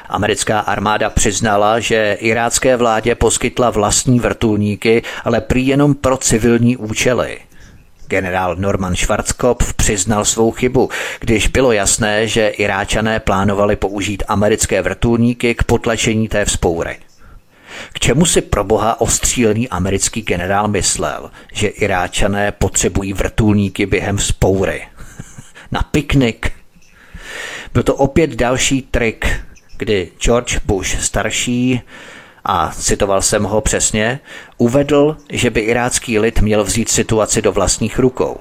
Americká 0.09 0.59
armáda 0.59 1.09
přiznala, 1.09 1.79
že 1.79 2.17
irácké 2.19 2.77
vládě 2.77 3.15
poskytla 3.15 3.69
vlastní 3.69 4.19
vrtulníky, 4.19 5.03
ale 5.23 5.41
prý 5.41 5.67
jenom 5.67 5.95
pro 5.95 6.17
civilní 6.17 6.77
účely– 6.77 7.37
Generál 8.07 8.55
Norman 8.55 8.95
Schwarzkopf 8.95 9.73
přiznal 9.73 10.25
svou 10.25 10.51
chybu, 10.51 10.89
když 11.19 11.47
bylo 11.47 11.71
jasné, 11.71 12.27
že 12.27 12.47
Iráčané 12.47 13.19
plánovali 13.19 13.75
použít 13.75 14.23
americké 14.27 14.81
vrtulníky 14.81 15.55
k 15.55 15.63
potlačení 15.63 16.27
té 16.27 16.45
vzpoury. 16.45 16.97
K 17.93 17.99
čemu 17.99 18.25
si 18.25 18.41
pro 18.41 18.63
boha 18.63 19.01
ostřílený 19.01 19.69
americký 19.69 20.21
generál 20.21 20.67
myslel, 20.67 21.31
že 21.53 21.67
Iráčané 21.67 22.51
potřebují 22.51 23.13
vrtulníky 23.13 23.85
během 23.85 24.17
vzpoury? 24.17 24.87
Na 25.71 25.81
piknik? 25.81 26.51
Byl 27.73 27.83
to 27.83 27.95
opět 27.95 28.29
další 28.29 28.81
trik, 28.81 29.39
kdy 29.77 30.11
George 30.19 30.59
Bush 30.65 31.03
starší 31.03 31.81
a 32.45 32.71
citoval 32.71 33.21
jsem 33.21 33.43
ho 33.43 33.61
přesně, 33.61 34.19
uvedl, 34.57 35.17
že 35.29 35.49
by 35.49 35.59
irácký 35.59 36.19
lid 36.19 36.41
měl 36.41 36.63
vzít 36.63 36.89
situaci 36.89 37.41
do 37.41 37.51
vlastních 37.51 37.99
rukou. 37.99 38.39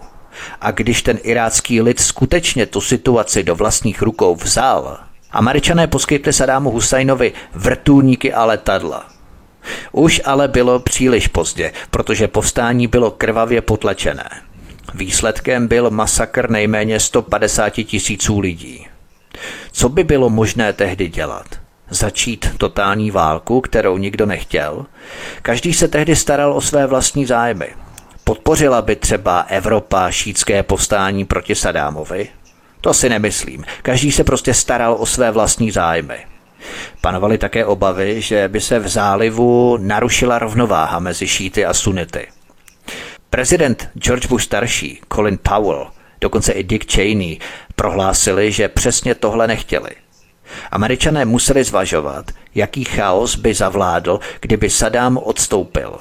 A 0.60 0.70
když 0.70 1.02
ten 1.02 1.18
irácký 1.22 1.80
lid 1.80 2.00
skutečně 2.00 2.66
tu 2.66 2.80
situaci 2.80 3.42
do 3.42 3.54
vlastních 3.54 4.02
rukou 4.02 4.34
vzal, 4.36 4.98
američané 5.30 5.86
poskytli 5.86 6.32
Sadámu 6.32 6.70
Husajnovi 6.70 7.32
vrtulníky 7.54 8.32
a 8.32 8.44
letadla. 8.44 9.06
Už 9.92 10.20
ale 10.24 10.48
bylo 10.48 10.80
příliš 10.80 11.28
pozdě, 11.28 11.72
protože 11.90 12.28
povstání 12.28 12.86
bylo 12.86 13.10
krvavě 13.10 13.60
potlačené. 13.60 14.30
Výsledkem 14.94 15.68
byl 15.68 15.90
masakr 15.90 16.50
nejméně 16.50 17.00
150 17.00 17.70
tisíců 17.70 18.40
lidí. 18.40 18.86
Co 19.72 19.88
by 19.88 20.04
bylo 20.04 20.30
možné 20.30 20.72
tehdy 20.72 21.08
dělat? 21.08 21.63
Začít 21.90 22.54
totální 22.58 23.10
válku, 23.10 23.60
kterou 23.60 23.98
nikdo 23.98 24.26
nechtěl. 24.26 24.86
Každý 25.42 25.74
se 25.74 25.88
tehdy 25.88 26.16
staral 26.16 26.52
o 26.52 26.60
své 26.60 26.86
vlastní 26.86 27.26
zájmy. 27.26 27.68
Podpořila 28.24 28.82
by 28.82 28.96
třeba 28.96 29.40
Evropa 29.40 30.10
šítské 30.10 30.62
povstání 30.62 31.24
proti 31.24 31.54
Sadámovi? 31.54 32.28
To 32.80 32.94
si 32.94 33.08
nemyslím. 33.08 33.64
Každý 33.82 34.12
se 34.12 34.24
prostě 34.24 34.54
staral 34.54 34.96
o 34.98 35.06
své 35.06 35.30
vlastní 35.30 35.70
zájmy. 35.70 36.16
Panovaly 37.00 37.38
také 37.38 37.64
obavy, 37.64 38.20
že 38.20 38.48
by 38.48 38.60
se 38.60 38.78
v 38.78 38.88
zálivu 38.88 39.76
narušila 39.76 40.38
rovnováha 40.38 40.98
mezi 40.98 41.28
šíty 41.28 41.64
a 41.64 41.74
sunity. 41.74 42.26
Prezident 43.30 43.90
George 43.94 44.26
Bush 44.26 44.44
starší, 44.44 45.00
Colin 45.14 45.38
Powell, 45.42 45.86
dokonce 46.20 46.52
i 46.52 46.64
Dick 46.64 46.92
Cheney 46.92 47.38
prohlásili, 47.76 48.52
že 48.52 48.68
přesně 48.68 49.14
tohle 49.14 49.46
nechtěli– 49.46 49.90
Američané 50.70 51.24
museli 51.24 51.64
zvažovat, 51.64 52.30
jaký 52.54 52.84
chaos 52.84 53.36
by 53.36 53.54
zavládl, 53.54 54.20
kdyby 54.40 54.70
Saddam 54.70 55.16
odstoupil. 55.16 55.98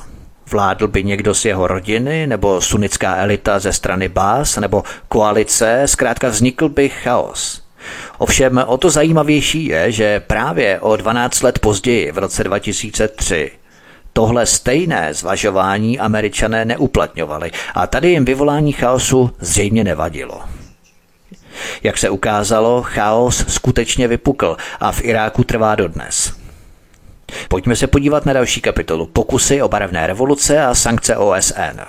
Vládl 0.51 0.88
by 0.88 1.04
někdo 1.04 1.34
z 1.34 1.45
jeho 1.45 1.68
rodiny, 1.68 2.28
nebo 2.28 2.62
sunická 2.62 3.16
elita 3.16 3.60
ze 3.60 3.74
strany 3.74 4.10
Bás, 4.10 4.58
nebo 4.58 4.84
koalice, 5.08 5.82
zkrátka 5.86 6.30
vznikl 6.30 6.70
by 6.70 6.89
chaos. 6.89 7.64
Ovšem 8.18 8.64
o 8.68 8.78
to 8.78 8.89
zajímavější 8.89 9.66
je, 9.66 9.91
že 9.91 10.20
právě 10.20 10.80
o 10.80 10.95
12 10.95 11.41
let 11.41 11.60
později, 11.60 12.12
v 12.12 12.18
roce 12.18 12.43
2003, 12.43 13.51
tohle 14.14 14.45
stejné 14.45 15.14
zvažování 15.14 15.99
američané 15.99 16.66
neuplatňovali 16.66 17.51
a 17.76 17.88
tady 17.88 18.10
jim 18.10 18.26
vyvolání 18.26 18.72
chaosu 18.72 19.32
zřejmě 19.39 19.84
nevadilo. 19.84 20.41
Jak 21.84 21.97
se 21.97 22.10
ukázalo, 22.10 22.82
chaos 22.82 23.45
skutečně 23.47 24.08
vypukl 24.08 24.58
a 24.80 24.91
v 24.91 25.04
Iráku 25.04 25.43
trvá 25.43 25.76
dodnes. 25.76 26.34
Pojďme 27.47 27.76
se 27.76 27.88
podívat 27.88 28.26
na 28.26 28.34
další 28.34 28.62
kapitolu. 28.62 29.06
Pokusy 29.06 29.62
o 29.62 29.68
barevné 29.68 30.08
revoluce 30.08 30.66
a 30.66 30.76
sankce 30.76 31.18
OSN. 31.18 31.80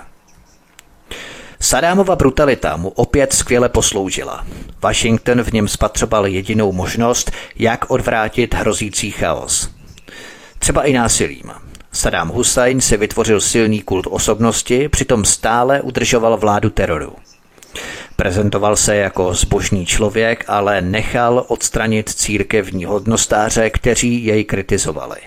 Sadámova 1.59 2.15
brutalita 2.15 2.77
mu 2.77 2.89
opět 2.89 3.33
skvěle 3.33 3.69
posloužila. 3.69 4.45
Washington 4.81 5.43
v 5.43 5.53
něm 5.53 5.67
spatřoval 5.67 6.27
jedinou 6.27 6.71
možnost, 6.71 7.31
jak 7.55 7.91
odvrátit 7.91 8.53
hrozící 8.53 9.11
chaos. 9.11 9.69
Třeba 10.59 10.83
i 10.83 10.93
násilím. 10.93 11.51
Saddam 11.91 12.29
Hussein 12.29 12.81
si 12.81 12.97
vytvořil 12.97 13.41
silný 13.41 13.81
kult 13.81 14.07
osobnosti, 14.09 14.89
přitom 14.89 15.25
stále 15.25 15.81
udržoval 15.81 16.37
vládu 16.37 16.69
teroru. 16.69 17.15
Prezentoval 18.15 18.75
se 18.75 18.95
jako 18.95 19.33
zbožný 19.33 19.85
člověk, 19.85 20.45
ale 20.47 20.81
nechal 20.81 21.45
odstranit 21.47 22.09
církevní 22.09 22.85
hodnostáře, 22.85 23.69
kteří 23.69 24.25
jej 24.25 24.43
kritizovali. 24.43 25.19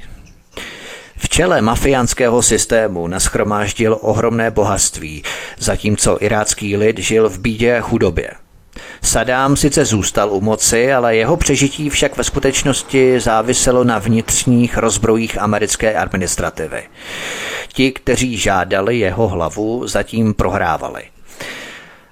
V 1.17 1.29
čele 1.29 1.61
mafiánského 1.61 2.43
systému 2.43 3.07
naschromáždil 3.07 3.99
ohromné 4.01 4.51
bohatství, 4.51 5.23
zatímco 5.59 6.19
irácký 6.21 6.77
lid 6.77 6.99
žil 6.99 7.29
v 7.29 7.39
bídě 7.39 7.79
a 7.79 7.81
chudobě. 7.81 8.31
Sadám 9.03 9.57
sice 9.57 9.85
zůstal 9.85 10.33
u 10.33 10.41
moci, 10.41 10.93
ale 10.93 11.17
jeho 11.17 11.37
přežití 11.37 11.91
však 11.91 12.17
ve 12.17 12.25
skutečnosti 12.25 13.21
záviselo 13.21 13.85
na 13.85 13.99
vnitřních 13.99 14.79
rozbrojích 14.79 15.39
americké 15.41 15.95
administrativy. 15.95 16.83
Ti, 17.73 17.93
kteří 17.93 18.37
žádali 18.37 18.99
jeho 18.99 19.29
hlavu, 19.29 19.87
zatím 19.87 20.35
prohrávali. 20.35 21.03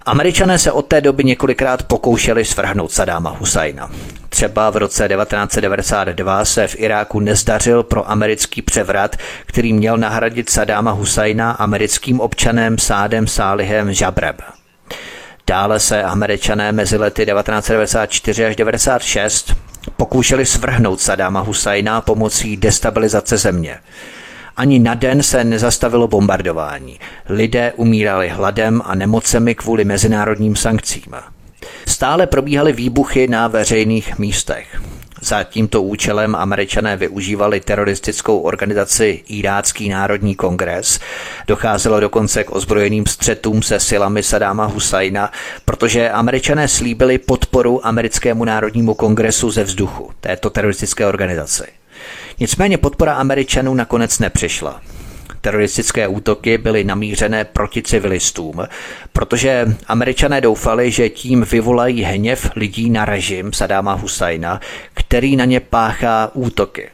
Američané 0.07 0.59
se 0.59 0.73
od 0.73 0.87
té 0.87 1.01
doby 1.01 1.25
několikrát 1.25 1.83
pokoušeli 1.83 2.45
svrhnout 2.45 2.93
Sadáma 2.93 3.31
Husajna. 3.31 3.91
Třeba 4.29 4.71
v 4.71 4.77
roce 4.77 5.09
1992 5.09 6.45
se 6.45 6.69
v 6.69 6.77
Iráku 6.79 7.21
nezdařil 7.21 7.83
pro 7.83 8.11
americký 8.11 8.63
převrat, 8.63 9.17
který 9.47 9.73
měl 9.73 9.97
nahradit 9.97 10.51
Sadáma 10.51 10.91
Husajna 10.91 11.51
americkým 11.51 12.21
občanem 12.21 12.79
Sádem 12.79 13.27
Sálihem 13.27 13.93
Žabreb. 13.93 14.41
Dále 15.47 15.81
se 15.81 16.03
američané 16.03 16.73
mezi 16.73 16.97
lety 16.97 17.27
1994 17.27 18.47
až 18.47 18.57
1996 18.57 19.55
pokoušeli 19.97 20.47
svrhnout 20.47 21.01
Sadáma 21.01 21.41
Husajna 21.41 22.01
pomocí 22.01 22.57
destabilizace 22.57 23.37
země. 23.37 23.79
Ani 24.57 24.79
na 24.79 24.95
den 24.95 25.23
se 25.23 25.45
nezastavilo 25.45 26.09
bombardování. 26.09 27.01
Lidé 27.29 27.73
umírali 27.77 28.29
hladem 28.29 28.83
a 28.85 28.95
nemocemi 28.95 29.55
kvůli 29.55 29.85
mezinárodním 29.85 30.57
sankcím. 30.57 31.17
Stále 31.87 32.27
probíhaly 32.27 32.73
výbuchy 32.73 33.29
na 33.29 33.49
veřejných 33.49 34.19
místech. 34.19 34.81
Za 35.21 35.45
tímto 35.45 35.83
účelem 35.83 36.37
američané 36.37 36.97
využívali 36.97 37.61
teroristickou 37.61 38.39
organizaci 38.39 39.23
Irácký 39.29 39.89
národní 39.89 40.35
kongres. 40.35 41.01
Docházelo 41.47 42.01
dokonce 42.01 42.45
k 42.45 42.53
ozbrojeným 42.53 43.07
střetům 43.07 43.63
se 43.63 43.81
silami 43.81 44.23
Sadáma 44.23 44.65
Husajna, 44.65 45.33
protože 45.65 46.11
američané 46.11 46.69
slíbili 46.69 47.19
podporu 47.19 47.87
americkému 47.87 48.45
národnímu 48.45 48.95
kongresu 48.95 49.51
ze 49.51 49.65
vzduchu 49.65 50.11
této 50.21 50.51
teroristické 50.51 51.07
organizaci. 51.07 51.65
Nicméně 52.41 52.79
podpora 52.79 53.15
Američanů 53.15 53.75
nakonec 53.75 54.19
nepřišla. 54.19 54.81
Teroristické 55.41 56.09
útoky 56.09 56.59
byly 56.59 56.85
namířené 56.85 57.45
proti 57.45 57.83
civilistům, 57.83 58.67
protože 59.13 59.67
američané 59.87 60.41
doufali, 60.41 60.91
že 60.91 61.09
tím 61.09 61.47
vyvolají 61.51 62.03
hněv 62.03 62.51
lidí 62.57 62.91
na 62.91 63.05
režim 63.05 63.53
Sadáma 63.53 63.95
Husajna, 63.95 64.61
který 64.95 65.37
na 65.37 65.45
ně 65.45 65.61
páchá 65.61 66.31
útoky. 66.35 66.91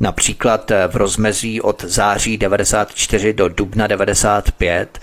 Například 0.00 0.72
v 0.88 0.96
rozmezí 0.96 1.60
od 1.60 1.84
září 1.84 2.38
94 2.38 3.32
do 3.32 3.48
dubna 3.48 3.86
95 3.86 4.98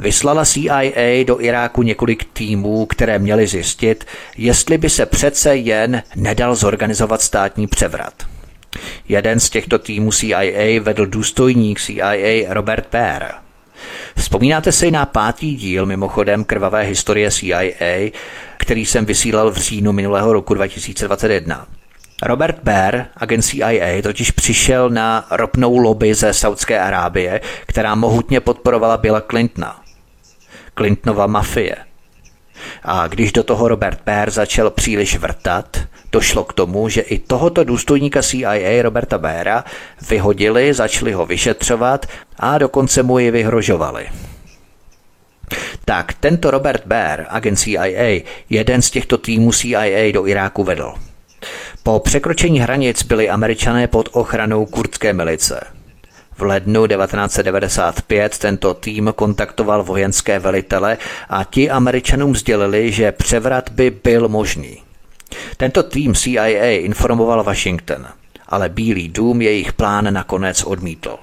vyslala 0.00 0.44
CIA 0.44 1.24
do 1.24 1.40
Iráku 1.40 1.82
několik 1.82 2.24
týmů, 2.32 2.86
které 2.86 3.18
měly 3.18 3.46
zjistit, 3.46 4.04
jestli 4.36 4.78
by 4.78 4.90
se 4.90 5.06
přece 5.06 5.56
jen 5.56 6.02
nedal 6.16 6.54
zorganizovat 6.54 7.22
státní 7.22 7.66
převrat. 7.66 8.14
Jeden 9.08 9.40
z 9.40 9.50
těchto 9.50 9.78
týmů 9.78 10.12
CIA 10.12 10.80
vedl 10.82 11.06
důstojník 11.06 11.80
CIA 11.80 12.54
Robert 12.54 12.86
Pear. 12.86 13.34
Vzpomínáte 14.16 14.72
si 14.72 14.90
na 14.90 15.06
pátý 15.06 15.56
díl 15.56 15.86
mimochodem 15.86 16.44
krvavé 16.44 16.82
historie 16.82 17.30
CIA, 17.30 18.10
který 18.56 18.86
jsem 18.86 19.04
vysílal 19.04 19.50
v 19.50 19.56
říjnu 19.56 19.92
minulého 19.92 20.32
roku 20.32 20.54
2021. 20.54 21.66
Robert 22.22 22.58
Baer, 22.62 23.06
agent 23.16 23.44
CIA, 23.44 24.02
totiž 24.02 24.30
přišel 24.30 24.90
na 24.90 25.26
ropnou 25.30 25.78
lobby 25.78 26.14
ze 26.14 26.32
Saudské 26.32 26.80
Arábie, 26.80 27.40
která 27.66 27.94
mohutně 27.94 28.40
podporovala 28.40 28.96
Billa 28.96 29.20
Clintona. 29.20 29.80
Clintonova 30.74 31.26
mafie. 31.26 31.76
A 32.82 33.06
když 33.06 33.32
do 33.32 33.42
toho 33.42 33.68
Robert 33.68 34.00
Baer 34.06 34.30
začal 34.30 34.70
příliš 34.70 35.16
vrtat, 35.16 35.78
Došlo 36.12 36.44
k 36.44 36.52
tomu, 36.52 36.88
že 36.88 37.00
i 37.00 37.18
tohoto 37.18 37.64
důstojníka 37.64 38.22
CIA 38.22 38.82
Roberta 38.82 39.18
Béra 39.18 39.64
vyhodili, 40.08 40.74
začali 40.74 41.12
ho 41.12 41.26
vyšetřovat 41.26 42.06
a 42.38 42.58
dokonce 42.58 43.02
mu 43.02 43.18
ji 43.18 43.30
vyhrožovali. 43.30 44.08
Tak 45.84 46.12
tento 46.12 46.50
Robert 46.50 46.86
Baer, 46.86 47.26
agent 47.28 47.58
CIA, 47.58 48.24
jeden 48.50 48.82
z 48.82 48.90
těchto 48.90 49.18
týmů 49.18 49.52
CIA 49.52 50.12
do 50.12 50.26
Iráku 50.26 50.64
vedl. 50.64 50.94
Po 51.82 52.00
překročení 52.00 52.60
hranic 52.60 53.02
byli 53.02 53.30
američané 53.30 53.86
pod 53.86 54.08
ochranou 54.12 54.66
kurdské 54.66 55.12
milice. 55.12 55.60
V 56.38 56.42
lednu 56.42 56.86
1995 56.86 58.38
tento 58.38 58.74
tým 58.74 59.12
kontaktoval 59.16 59.82
vojenské 59.82 60.38
velitele 60.38 60.98
a 61.28 61.44
ti 61.44 61.70
američanům 61.70 62.36
sdělili, 62.36 62.92
že 62.92 63.12
převrat 63.12 63.68
by 63.68 63.90
byl 63.90 64.28
možný. 64.28 64.91
Tento 65.56 65.82
tým 65.82 66.14
CIA 66.14 66.70
informoval 66.80 67.44
Washington, 67.44 68.06
ale 68.48 68.68
Bílý 68.68 69.08
dům 69.08 69.42
jejich 69.42 69.72
plán 69.72 70.14
nakonec 70.14 70.62
odmítl. 70.62 71.18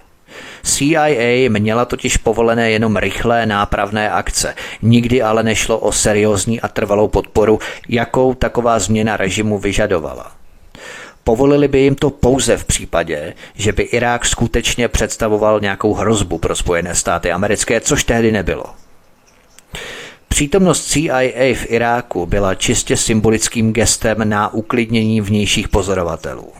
CIA 0.64 1.49
měla 1.49 1.86
totiž 1.86 2.18
povolené 2.18 2.72
jenom 2.72 2.97
rychlé 2.97 3.45
nápravné 3.45 4.12
akce, 4.12 4.55
nikdy 4.82 5.22
ale 5.22 5.43
nešlo 5.43 5.80
o 5.80 5.91
seriózní 5.91 6.62
a 6.62 6.68
trvalou 6.68 7.07
podporu, 7.07 7.60
jakou 7.89 8.34
taková 8.34 8.80
změna 8.80 9.18
režimu 9.18 9.57
vyžadovala. 9.57 10.32
Povolili 11.24 11.68
by 11.68 11.80
jim 11.80 11.95
to 11.95 12.10
pouze 12.10 12.57
v 12.57 12.66
případě, 12.66 13.34
že 13.55 13.72
by 13.72 13.84
Irák 13.84 14.26
skutečně 14.26 14.88
představoval 14.88 15.60
nějakou 15.60 15.93
hrozbu 15.93 16.38
pro 16.38 16.55
Spojené 16.55 16.95
státy 16.95 17.32
americké, 17.32 17.82
což 17.82 18.03
tehdy 18.03 18.32
nebylo. 18.32 18.66
Přítomnost 20.30 20.86
CIA 20.86 21.55
v 21.55 21.65
Iráku 21.69 22.25
byla 22.25 22.55
čistě 22.55 22.97
symbolickým 22.97 23.73
gestem 23.73 24.30
na 24.30 24.53
uklidnění 24.53 25.21
vnějších 25.21 25.67
pozorovatelů. 25.67 26.53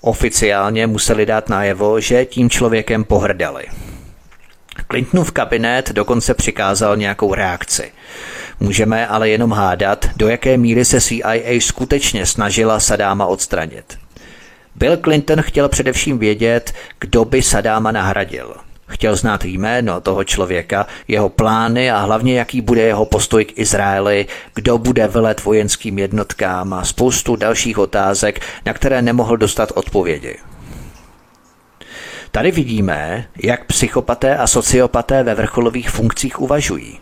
Oficiálně 0.00 0.86
museli 0.86 1.26
dát 1.26 1.48
najevo, 1.48 2.00
že 2.00 2.24
tím 2.24 2.50
člověkem 2.50 3.04
pohrdali. 3.04 3.64
Clintonův 4.90 5.32
kabinet 5.32 5.92
dokonce 5.92 6.34
přikázal 6.34 6.96
nějakou 6.96 7.34
reakci. 7.34 7.92
Můžeme 8.60 9.06
ale 9.06 9.28
jenom 9.28 9.52
hádat, 9.52 10.06
do 10.16 10.28
jaké 10.28 10.56
míry 10.56 10.84
se 10.84 11.00
CIA 11.00 11.60
skutečně 11.60 12.26
snažila 12.26 12.80
Sadáma 12.80 13.26
odstranit. 13.26 13.98
Bill 14.74 14.96
Clinton 14.96 15.42
chtěl 15.42 15.68
především 15.68 16.18
vědět, 16.18 16.72
kdo 17.00 17.24
by 17.24 17.42
Sadáma 17.42 17.92
nahradil– 17.92 18.54
Chtěl 18.88 19.16
znát 19.16 19.44
jméno 19.44 20.00
toho 20.00 20.24
člověka, 20.24 20.86
jeho 21.08 21.28
plány 21.28 21.90
a 21.90 21.98
hlavně 21.98 22.38
jaký 22.38 22.60
bude 22.60 22.82
jeho 22.82 23.04
postoj 23.04 23.44
k 23.44 23.58
Izraeli, 23.58 24.26
kdo 24.54 24.78
bude 24.78 25.08
velet 25.08 25.44
vojenským 25.44 25.98
jednotkám 25.98 26.72
a 26.72 26.84
spoustu 26.84 27.36
dalších 27.36 27.78
otázek, 27.78 28.40
na 28.66 28.72
které 28.72 29.02
nemohl 29.02 29.36
dostat 29.36 29.72
odpovědi. 29.74 30.36
Tady 32.30 32.50
vidíme, 32.50 33.28
jak 33.42 33.64
psychopaté 33.64 34.36
a 34.36 34.46
sociopaté 34.46 35.22
ve 35.22 35.34
vrcholových 35.34 35.90
funkcích 35.90 36.40
uvažují. 36.40 36.98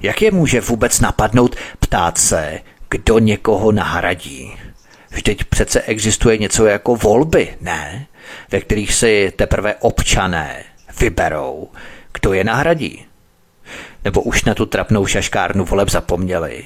Jak 0.00 0.22
je 0.22 0.30
může 0.30 0.60
vůbec 0.60 1.00
napadnout 1.00 1.56
ptát 1.80 2.18
se, 2.18 2.60
kdo 2.90 3.18
někoho 3.18 3.72
nahradí? 3.72 4.56
Vždyť 5.10 5.44
přece 5.44 5.82
existuje 5.82 6.38
něco 6.38 6.66
jako 6.66 6.96
volby, 6.96 7.56
ne? 7.60 8.06
Ve 8.52 8.60
kterých 8.60 8.94
si 8.94 9.32
teprve 9.36 9.74
občané 9.74 10.64
vyberou, 11.00 11.68
kdo 12.12 12.32
je 12.32 12.44
nahradí. 12.44 13.04
Nebo 14.04 14.22
už 14.22 14.44
na 14.44 14.54
tu 14.54 14.66
trapnou 14.66 15.06
šaškárnu 15.06 15.64
voleb 15.64 15.88
zapomněli. 15.88 16.64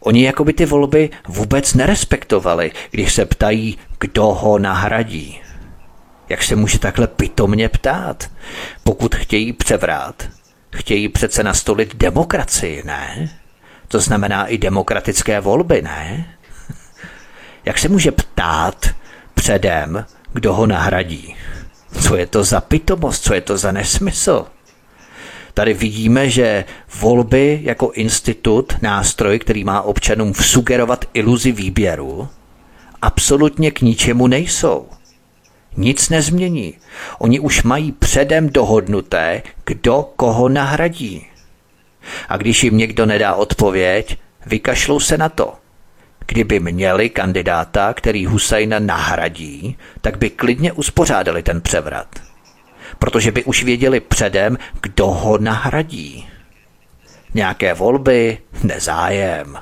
Oni 0.00 0.24
jako 0.24 0.44
by 0.44 0.52
ty 0.52 0.66
volby 0.66 1.10
vůbec 1.28 1.74
nerespektovali, 1.74 2.72
když 2.90 3.14
se 3.14 3.26
ptají, 3.26 3.78
kdo 4.00 4.22
ho 4.22 4.58
nahradí. 4.58 5.40
Jak 6.28 6.42
se 6.42 6.56
může 6.56 6.78
takhle 6.78 7.06
pitomně 7.06 7.68
ptát? 7.68 8.30
Pokud 8.82 9.14
chtějí 9.14 9.52
převrát, 9.52 10.28
chtějí 10.76 11.08
přece 11.08 11.42
nastolit 11.42 11.96
demokracii, 11.96 12.82
ne? 12.86 13.30
To 13.88 14.00
znamená 14.00 14.46
i 14.46 14.58
demokratické 14.58 15.40
volby, 15.40 15.82
ne? 15.82 16.26
Jak 17.64 17.78
se 17.78 17.88
může 17.88 18.12
ptát 18.12 18.86
předem, 19.34 20.04
kdo 20.32 20.54
ho 20.54 20.66
nahradí? 20.66 21.36
Co 22.00 22.16
je 22.16 22.26
to 22.26 22.44
za 22.44 22.60
pitomost, 22.60 23.24
co 23.24 23.34
je 23.34 23.40
to 23.40 23.56
za 23.56 23.72
nesmysl? 23.72 24.46
Tady 25.54 25.74
vidíme, 25.74 26.30
že 26.30 26.64
volby 27.00 27.60
jako 27.62 27.90
institut, 27.94 28.72
nástroj, 28.82 29.38
který 29.38 29.64
má 29.64 29.82
občanům 29.82 30.32
vsugerovat 30.32 31.04
iluzi 31.14 31.52
výběru, 31.52 32.28
absolutně 33.02 33.70
k 33.70 33.80
ničemu 33.80 34.26
nejsou. 34.26 34.88
Nic 35.76 36.08
nezmění. 36.08 36.74
Oni 37.18 37.40
už 37.40 37.62
mají 37.62 37.92
předem 37.92 38.48
dohodnuté, 38.48 39.42
kdo 39.64 40.12
koho 40.16 40.48
nahradí. 40.48 41.26
A 42.28 42.36
když 42.36 42.64
jim 42.64 42.76
někdo 42.76 43.06
nedá 43.06 43.34
odpověď, 43.34 44.18
vykašlou 44.46 45.00
se 45.00 45.18
na 45.18 45.28
to. 45.28 45.54
Kdyby 46.26 46.60
měli 46.60 47.10
kandidáta, 47.10 47.94
který 47.94 48.26
Husajna 48.26 48.78
nahradí, 48.78 49.76
tak 50.00 50.18
by 50.18 50.30
klidně 50.30 50.72
uspořádali 50.72 51.42
ten 51.42 51.60
převrat. 51.60 52.08
Protože 52.98 53.32
by 53.32 53.44
už 53.44 53.64
věděli 53.64 54.00
předem, 54.00 54.58
kdo 54.82 55.06
ho 55.06 55.38
nahradí. 55.38 56.28
Nějaké 57.34 57.74
volby, 57.74 58.38
nezájem. 58.62 59.56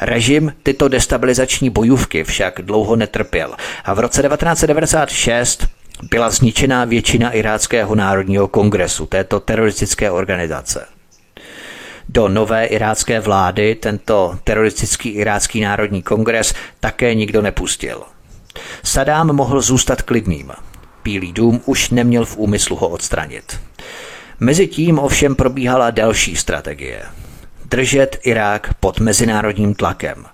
Režim 0.00 0.52
tyto 0.62 0.88
destabilizační 0.88 1.70
bojůvky 1.70 2.24
však 2.24 2.60
dlouho 2.62 2.96
netrpěl 2.96 3.56
a 3.84 3.94
v 3.94 3.98
roce 3.98 4.22
1996 4.22 5.66
byla 6.10 6.30
zničená 6.30 6.84
většina 6.84 7.30
Iráckého 7.30 7.94
národního 7.94 8.48
kongresu, 8.48 9.06
této 9.06 9.40
teroristické 9.40 10.10
organizace. 10.10 10.95
Do 12.08 12.28
nové 12.28 12.66
irácké 12.66 13.20
vlády 13.20 13.74
tento 13.74 14.38
teroristický 14.44 15.08
irácký 15.08 15.60
národní 15.60 16.02
kongres 16.02 16.54
také 16.80 17.14
nikdo 17.14 17.42
nepustil. 17.42 18.02
Sadám 18.84 19.32
mohl 19.32 19.60
zůstat 19.60 20.02
klidným. 20.02 20.52
Bílý 21.04 21.32
dům 21.32 21.60
už 21.64 21.90
neměl 21.90 22.24
v 22.24 22.36
úmyslu 22.36 22.76
ho 22.76 22.88
odstranit. 22.88 23.60
Mezitím 24.40 24.98
ovšem 24.98 25.34
probíhala 25.34 25.90
další 25.90 26.36
strategie 26.36 27.02
držet 27.70 28.18
Irák 28.22 28.74
pod 28.74 29.00
mezinárodním 29.00 29.74
tlakem. 29.74 30.24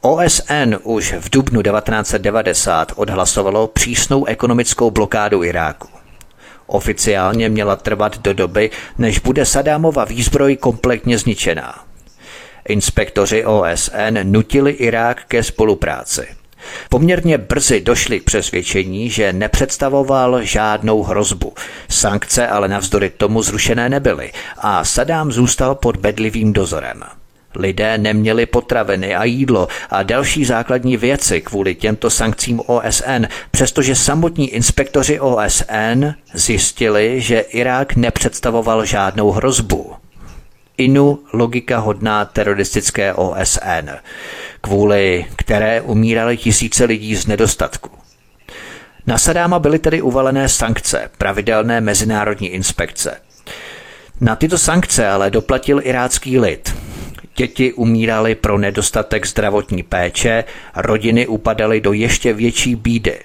OSN 0.00 0.74
už 0.82 1.14
v 1.20 1.30
dubnu 1.30 1.62
1990 1.62 2.92
odhlasovalo 2.96 3.66
přísnou 3.66 4.24
ekonomickou 4.24 4.90
blokádu 4.90 5.44
Iráku. 5.44 5.88
Oficiálně 6.72 7.48
měla 7.48 7.76
trvat 7.76 8.18
do 8.18 8.34
doby, 8.34 8.70
než 8.98 9.18
bude 9.18 9.46
Sadámova 9.46 10.04
výzbroj 10.04 10.56
kompletně 10.56 11.18
zničená. 11.18 11.84
Inspektoři 12.68 13.44
OSN 13.44 14.18
nutili 14.22 14.70
Irák 14.70 15.24
ke 15.28 15.42
spolupráci– 15.42 16.26
Poměrně 16.88 17.38
brzy 17.38 17.80
došli 17.80 18.20
k 18.20 18.24
přesvědčení, 18.24 19.10
že 19.10 19.32
nepředstavoval 19.32 20.42
žádnou 20.42 21.02
hrozbu. 21.02 21.54
Sankce 21.88 22.48
ale 22.48 22.68
navzdory 22.68 23.10
tomu 23.10 23.42
zrušené 23.42 23.88
nebyly 23.88 24.32
a 24.58 24.84
Sadám 24.84 25.32
zůstal 25.32 25.74
pod 25.74 25.96
bedlivým 25.96 26.52
dozorem. 26.52 27.02
Lidé 27.54 27.98
neměli 27.98 28.46
potraviny 28.46 29.14
a 29.14 29.24
jídlo 29.24 29.68
a 29.90 30.02
další 30.02 30.44
základní 30.44 30.96
věci 30.96 31.40
kvůli 31.40 31.74
těmto 31.74 32.10
sankcím 32.10 32.60
OSN, 32.66 33.26
přestože 33.50 33.94
samotní 33.94 34.48
inspektoři 34.50 35.20
OSN 35.20 36.06
zjistili, 36.34 37.20
že 37.20 37.40
Irák 37.40 37.96
nepředstavoval 37.96 38.84
žádnou 38.84 39.30
hrozbu. 39.30 39.92
Inu 40.76 41.18
logika 41.32 41.78
hodná 41.78 42.24
teroristické 42.24 43.14
OSN 43.14 43.90
kvůli 44.62 45.26
které 45.36 45.80
umírali 45.80 46.36
tisíce 46.36 46.84
lidí 46.84 47.16
z 47.16 47.26
nedostatku. 47.26 47.90
Na 49.06 49.18
Sadáma 49.18 49.58
byly 49.58 49.78
tedy 49.78 50.02
uvalené 50.02 50.48
sankce, 50.48 51.10
pravidelné 51.18 51.80
mezinárodní 51.80 52.48
inspekce. 52.48 53.20
Na 54.20 54.36
tyto 54.36 54.58
sankce 54.58 55.08
ale 55.08 55.30
doplatil 55.30 55.80
irácký 55.82 56.38
lid. 56.38 56.74
Děti 57.36 57.72
umíraly 57.72 58.34
pro 58.34 58.58
nedostatek 58.58 59.26
zdravotní 59.26 59.82
péče, 59.82 60.44
rodiny 60.76 61.26
upadaly 61.26 61.80
do 61.80 61.92
ještě 61.92 62.32
větší 62.32 62.76
bídy. 62.76 63.18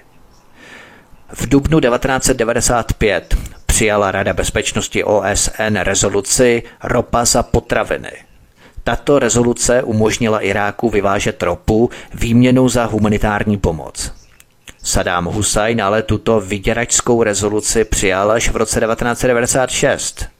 V 1.32 1.48
dubnu 1.48 1.80
1995 1.80 3.36
přijala 3.66 4.10
Rada 4.10 4.32
bezpečnosti 4.32 5.04
OSN 5.04 5.76
rezoluci 5.76 6.62
Ropa 6.82 7.24
za 7.24 7.42
potraviny– 7.42 8.12
tato 8.88 9.18
rezoluce 9.18 9.82
umožnila 9.82 10.40
Iráku 10.40 10.90
vyvážet 10.90 11.42
ropu 11.42 11.90
výměnou 12.14 12.68
za 12.68 12.84
humanitární 12.84 13.56
pomoc. 13.56 14.12
Saddam 14.82 15.24
Hussein 15.24 15.82
ale 15.82 16.02
tuto 16.02 16.40
vyděračskou 16.40 17.22
rezoluci 17.22 17.84
přijal 17.84 18.30
až 18.30 18.48
v 18.48 18.56
roce 18.56 18.80
1996. 18.80 20.37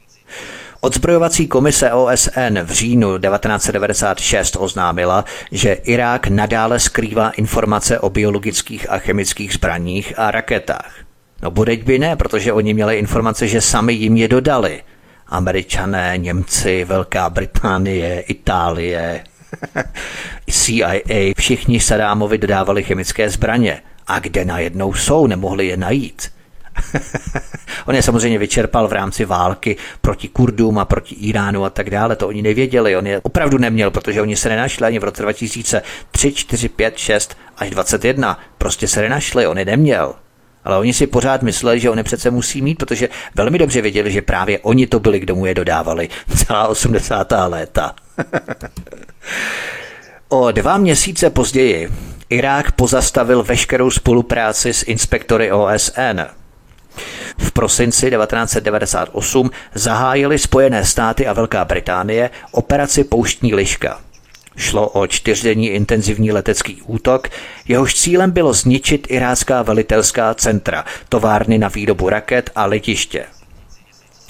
Odzbrojovací 0.81 1.47
komise 1.47 1.91
OSN 1.91 2.59
v 2.63 2.71
říjnu 2.71 3.17
1996 3.17 4.57
oznámila, 4.59 5.25
že 5.51 5.73
Irák 5.73 6.27
nadále 6.27 6.79
skrývá 6.79 7.29
informace 7.29 7.99
o 7.99 8.09
biologických 8.09 8.91
a 8.91 8.99
chemických 8.99 9.53
zbraních 9.53 10.13
a 10.19 10.31
raketách. 10.31 10.93
No 11.41 11.51
budeť 11.51 11.83
by 11.83 11.99
ne, 11.99 12.15
protože 12.15 12.53
oni 12.53 12.73
měli 12.73 12.97
informace, 12.97 13.47
že 13.47 13.61
sami 13.61 13.93
jim 13.93 14.17
je 14.17 14.27
dodali– 14.27 14.83
Američané, 15.29 16.13
Němci, 16.17 16.85
Velká 16.85 17.29
Británie, 17.29 18.19
Itálie, 18.19 19.23
CIA, 20.49 20.93
všichni 21.37 21.79
Sadámovi 21.79 22.37
dodávali 22.37 22.83
chemické 22.83 23.29
zbraně. 23.29 23.81
A 24.07 24.19
kde 24.19 24.45
najednou 24.45 24.93
jsou, 24.93 25.27
nemohli 25.27 25.67
je 25.67 25.77
najít. 25.77 26.31
On 27.85 27.95
je 27.95 28.03
samozřejmě 28.03 28.39
vyčerpal 28.39 28.87
v 28.87 28.93
rámci 28.93 29.25
války 29.25 29.77
proti 30.01 30.27
Kurdům 30.27 30.79
a 30.79 30.85
proti 30.85 31.15
Iránu 31.15 31.65
a 31.65 31.69
tak 31.69 31.89
dále. 31.89 32.15
To 32.15 32.27
oni 32.27 32.41
nevěděli. 32.41 32.97
On 32.97 33.07
je 33.07 33.19
opravdu 33.19 33.57
neměl, 33.57 33.91
protože 33.91 34.21
oni 34.21 34.35
se 34.35 34.49
nenašli 34.49 34.87
ani 34.87 34.99
v 34.99 35.03
roce 35.03 35.21
2003, 35.21 36.33
4, 36.33 36.69
5, 36.69 36.97
6 36.97 37.37
až 37.57 37.69
21. 37.69 38.39
Prostě 38.57 38.87
se 38.87 39.01
nenašli, 39.01 39.47
on 39.47 39.57
je 39.57 39.65
neměl. 39.65 40.15
Ale 40.63 40.77
oni 40.77 40.93
si 40.93 41.07
pořád 41.07 41.41
mysleli, 41.41 41.79
že 41.79 41.89
oni 41.89 42.03
přece 42.03 42.31
musí 42.31 42.61
mít, 42.61 42.75
protože 42.75 43.09
velmi 43.35 43.57
dobře 43.57 43.81
věděli, 43.81 44.11
že 44.11 44.21
právě 44.21 44.59
oni 44.59 44.87
to 44.87 44.99
byli, 44.99 45.19
kdo 45.19 45.35
mu 45.35 45.45
je 45.45 45.53
dodávali 45.53 46.09
celá 46.35 46.67
80. 46.67 47.33
léta. 47.47 47.95
o 50.29 50.51
dva 50.51 50.77
měsíce 50.77 51.29
později 51.29 51.89
Irák 52.29 52.71
pozastavil 52.71 53.43
veškerou 53.43 53.91
spolupráci 53.91 54.73
s 54.73 54.83
inspektory 54.83 55.51
OSN. 55.51 56.38
V 57.37 57.51
prosinci 57.51 58.11
1998 58.11 59.51
zahájili 59.73 60.39
Spojené 60.39 60.85
státy 60.85 61.27
a 61.27 61.33
Velká 61.33 61.65
Británie 61.65 62.29
operaci 62.51 63.03
Pouštní 63.03 63.53
liška– 63.53 63.99
Šlo 64.59 64.89
o 64.89 65.07
čtyřdenní 65.07 65.67
intenzivní 65.67 66.31
letecký 66.31 66.81
útok, 66.81 67.27
jehož 67.67 67.95
cílem 67.95 68.31
bylo 68.31 68.53
zničit 68.53 69.07
irácká 69.09 69.61
velitelská 69.61 70.33
centra, 70.33 70.85
továrny 71.09 71.57
na 71.57 71.67
výrobu 71.67 72.09
raket 72.09 72.49
a 72.55 72.65
letiště. 72.65 73.25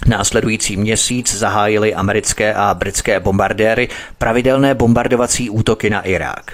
Následující 0.07 0.77
měsíc 0.77 1.35
zahájili 1.35 1.93
americké 1.93 2.53
a 2.53 2.73
britské 2.73 3.19
bombardéry 3.19 3.89
pravidelné 4.17 4.75
bombardovací 4.75 5.49
útoky 5.49 5.89
na 5.89 6.01
Irák. 6.01 6.51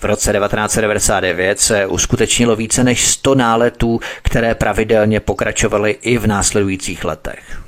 V 0.00 0.04
roce 0.04 0.32
1999 0.32 1.60
se 1.60 1.86
uskutečnilo 1.86 2.56
více 2.56 2.84
než 2.84 3.06
100 3.06 3.34
náletů, 3.34 4.00
které 4.22 4.54
pravidelně 4.54 5.20
pokračovaly 5.20 5.90
i 6.02 6.18
v 6.18 6.26
následujících 6.26 7.04
letech. 7.04 7.60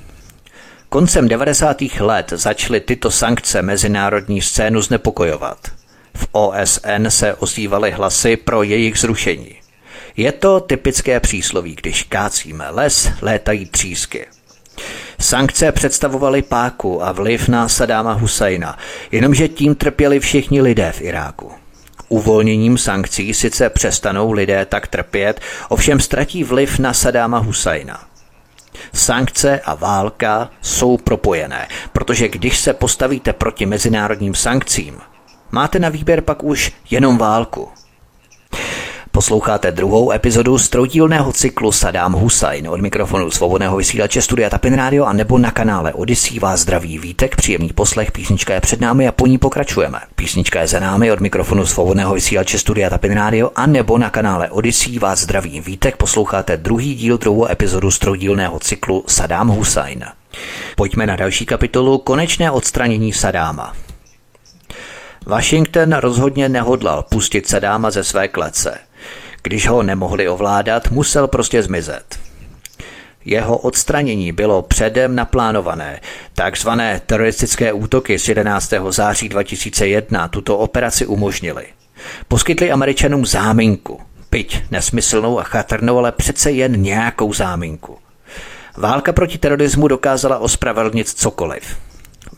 Koncem 0.88 1.28
90. 1.28 1.76
let 2.00 2.32
začaly 2.36 2.80
tyto 2.80 3.10
sankce 3.10 3.62
mezinárodní 3.62 4.42
scénu 4.42 4.82
znepokojovat. 4.82 5.58
V 6.16 6.28
OSN 6.32 7.06
se 7.08 7.34
ozývaly 7.34 7.90
hlasy 7.90 8.36
pro 8.36 8.62
jejich 8.62 8.98
zrušení. 8.98 9.54
Je 10.16 10.32
to 10.32 10.60
typické 10.60 11.20
přísloví, 11.20 11.76
když 11.82 12.02
kácíme 12.02 12.70
les, 12.70 13.10
létají 13.22 13.66
třísky. 13.66 14.26
Sankce 15.20 15.72
představovaly 15.72 16.42
páku 16.42 17.04
a 17.04 17.12
vliv 17.12 17.48
na 17.48 17.68
Sadáma 17.68 18.12
Husajna, 18.12 18.78
jenomže 19.10 19.48
tím 19.48 19.74
trpěli 19.74 20.20
všichni 20.20 20.62
lidé 20.62 20.92
v 20.92 21.00
Iráku. 21.00 21.61
Uvolněním 22.12 22.78
sankcí 22.78 23.34
sice 23.34 23.70
přestanou 23.70 24.32
lidé 24.32 24.66
tak 24.66 24.86
trpět, 24.86 25.40
ovšem 25.68 26.00
ztratí 26.00 26.44
vliv 26.44 26.78
na 26.78 26.92
Sadáma 26.92 27.38
Husajna. 27.38 28.00
Sankce 28.92 29.60
a 29.64 29.74
válka 29.74 30.50
jsou 30.62 30.96
propojené, 30.96 31.68
protože 31.92 32.28
když 32.28 32.58
se 32.58 32.72
postavíte 32.72 33.32
proti 33.32 33.66
mezinárodním 33.66 34.34
sankcím, 34.34 34.98
máte 35.50 35.78
na 35.78 35.88
výběr 35.88 36.20
pak 36.20 36.44
už 36.44 36.72
jenom 36.90 37.18
válku. 37.18 37.68
Posloucháte 39.14 39.72
druhou 39.72 40.12
epizodu 40.12 40.58
z 40.58 40.68
troudílného 40.68 41.32
cyklu 41.32 41.72
Sadám 41.72 42.12
Husajn. 42.12 42.68
Od 42.68 42.80
mikrofonu 42.80 43.30
svobodného 43.30 43.76
vysílače 43.76 44.22
Studia 44.22 44.50
Tapin 44.50 44.74
Radio 44.74 45.04
a 45.04 45.12
nebo 45.12 45.38
na 45.38 45.50
kanále 45.50 45.92
Odyssey 45.92 46.38
vás 46.38 46.60
zdraví 46.60 46.98
vítek, 46.98 47.36
příjemný 47.36 47.68
poslech, 47.68 48.12
písnička 48.12 48.54
je 48.54 48.60
před 48.60 48.80
námi 48.80 49.08
a 49.08 49.12
po 49.12 49.26
ní 49.26 49.38
pokračujeme. 49.38 49.98
Písnička 50.14 50.60
je 50.60 50.66
za 50.66 50.80
námi 50.80 51.12
od 51.12 51.20
mikrofonu 51.20 51.66
svobodného 51.66 52.14
vysílače 52.14 52.58
Studia 52.58 52.90
Tapin 52.90 53.12
Radio 53.12 53.50
a 53.54 53.66
nebo 53.66 53.98
na 53.98 54.10
kanále 54.10 54.50
Odyssey 54.50 54.98
vás 54.98 55.20
zdraví 55.20 55.60
vítek, 55.60 55.96
posloucháte 55.96 56.56
druhý 56.56 56.94
díl 56.94 57.18
druhou 57.18 57.50
epizodu 57.50 57.90
z 57.90 57.98
troudílného 57.98 58.58
cyklu 58.58 59.04
Sadám 59.06 59.48
Husajn. 59.48 60.04
Pojďme 60.76 61.06
na 61.06 61.16
další 61.16 61.46
kapitolu 61.46 61.98
Konečné 61.98 62.50
odstranění 62.50 63.12
Sadáma. 63.12 63.72
Washington 65.26 65.92
rozhodně 65.92 66.48
nehodlal 66.48 67.02
pustit 67.02 67.48
Sadáma 67.48 67.90
ze 67.90 68.04
své 68.04 68.28
klece. 68.28 68.78
Když 69.42 69.68
ho 69.68 69.82
nemohli 69.82 70.28
ovládat, 70.28 70.90
musel 70.90 71.28
prostě 71.28 71.62
zmizet. 71.62 72.18
Jeho 73.24 73.58
odstranění 73.58 74.32
bylo 74.32 74.62
předem 74.62 75.14
naplánované. 75.14 76.00
Takzvané 76.34 77.00
teroristické 77.06 77.72
útoky 77.72 78.18
z 78.18 78.28
11. 78.28 78.72
září 78.88 79.28
2001 79.28 80.28
tuto 80.28 80.58
operaci 80.58 81.06
umožnili. 81.06 81.66
Poskytli 82.28 82.72
američanům 82.72 83.26
záminku, 83.26 84.00
byť 84.30 84.62
nesmyslnou 84.70 85.40
a 85.40 85.42
chatrnou, 85.42 85.98
ale 85.98 86.12
přece 86.12 86.50
jen 86.50 86.82
nějakou 86.82 87.32
záminku. 87.32 87.98
Válka 88.76 89.12
proti 89.12 89.38
terorismu 89.38 89.88
dokázala 89.88 90.38
ospravedlnit 90.38 91.08
cokoliv. 91.08 91.76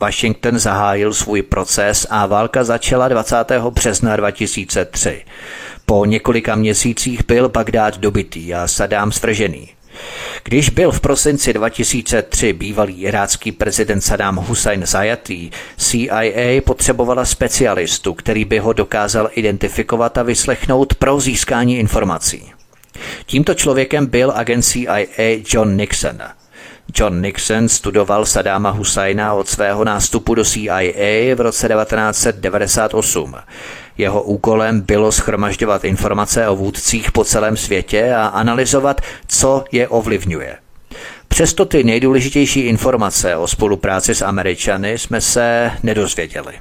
Washington 0.01 0.59
zahájil 0.59 1.15
svůj 1.15 1.43
proces 1.43 2.07
a 2.11 2.27
válka 2.27 2.65
začala 2.65 3.09
20. 3.09 3.37
března 3.71 4.17
2003. 4.17 5.25
Po 5.87 6.05
několika 6.05 6.55
měsících 6.55 7.27
byl 7.27 7.49
Bagdád 7.49 7.99
dobitý 7.99 8.55
a 8.55 8.69
Saddam 8.69 9.13
svržený. 9.13 9.69
Když 10.45 10.71
byl 10.71 10.93
v 10.93 11.01
prosinci 11.01 11.53
2003 11.53 12.53
bývalý 12.53 13.03
irácký 13.03 13.53
prezident 13.53 14.01
Saddam 14.01 14.37
Hussein 14.37 14.87
zajatý, 14.87 15.51
CIA 15.77 16.61
potřebovala 16.65 17.25
specialistu, 17.25 18.15
který 18.15 18.45
by 18.45 18.59
ho 18.59 18.73
dokázal 18.73 19.31
identifikovat 19.33 20.19
a 20.19 20.23
vyslechnout 20.23 20.95
pro 20.95 21.21
získání 21.21 21.79
informací. 21.79 22.53
Tímto 23.27 23.55
člověkem 23.55 24.07
byl 24.07 24.33
agent 24.37 24.63
CIA 24.63 25.43
John 25.53 25.77
Nixon– 25.77 26.19
John 26.97 27.23
Nixon 27.23 27.69
studoval 27.69 28.27
Sadáma 28.27 28.71
Husajna 28.71 29.35
od 29.35 29.49
svého 29.49 29.85
nástupu 29.85 30.35
do 30.35 30.45
CIA 30.45 31.35
v 31.35 31.41
roce 31.41 31.69
1998. 31.69 33.37
Jeho 33.99 34.23
úkolem 34.23 34.81
bylo 34.81 35.13
schromažďovat 35.13 35.85
informace 35.85 36.49
o 36.49 36.57
vůdcích 36.57 37.13
po 37.13 37.25
celém 37.25 37.57
světě 37.57 38.15
a 38.15 38.27
analyzovat, 38.27 39.01
co 39.27 39.65
je 39.73 39.89
ovlivňuje. 39.89 40.57
Přesto 41.29 41.65
ty 41.65 41.85
nejdůležitější 41.85 42.61
informace 42.61 43.37
o 43.37 43.49
spolupráci 43.49 44.15
s 44.15 44.23
Američany 44.23 44.99
jsme 44.99 45.21
se 45.21 45.71
nedozvěděli. 45.83 46.55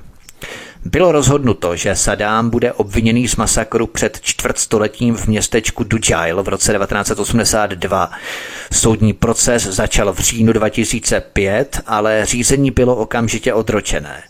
Bylo 0.86 1.12
rozhodnuto, 1.12 1.76
že 1.76 1.96
Saddam 1.96 2.50
bude 2.50 2.74
obviněný 2.74 3.28
z 3.28 3.36
masakru 3.36 3.88
před 3.88 4.20
čtvrtstoletím 4.22 5.16
v 5.16 5.28
městečku 5.28 5.84
Dujail 5.84 6.44
v 6.44 6.48
roce 6.48 6.74
1982. 6.74 8.12
Soudní 8.74 9.14
proces 9.14 9.64
začal 9.64 10.14
v 10.14 10.20
říjnu 10.20 10.54
2005, 10.54 11.82
ale 11.86 12.26
řízení 12.26 12.72
bylo 12.72 12.96
okamžitě 12.96 13.54
odročené. 13.54 14.24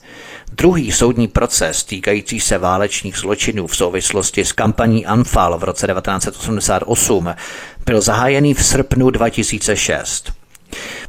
Druhý 0.58 0.92
soudní 0.92 1.28
proces 1.28 1.84
týkající 1.84 2.40
se 2.40 2.58
válečných 2.58 3.18
zločinů 3.18 3.68
v 3.68 3.76
souvislosti 3.76 4.46
s 4.46 4.52
kampaní 4.52 5.06
Anfal 5.06 5.58
v 5.58 5.64
roce 5.64 5.88
1988 5.88 7.36
byl 7.86 8.02
zahájený 8.02 8.54
v 8.54 8.66
srpnu 8.66 9.10
2006. 9.10 10.43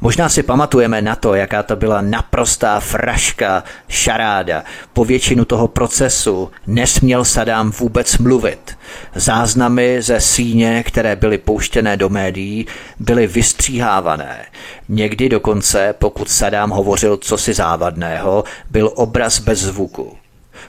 Možná 0.01 0.29
si 0.29 0.43
pamatujeme 0.43 1.01
na 1.01 1.15
to, 1.15 1.35
jaká 1.35 1.63
to 1.63 1.75
byla 1.75 2.01
naprostá 2.01 2.79
fraška, 2.79 3.63
šaráda. 3.87 4.63
Po 4.93 5.05
většinu 5.05 5.45
toho 5.45 5.67
procesu 5.67 6.51
nesměl 6.67 7.25
Sadám 7.25 7.71
vůbec 7.71 8.17
mluvit. 8.17 8.77
Záznamy 9.15 10.01
ze 10.01 10.21
síně, 10.21 10.83
které 10.83 11.15
byly 11.15 11.37
pouštěné 11.37 11.97
do 11.97 12.09
médií, 12.09 12.67
byly 12.99 13.27
vystříhávané. 13.27 14.45
Někdy 14.89 15.29
dokonce, 15.29 15.95
pokud 15.99 16.29
Sadám 16.29 16.69
hovořil 16.69 17.17
cosi 17.17 17.53
závadného, 17.53 18.43
byl 18.69 18.91
obraz 18.95 19.39
bez 19.39 19.59
zvuku. 19.59 20.17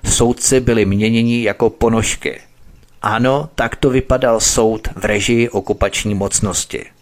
Soudci 0.04 0.60
byli 0.60 0.84
měněni 0.84 1.42
jako 1.42 1.70
ponožky. 1.70 2.40
Ano, 3.02 3.48
tak 3.54 3.76
to 3.76 3.90
vypadal 3.90 4.40
soud 4.40 4.88
v 4.96 5.04
režii 5.04 5.48
okupační 5.48 6.14
mocnosti. 6.14 6.95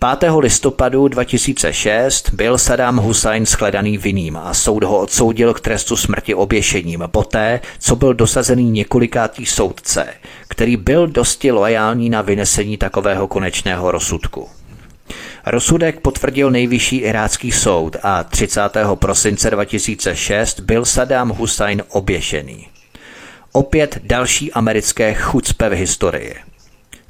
5. 0.00 0.30
listopadu 0.38 1.08
2006 1.08 2.30
byl 2.30 2.58
Saddam 2.58 2.96
Hussein 2.96 3.46
shledaný 3.46 3.98
vinným 3.98 4.36
a 4.36 4.54
soud 4.54 4.84
ho 4.84 4.98
odsoudil 4.98 5.54
k 5.54 5.60
trestu 5.60 5.96
smrti 5.96 6.34
oběšením 6.34 7.04
poté, 7.06 7.60
co 7.78 7.96
byl 7.96 8.14
dosazený 8.14 8.70
několikátý 8.70 9.46
soudce, 9.46 10.06
který 10.48 10.76
byl 10.76 11.06
dosti 11.06 11.50
loajální 11.50 12.10
na 12.10 12.22
vynesení 12.22 12.76
takového 12.76 13.28
konečného 13.28 13.90
rozsudku. 13.90 14.48
Rozsudek 15.46 16.00
potvrdil 16.00 16.50
nejvyšší 16.50 16.96
irácký 16.96 17.52
soud 17.52 17.96
a 18.02 18.24
30. 18.24 18.60
prosince 18.94 19.50
2006 19.50 20.60
byl 20.60 20.84
Saddam 20.84 21.28
Hussein 21.28 21.82
oběšený. 21.88 22.68
Opět 23.52 23.98
další 24.02 24.52
americké 24.52 25.14
chucpe 25.14 25.68
v 25.68 25.72
historii. 25.72 26.49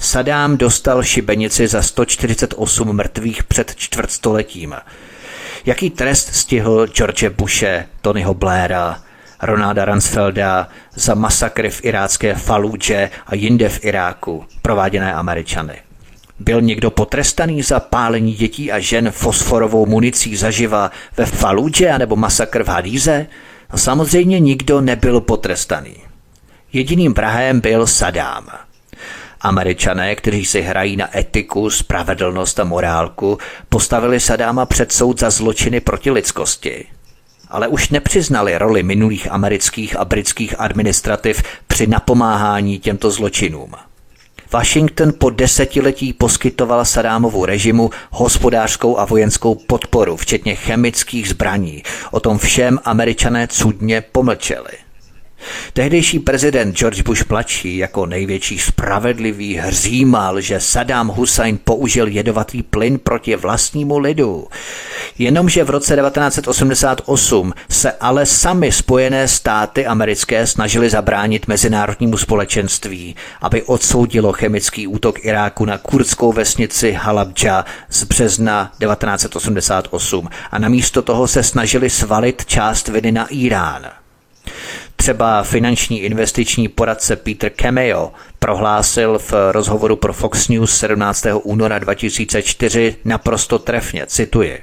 Sadám 0.00 0.56
dostal 0.56 1.02
šibenici 1.02 1.68
za 1.68 1.82
148 1.82 2.92
mrtvých 2.92 3.42
před 3.42 3.74
čtvrtstoletím. 3.76 4.74
Jaký 5.66 5.90
trest 5.90 6.34
stihl 6.34 6.86
George 6.86 7.28
Bushe, 7.28 7.86
Tonyho 8.00 8.34
Blaira, 8.34 9.02
Ronalda 9.42 9.84
Ransfelda 9.84 10.68
za 10.94 11.14
masakry 11.14 11.70
v 11.70 11.84
irácké 11.84 12.34
Faludže 12.34 13.10
a 13.26 13.34
jinde 13.34 13.68
v 13.68 13.84
Iráku, 13.84 14.44
prováděné 14.62 15.14
Američany? 15.14 15.74
Byl 16.38 16.60
někdo 16.60 16.90
potrestaný 16.90 17.62
za 17.62 17.80
pálení 17.80 18.34
dětí 18.34 18.72
a 18.72 18.78
žen 18.78 19.10
fosforovou 19.10 19.86
municí 19.86 20.36
zaživa 20.36 20.90
ve 21.16 21.26
Faludže 21.26 21.90
anebo 21.90 22.16
masakr 22.16 22.64
v 22.64 22.68
Hadíze? 22.68 23.26
Samozřejmě 23.74 24.40
nikdo 24.40 24.80
nebyl 24.80 25.20
potrestaný. 25.20 25.96
Jediným 26.72 27.14
Prahem 27.14 27.60
byl 27.60 27.86
Sadám. 27.86 28.69
Američané, 29.40 30.16
kteří 30.16 30.44
si 30.44 30.60
hrají 30.60 30.96
na 30.96 31.18
etiku, 31.18 31.70
spravedlnost 31.70 32.60
a 32.60 32.64
morálku, 32.64 33.38
postavili 33.68 34.20
Sadáma 34.20 34.66
před 34.66 34.92
soud 34.92 35.20
za 35.20 35.30
zločiny 35.30 35.80
proti 35.80 36.10
lidskosti. 36.10 36.86
Ale 37.48 37.68
už 37.68 37.88
nepřiznali 37.88 38.58
roli 38.58 38.82
minulých 38.82 39.32
amerických 39.32 39.96
a 39.96 40.04
britských 40.04 40.60
administrativ 40.60 41.42
při 41.66 41.86
napomáhání 41.86 42.78
těmto 42.78 43.10
zločinům. 43.10 43.72
Washington 44.52 45.12
po 45.18 45.30
desetiletí 45.30 46.12
poskytoval 46.12 46.84
Sadámovu 46.84 47.44
režimu 47.44 47.90
hospodářskou 48.10 48.98
a 48.98 49.04
vojenskou 49.04 49.54
podporu, 49.54 50.16
včetně 50.16 50.54
chemických 50.54 51.28
zbraní. 51.28 51.82
O 52.10 52.20
tom 52.20 52.38
všem 52.38 52.78
američané 52.84 53.48
cudně 53.48 54.00
pomlčeli. 54.00 54.89
Tehdejší 55.72 56.18
prezident 56.18 56.76
George 56.76 57.02
Bush 57.02 57.28
mladší 57.28 57.76
jako 57.76 58.06
největší 58.06 58.58
spravedlivý 58.58 59.56
hřímal, 59.56 60.40
že 60.40 60.60
Saddam 60.60 61.08
Hussein 61.08 61.58
použil 61.64 62.08
jedovatý 62.08 62.62
plyn 62.62 62.98
proti 62.98 63.36
vlastnímu 63.36 63.98
lidu. 63.98 64.46
Jenomže 65.18 65.64
v 65.64 65.70
roce 65.70 65.96
1988 65.96 67.52
se 67.70 67.92
ale 67.92 68.26
sami 68.26 68.72
Spojené 68.72 69.28
státy 69.28 69.86
americké 69.86 70.46
snažili 70.46 70.90
zabránit 70.90 71.48
mezinárodnímu 71.48 72.16
společenství, 72.16 73.16
aby 73.40 73.62
odsoudilo 73.62 74.32
chemický 74.32 74.86
útok 74.86 75.24
Iráku 75.24 75.64
na 75.64 75.78
kurdskou 75.78 76.32
vesnici 76.32 76.92
Halabja 76.92 77.64
z 77.90 78.04
března 78.04 78.72
1988 78.78 80.28
a 80.50 80.58
namísto 80.58 81.02
toho 81.02 81.28
se 81.28 81.42
snažili 81.42 81.90
svalit 81.90 82.46
část 82.46 82.88
viny 82.88 83.12
na 83.12 83.26
Irán. 83.26 83.86
Třeba 85.00 85.42
finanční 85.42 86.00
investiční 86.00 86.68
poradce 86.68 87.16
Peter 87.16 87.50
Cameo 87.50 88.12
prohlásil 88.38 89.18
v 89.18 89.32
rozhovoru 89.52 89.96
pro 89.96 90.12
Fox 90.12 90.48
News 90.48 90.76
17. 90.76 91.26
února 91.42 91.78
2004 91.78 92.96
naprosto 93.04 93.58
trefně, 93.58 94.06
cituji. 94.06 94.62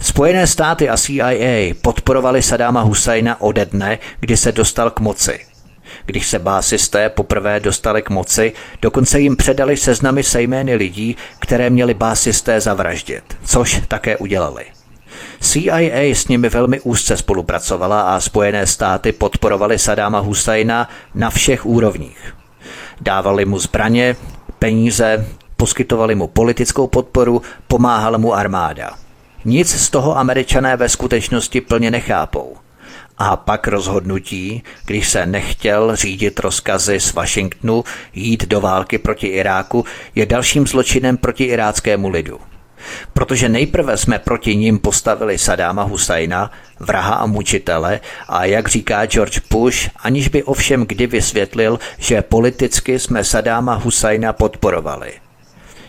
Spojené 0.00 0.46
státy 0.46 0.88
a 0.88 0.96
CIA 0.96 1.74
podporovali 1.82 2.42
Sadáma 2.42 2.80
Husajna 2.80 3.40
ode 3.40 3.66
dne, 3.66 3.98
kdy 4.20 4.36
se 4.36 4.52
dostal 4.52 4.90
k 4.90 5.00
moci. 5.00 5.40
Když 6.06 6.26
se 6.26 6.38
básisté 6.38 7.08
poprvé 7.08 7.60
dostali 7.60 8.02
k 8.02 8.10
moci, 8.10 8.52
dokonce 8.82 9.20
jim 9.20 9.36
předali 9.36 9.76
seznamy 9.76 10.22
se 10.22 10.42
jmény 10.42 10.74
lidí, 10.74 11.16
které 11.38 11.70
měli 11.70 11.94
básisté 11.94 12.60
zavraždit, 12.60 13.24
což 13.44 13.80
také 13.88 14.16
udělali. 14.16 14.73
CIA 15.44 16.14
s 16.14 16.28
nimi 16.28 16.48
velmi 16.48 16.80
úzce 16.80 17.16
spolupracovala 17.16 18.00
a 18.00 18.20
Spojené 18.20 18.66
státy 18.66 19.12
podporovaly 19.12 19.78
Sadáma 19.78 20.18
Husajna 20.18 20.88
na 21.14 21.30
všech 21.30 21.66
úrovních. 21.66 22.36
Dávali 23.00 23.44
mu 23.44 23.58
zbraně, 23.58 24.16
peníze, 24.58 25.26
poskytovali 25.56 26.14
mu 26.14 26.26
politickou 26.26 26.86
podporu, 26.86 27.42
pomáhala 27.68 28.18
mu 28.18 28.34
armáda. 28.34 28.90
Nic 29.44 29.74
z 29.74 29.90
toho 29.90 30.18
američané 30.18 30.76
ve 30.76 30.88
skutečnosti 30.88 31.60
plně 31.60 31.90
nechápou. 31.90 32.56
A 33.18 33.36
pak 33.36 33.68
rozhodnutí, 33.68 34.62
když 34.86 35.08
se 35.08 35.26
nechtěl 35.26 35.96
řídit 35.96 36.40
rozkazy 36.40 37.00
z 37.00 37.14
Washingtonu 37.14 37.84
jít 38.14 38.46
do 38.46 38.60
války 38.60 38.98
proti 38.98 39.26
Iráku, 39.26 39.84
je 40.14 40.26
dalším 40.26 40.66
zločinem 40.66 41.16
proti 41.16 41.44
iráckému 41.44 42.08
lidu. 42.08 42.40
Protože 43.12 43.48
nejprve 43.48 43.96
jsme 43.96 44.18
proti 44.18 44.56
ním 44.56 44.78
postavili 44.78 45.38
Sadáma 45.38 45.82
Husajna, 45.82 46.50
vraha 46.80 47.14
a 47.14 47.26
mučitele, 47.26 48.00
a 48.28 48.44
jak 48.44 48.68
říká 48.68 49.06
George 49.06 49.40
Bush, 49.50 49.78
aniž 49.96 50.28
by 50.28 50.42
ovšem 50.42 50.86
kdy 50.86 51.06
vysvětlil, 51.06 51.78
že 51.98 52.22
politicky 52.22 52.98
jsme 52.98 53.24
Sadáma 53.24 53.74
Husajna 53.74 54.32
podporovali. 54.32 55.12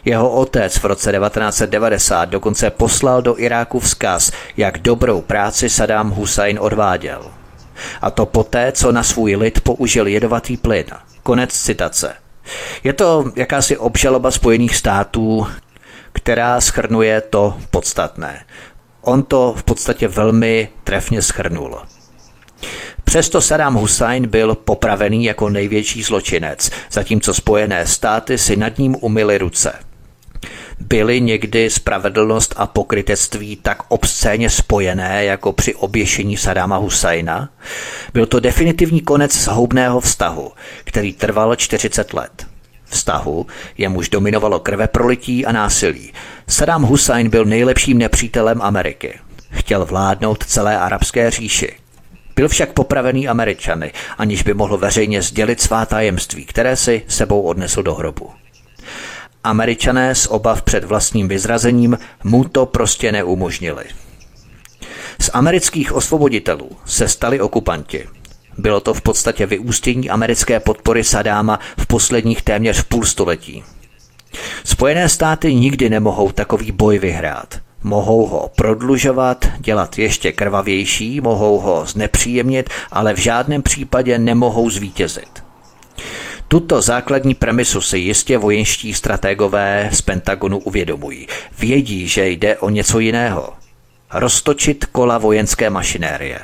Jeho 0.05 0.29
otec 0.29 0.77
v 0.77 0.85
roce 0.85 1.11
1990 1.11 2.25
dokonce 2.25 2.69
poslal 2.69 3.21
do 3.21 3.39
Iráku 3.39 3.79
vzkaz, 3.79 4.31
jak 4.57 4.77
dobrou 4.77 5.21
práci 5.21 5.69
Saddam 5.69 6.09
Hussein 6.09 6.57
odváděl. 6.61 7.31
A 8.01 8.11
to 8.11 8.25
poté, 8.25 8.71
co 8.71 8.91
na 8.91 9.03
svůj 9.03 9.35
lid 9.35 9.61
použil 9.61 10.07
jedovatý 10.07 10.57
plyn. 10.57 10.85
Konec 11.23 11.53
citace. 11.53 12.13
Je 12.83 12.93
to 12.93 13.31
jakási 13.35 13.77
obžaloba 13.77 14.31
Spojených 14.31 14.75
států, 14.75 15.47
která 16.15 16.61
schrnuje 16.61 17.21
to 17.21 17.57
podstatné. 17.71 18.45
On 19.01 19.23
to 19.23 19.53
v 19.57 19.63
podstatě 19.63 20.07
velmi 20.07 20.69
trefně 20.83 21.21
schrnul. 21.21 21.77
Přesto 23.03 23.41
Saddam 23.41 23.73
Hussein 23.73 24.27
byl 24.27 24.55
popravený 24.55 25.25
jako 25.25 25.49
největší 25.49 26.03
zločinec, 26.03 26.71
zatímco 26.91 27.33
Spojené 27.33 27.87
státy 27.87 28.37
si 28.37 28.55
nad 28.55 28.77
ním 28.77 28.95
umyly 29.01 29.37
ruce– 29.37 29.73
byly 30.79 31.21
někdy 31.21 31.69
spravedlnost 31.69 32.53
a 32.57 32.67
pokrytectví 32.67 33.55
tak 33.55 33.77
obscéně 33.87 34.49
spojené 34.49 35.25
jako 35.25 35.53
při 35.53 35.75
oběšení 35.75 36.37
Sadáma 36.37 36.77
Husajna? 36.77 37.49
Byl 38.13 38.25
to 38.25 38.39
definitivní 38.39 39.01
konec 39.01 39.37
zhoubného 39.37 39.99
vztahu, 39.99 40.51
který 40.83 41.13
trval 41.13 41.55
40 41.55 42.13
let. 42.13 42.47
Vztahu, 42.85 43.47
jemuž 43.77 44.09
dominovalo 44.09 44.59
krve 44.59 44.87
prolití 44.87 45.45
a 45.45 45.51
násilí. 45.51 46.13
Saddam 46.47 46.83
Hussein 46.83 47.29
byl 47.29 47.45
nejlepším 47.45 47.97
nepřítelem 47.97 48.61
Ameriky. 48.61 49.19
Chtěl 49.51 49.85
vládnout 49.85 50.45
celé 50.45 50.79
arabské 50.79 51.31
říši. 51.31 51.75
Byl 52.35 52.47
však 52.47 52.73
popravený 52.73 53.27
Američany, 53.27 53.91
aniž 54.17 54.43
by 54.43 54.53
mohl 54.53 54.77
veřejně 54.77 55.21
sdělit 55.21 55.61
svá 55.61 55.85
tajemství, 55.85 56.45
které 56.45 56.75
si 56.75 57.03
sebou 57.07 57.41
odnesl 57.41 57.83
do 57.83 57.95
hrobu. 57.95 58.29
Američané 59.43 60.15
z 60.15 60.27
obav 60.27 60.61
před 60.61 60.83
vlastním 60.83 61.27
vyzrazením 61.27 61.97
mu 62.23 62.43
to 62.43 62.65
prostě 62.65 63.11
neumožnili. 63.11 63.85
Z 65.21 65.29
amerických 65.33 65.93
osvoboditelů 65.93 66.69
se 66.85 67.07
stali 67.07 67.41
okupanti. 67.41 68.07
Bylo 68.57 68.79
to 68.79 68.93
v 68.93 69.01
podstatě 69.01 69.45
vyústění 69.45 70.09
americké 70.09 70.59
podpory 70.59 71.03
Sadáma 71.03 71.59
v 71.77 71.87
posledních 71.87 72.41
téměř 72.41 72.83
půl 72.83 73.05
století. 73.05 73.63
Spojené 74.63 75.09
státy 75.09 75.55
nikdy 75.55 75.89
nemohou 75.89 76.31
takový 76.31 76.71
boj 76.71 76.99
vyhrát. 76.99 77.59
Mohou 77.83 78.25
ho 78.25 78.51
prodlužovat, 78.55 79.45
dělat 79.59 79.97
ještě 79.97 80.31
krvavější, 80.31 81.21
mohou 81.21 81.59
ho 81.59 81.85
znepříjemnit, 81.85 82.69
ale 82.91 83.13
v 83.13 83.17
žádném 83.17 83.61
případě 83.61 84.19
nemohou 84.19 84.69
zvítězit. 84.69 85.43
Tuto 86.47 86.81
základní 86.81 87.35
premisu 87.35 87.81
si 87.81 87.97
jistě 87.97 88.37
vojenští 88.37 88.93
strategové 88.93 89.89
z 89.93 90.01
Pentagonu 90.01 90.57
uvědomují. 90.57 91.27
Vědí, 91.59 92.07
že 92.07 92.27
jde 92.27 92.57
o 92.57 92.69
něco 92.69 92.99
jiného. 92.99 93.53
Roztočit 94.13 94.85
kola 94.85 95.17
vojenské 95.17 95.69
mašinérie. 95.69 96.39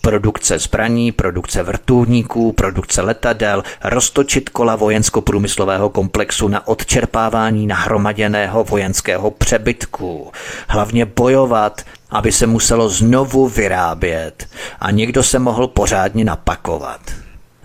Produkce 0.00 0.58
zbraní, 0.58 1.12
produkce 1.12 1.62
vrtulníků, 1.62 2.52
produkce 2.52 3.02
letadel, 3.02 3.62
roztočit 3.84 4.48
kola 4.48 4.76
vojensko-průmyslového 4.76 5.88
komplexu 5.90 6.48
na 6.48 6.68
odčerpávání 6.68 7.66
nahromaděného 7.66 8.64
vojenského 8.64 9.30
přebytku. 9.30 10.32
Hlavně 10.68 11.04
bojovat, 11.04 11.82
aby 12.10 12.32
se 12.32 12.46
muselo 12.46 12.88
znovu 12.88 13.48
vyrábět 13.48 14.46
a 14.80 14.90
někdo 14.90 15.22
se 15.22 15.38
mohl 15.38 15.66
pořádně 15.68 16.24
napakovat. 16.24 17.00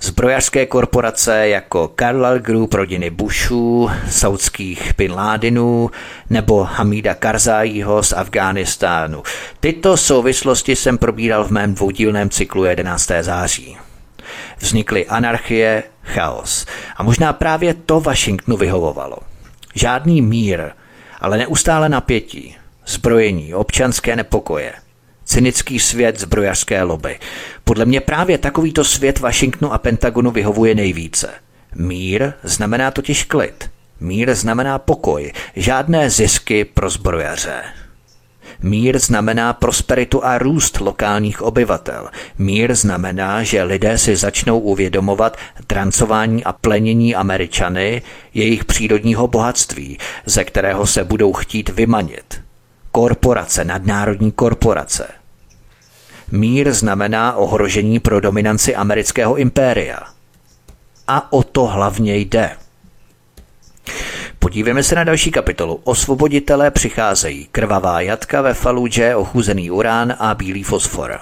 Zbrojařské 0.04 0.66
korporace 0.66 1.48
jako 1.48 1.92
Carlyle 2.00 2.40
Group 2.40 2.74
rodiny 2.74 3.10
Bushů, 3.10 3.90
saudských 4.10 4.94
Bin 4.98 5.12
Ladenů 5.12 5.92
nebo 6.30 6.64
Hamida 6.64 7.14
Karzájího 7.14 8.04
z 8.04 8.14
Afghánistánu. 8.14 9.24
Tyto 9.60 9.98
souvislosti 9.98 10.76
jsem 10.76 10.98
probíral 10.98 11.44
v 11.44 11.52
mém 11.52 11.74
dvoudílném 11.74 12.30
cyklu 12.30 12.66
11. 12.66 13.12
září. 13.22 13.78
Vznikly 14.60 15.08
anarchie, 15.08 15.84
chaos. 16.04 16.66
A 16.98 17.04
možná 17.04 17.34
právě 17.34 17.74
to 17.74 18.00
Washingtonu 18.00 18.58
vyhovovalo. 18.58 19.18
Žádný 19.76 20.22
mír, 20.22 20.64
ale 21.22 21.38
neustále 21.38 21.90
napětí, 21.90 22.56
zbrojení, 22.86 23.54
občanské 23.54 24.16
nepokoje– 24.16 24.74
cynický 25.26 25.80
svět 25.80 26.20
zbrojařské 26.20 26.84
lobby. 26.84 27.20
Podle 27.64 27.86
mě 27.86 28.02
právě 28.02 28.38
takovýto 28.38 28.84
svět 28.84 29.20
Washingtonu 29.20 29.74
a 29.74 29.78
Pentagonu 29.78 30.32
vyhovuje 30.32 30.76
nejvíce. 30.76 31.30
Mír 31.76 32.34
znamená 32.44 32.92
totiž 32.92 33.24
klid. 33.24 33.70
Mír 34.00 34.36
znamená 34.36 34.80
pokoj, 34.80 35.34
žádné 35.56 36.10
zisky 36.10 36.66
pro 36.66 36.90
zbrojaře. 36.90 37.64
Mír 38.62 39.00
znamená 39.00 39.54
prosperitu 39.54 40.26
a 40.26 40.38
růst 40.38 40.80
lokálních 40.80 41.42
obyvatel. 41.42 42.10
Mír 42.38 42.76
znamená, 42.76 43.44
že 43.44 43.64
lidé 43.64 43.98
si 43.98 44.16
začnou 44.16 44.60
uvědomovat 44.60 45.38
trancování 45.68 46.44
a 46.44 46.54
plenění 46.54 47.16
Američany, 47.16 48.02
jejich 48.34 48.66
přírodního 48.66 49.28
bohatství, 49.28 49.98
ze 50.26 50.44
kterého 50.44 50.88
se 50.88 51.04
budou 51.04 51.34
chtít 51.34 51.70
vymanit. 51.70 52.42
Korporace, 52.92 53.66
nadnárodní 53.66 54.32
korporace. 54.32 55.08
Mír 56.32 56.74
znamená 56.74 57.36
ohrožení 57.36 58.00
pro 58.00 58.20
dominanci 58.20 58.76
amerického 58.76 59.36
impéria. 59.36 60.00
A 61.08 61.34
o 61.34 61.44
to 61.44 61.66
hlavně 61.66 62.18
jde. 62.18 62.52
Podívejme 64.40 64.84
se 64.84 64.96
na 64.96 65.04
další 65.04 65.32
kapitolu. 65.32 65.80
Osvoboditelé 65.84 66.72
přicházejí. 66.72 67.48
Krvavá 67.52 68.02
jatka 68.02 68.42
ve 68.42 68.54
Faludže, 68.54 69.16
ochuzený 69.16 69.72
urán 69.72 70.16
a 70.20 70.36
bílý 70.36 70.64
fosfor. 70.64 71.20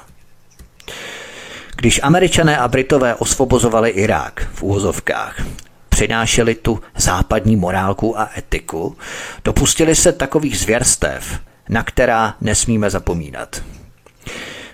Když 1.75 1.99
američané 2.03 2.57
a 2.57 2.67
britové 2.67 3.15
osvobozovali 3.15 3.89
Irák 3.89 4.47
v 4.53 4.63
úvozovkách, 4.63 5.41
přinášeli 5.89 6.55
tu 6.55 6.79
západní 6.97 7.55
morálku 7.55 8.19
a 8.19 8.29
etiku, 8.37 8.97
dopustili 9.43 9.95
se 9.95 10.11
takových 10.11 10.59
zvěrstev, 10.59 11.39
na 11.69 11.83
která 11.83 12.35
nesmíme 12.41 12.89
zapomínat. 12.89 13.61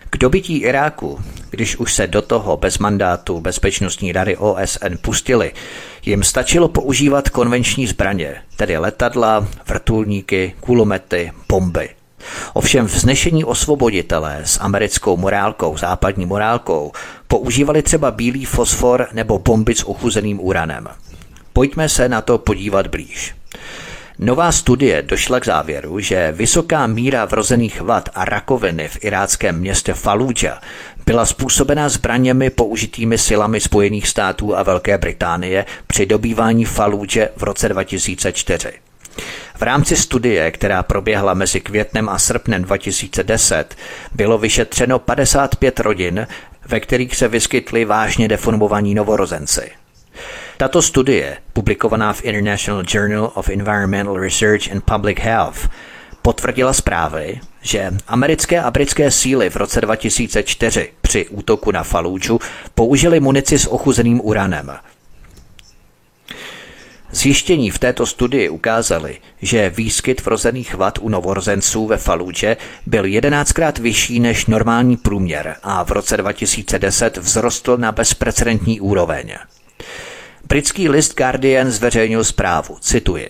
K 0.09 0.17
dobytí 0.17 0.57
Iráku, 0.57 1.19
když 1.49 1.77
už 1.77 1.93
se 1.93 2.07
do 2.07 2.21
toho 2.21 2.57
bez 2.57 2.77
mandátu 2.77 3.41
Bezpečnostní 3.41 4.11
rady 4.11 4.37
OSN 4.37 4.95
pustili, 5.01 5.53
jim 6.05 6.23
stačilo 6.23 6.67
používat 6.67 7.29
konvenční 7.29 7.87
zbraně, 7.87 8.35
tedy 8.55 8.77
letadla, 8.77 9.47
vrtulníky, 9.67 10.53
kulomety, 10.59 11.31
bomby. 11.49 11.89
Ovšem 12.53 12.85
vznešení 12.85 13.45
osvoboditelé 13.45 14.41
s 14.45 14.59
americkou 14.59 15.17
morálkou, 15.17 15.77
západní 15.77 16.25
morálkou, 16.25 16.91
používali 17.27 17.81
třeba 17.81 18.11
bílý 18.11 18.45
fosfor 18.45 19.07
nebo 19.13 19.39
bomby 19.39 19.75
s 19.75 19.87
ochuzeným 19.87 20.39
uranem. 20.39 20.87
Pojďme 21.53 21.89
se 21.89 22.09
na 22.09 22.21
to 22.21 22.37
podívat 22.37 22.87
blíž. 22.87 23.35
Nová 24.19 24.51
studie 24.51 25.01
došla 25.01 25.39
k 25.39 25.45
závěru, 25.45 25.99
že 25.99 26.31
vysoká 26.31 26.87
míra 26.87 27.25
vrozených 27.25 27.81
vad 27.81 28.09
a 28.15 28.25
rakoviny 28.25 28.87
v 28.87 28.97
iráckém 29.01 29.59
městě 29.59 29.93
Fallujah 29.93 30.61
byla 31.05 31.25
způsobena 31.25 31.89
zbraněmi 31.89 32.49
použitými 32.49 33.17
silami 33.17 33.59
Spojených 33.59 34.07
států 34.07 34.57
a 34.57 34.63
Velké 34.63 34.97
Británie 34.97 35.65
při 35.87 36.05
dobývání 36.05 36.65
Fallujah 36.65 37.29
v 37.35 37.43
roce 37.43 37.69
2004. 37.69 38.73
V 39.55 39.61
rámci 39.61 39.95
studie, 39.95 40.51
která 40.51 40.83
proběhla 40.83 41.33
mezi 41.33 41.61
květnem 41.61 42.09
a 42.09 42.19
srpnem 42.19 42.63
2010, 42.63 43.75
bylo 44.13 44.37
vyšetřeno 44.37 44.99
55 44.99 45.79
rodin, 45.79 46.27
ve 46.67 46.79
kterých 46.79 47.15
se 47.15 47.27
vyskytli 47.27 47.85
vážně 47.85 48.27
deformovaní 48.27 48.95
novorozenci. 48.95 49.71
Tato 50.57 50.81
studie, 50.81 51.37
publikovaná 51.53 52.13
v 52.13 52.23
International 52.23 52.81
Journal 52.81 53.31
of 53.35 53.49
Environmental 53.49 54.17
Research 54.17 54.71
and 54.71 54.81
Public 54.83 55.19
Health, 55.19 55.69
potvrdila 56.21 56.73
zprávy, 56.73 57.39
že 57.61 57.93
americké 58.07 58.61
a 58.61 58.71
britské 58.71 59.11
síly 59.11 59.49
v 59.49 59.55
roce 59.55 59.81
2004 59.81 60.89
při 61.01 61.27
útoku 61.27 61.71
na 61.71 61.83
Fallujah 61.83 62.41
použili 62.75 63.19
munici 63.19 63.59
s 63.59 63.71
ochuzeným 63.71 64.21
uranem. 64.23 64.71
Zjištění 67.11 67.71
v 67.71 67.79
této 67.79 68.05
studii 68.05 68.49
ukázaly, 68.49 69.17
že 69.41 69.69
výskyt 69.69 70.25
vrozených 70.25 70.75
vad 70.75 70.99
u 71.01 71.09
novorozenců 71.09 71.87
ve 71.87 71.97
Faludže 71.97 72.57
byl 72.85 73.05
jedenáctkrát 73.05 73.77
vyšší 73.77 74.19
než 74.19 74.45
normální 74.45 74.97
průměr 74.97 75.55
a 75.63 75.83
v 75.83 75.91
roce 75.91 76.17
2010 76.17 77.17
vzrostl 77.17 77.77
na 77.77 77.91
bezprecedentní 77.91 78.81
úroveň. 78.81 79.33
Britský 80.49 80.89
list 80.89 81.17
Guardian 81.17 81.71
zveřejnil 81.71 82.23
zprávu, 82.23 82.77
cituji. 82.81 83.27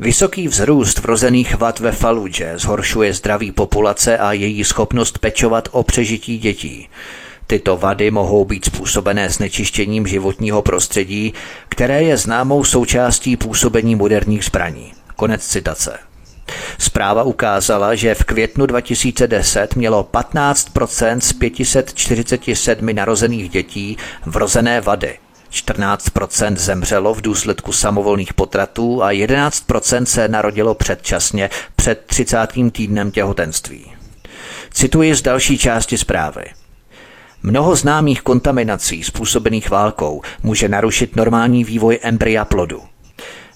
Vysoký 0.00 0.48
vzrůst 0.48 0.98
vrozených 0.98 1.56
vad 1.56 1.80
ve 1.80 1.92
Faludže 1.92 2.52
zhoršuje 2.56 3.14
zdraví 3.14 3.52
populace 3.52 4.18
a 4.18 4.32
její 4.32 4.64
schopnost 4.64 5.18
pečovat 5.18 5.68
o 5.72 5.82
přežití 5.82 6.38
dětí. 6.38 6.88
Tyto 7.46 7.76
vady 7.76 8.10
mohou 8.10 8.44
být 8.44 8.64
způsobené 8.64 9.30
znečištěním 9.30 10.06
životního 10.06 10.62
prostředí, 10.62 11.34
které 11.68 12.02
je 12.02 12.16
známou 12.16 12.64
součástí 12.64 13.36
působení 13.36 13.96
moderních 13.96 14.44
zbraní. 14.44 14.92
Konec 15.16 15.46
citace. 15.46 15.98
Zpráva 16.78 17.22
ukázala, 17.22 17.94
že 17.94 18.14
v 18.14 18.24
květnu 18.24 18.66
2010 18.66 19.76
mělo 19.76 20.08
15% 20.12 21.18
z 21.18 21.32
547 21.32 22.94
narozených 22.94 23.48
dětí 23.48 23.96
vrozené 24.26 24.80
vady. 24.80 25.18
14% 25.52 26.56
zemřelo 26.56 27.14
v 27.14 27.22
důsledku 27.22 27.72
samovolných 27.72 28.34
potratů 28.34 29.02
a 29.02 29.10
11% 29.12 30.04
se 30.04 30.28
narodilo 30.28 30.74
předčasně 30.74 31.50
před 31.76 32.02
30. 32.06 32.48
týdnem 32.72 33.10
těhotenství. 33.10 33.92
Cituji 34.70 35.14
z 35.14 35.22
další 35.22 35.58
části 35.58 35.98
zprávy. 35.98 36.44
Mnoho 37.42 37.76
známých 37.76 38.22
kontaminací 38.22 39.04
způsobených 39.04 39.70
válkou 39.70 40.22
může 40.42 40.68
narušit 40.68 41.16
normální 41.16 41.64
vývoj 41.64 41.98
embrya 42.02 42.44
plodu. 42.44 42.82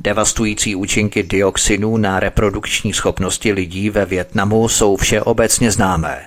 Devastující 0.01 0.75
účinky 0.75 1.23
dioxinů 1.23 1.97
na 1.97 2.21
reprodukční 2.21 2.93
schopnosti 2.93 3.53
lidí 3.53 3.91
ve 3.91 4.07
Větnamu 4.07 4.69
jsou 4.69 4.97
všeobecně 4.97 5.71
známé. 5.71 6.27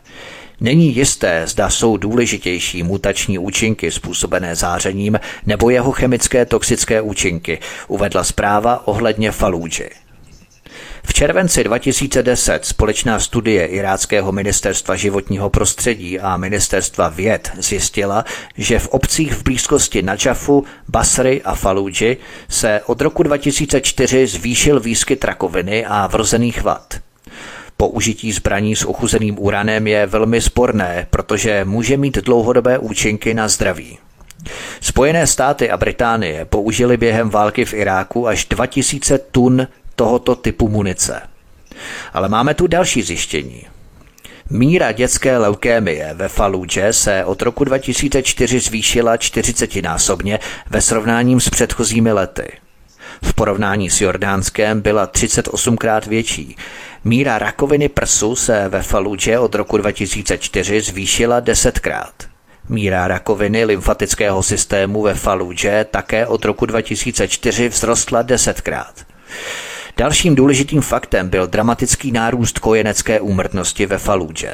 Není 0.62 0.96
jisté, 0.96 1.44
zda 1.48 1.70
jsou 1.70 1.98
důležitější 1.98 2.84
mutační 2.84 3.40
účinky 3.40 3.92
způsobené 3.92 4.56
zářením 4.56 5.20
nebo 5.46 5.70
jeho 5.70 5.92
chemické 5.92 6.46
toxické 6.46 7.02
účinky, 7.02 7.60
uvedla 7.88 8.24
zpráva 8.24 8.88
ohledně 8.88 9.32
Falúži. 9.32 9.90
V 11.04 11.14
červenci 11.14 11.64
2010 11.64 12.66
společná 12.66 13.20
studie 13.20 13.66
Iráckého 13.66 14.32
ministerstva 14.32 14.96
životního 14.96 15.50
prostředí 15.50 16.20
a 16.20 16.38
ministerstva 16.38 17.10
věd 17.10 17.52
zjistila, 17.58 18.26
že 18.58 18.80
v 18.80 18.88
obcích 18.88 19.34
v 19.34 19.44
blízkosti 19.44 20.02
Najafu, 20.02 20.64
Basry 20.88 21.42
a 21.42 21.56
Faluji 21.56 22.18
se 22.50 22.82
od 22.86 23.02
roku 23.02 23.24
2004 23.24 24.28
zvýšil 24.28 24.80
výskyt 24.80 25.24
rakoviny 25.24 25.86
a 25.86 26.08
vrozených 26.08 26.64
vad. 26.64 27.09
Použití 27.82 28.32
zbraní 28.32 28.76
s 28.76 28.88
ochuzeným 28.88 29.40
uranem 29.40 29.88
je 29.88 30.06
velmi 30.06 30.42
sporné, 30.42 31.08
protože 31.10 31.66
může 31.66 31.98
mít 31.98 32.18
dlouhodobé 32.18 32.78
účinky 32.78 33.34
na 33.34 33.48
zdraví. 33.48 33.98
Spojené 34.82 35.28
státy 35.28 35.70
a 35.70 35.78
Británie 35.78 36.46
použili 36.46 36.98
během 36.98 37.30
války 37.30 37.66
v 37.66 37.74
Iráku 37.74 38.28
až 38.28 38.46
2000 38.46 39.18
tun 39.18 39.68
tohoto 39.96 40.36
typu 40.36 40.70
munice. 40.70 41.22
Ale 42.14 42.30
máme 42.30 42.54
tu 42.54 42.68
další 42.68 43.02
zjištění. 43.02 43.66
Míra 44.50 44.92
dětské 44.92 45.38
leukémie 45.38 46.14
ve 46.14 46.28
Faludže 46.28 46.94
se 46.94 47.26
od 47.26 47.42
roku 47.42 47.64
2004 47.64 48.60
zvýšila 48.60 49.16
40násobně 49.16 50.40
ve 50.70 50.82
srovnání 50.82 51.42
s 51.42 51.50
předchozími 51.50 52.12
lety. 52.12 52.52
V 53.24 53.34
porovnání 53.34 53.90
s 53.90 54.02
Jordánskem 54.02 54.82
byla 54.82 55.08
38krát 55.08 56.10
větší. 56.10 56.56
Míra 57.04 57.38
rakoviny 57.38 57.90
prsu 57.90 58.36
se 58.36 58.70
ve 58.70 58.82
Faludže 58.82 59.40
od 59.40 59.56
roku 59.56 59.78
2004 59.78 60.82
zvýšila 60.82 61.40
desetkrát. 61.40 62.14
Míra 62.70 63.08
rakoviny 63.08 63.66
lymfatického 63.66 64.44
systému 64.44 65.02
ve 65.02 65.14
Faludže 65.14 65.86
také 65.92 66.28
od 66.28 66.46
roku 66.46 66.66
2004 66.66 67.70
vzrostla 67.70 68.22
desetkrát. 68.22 69.06
Dalším 69.98 70.36
důležitým 70.36 70.82
faktem 70.82 71.30
byl 71.30 71.48
dramatický 71.48 72.12
nárůst 72.12 72.60
kojenecké 72.60 73.20
úmrtnosti 73.20 73.86
ve 73.86 73.98
Faludže. 73.98 74.54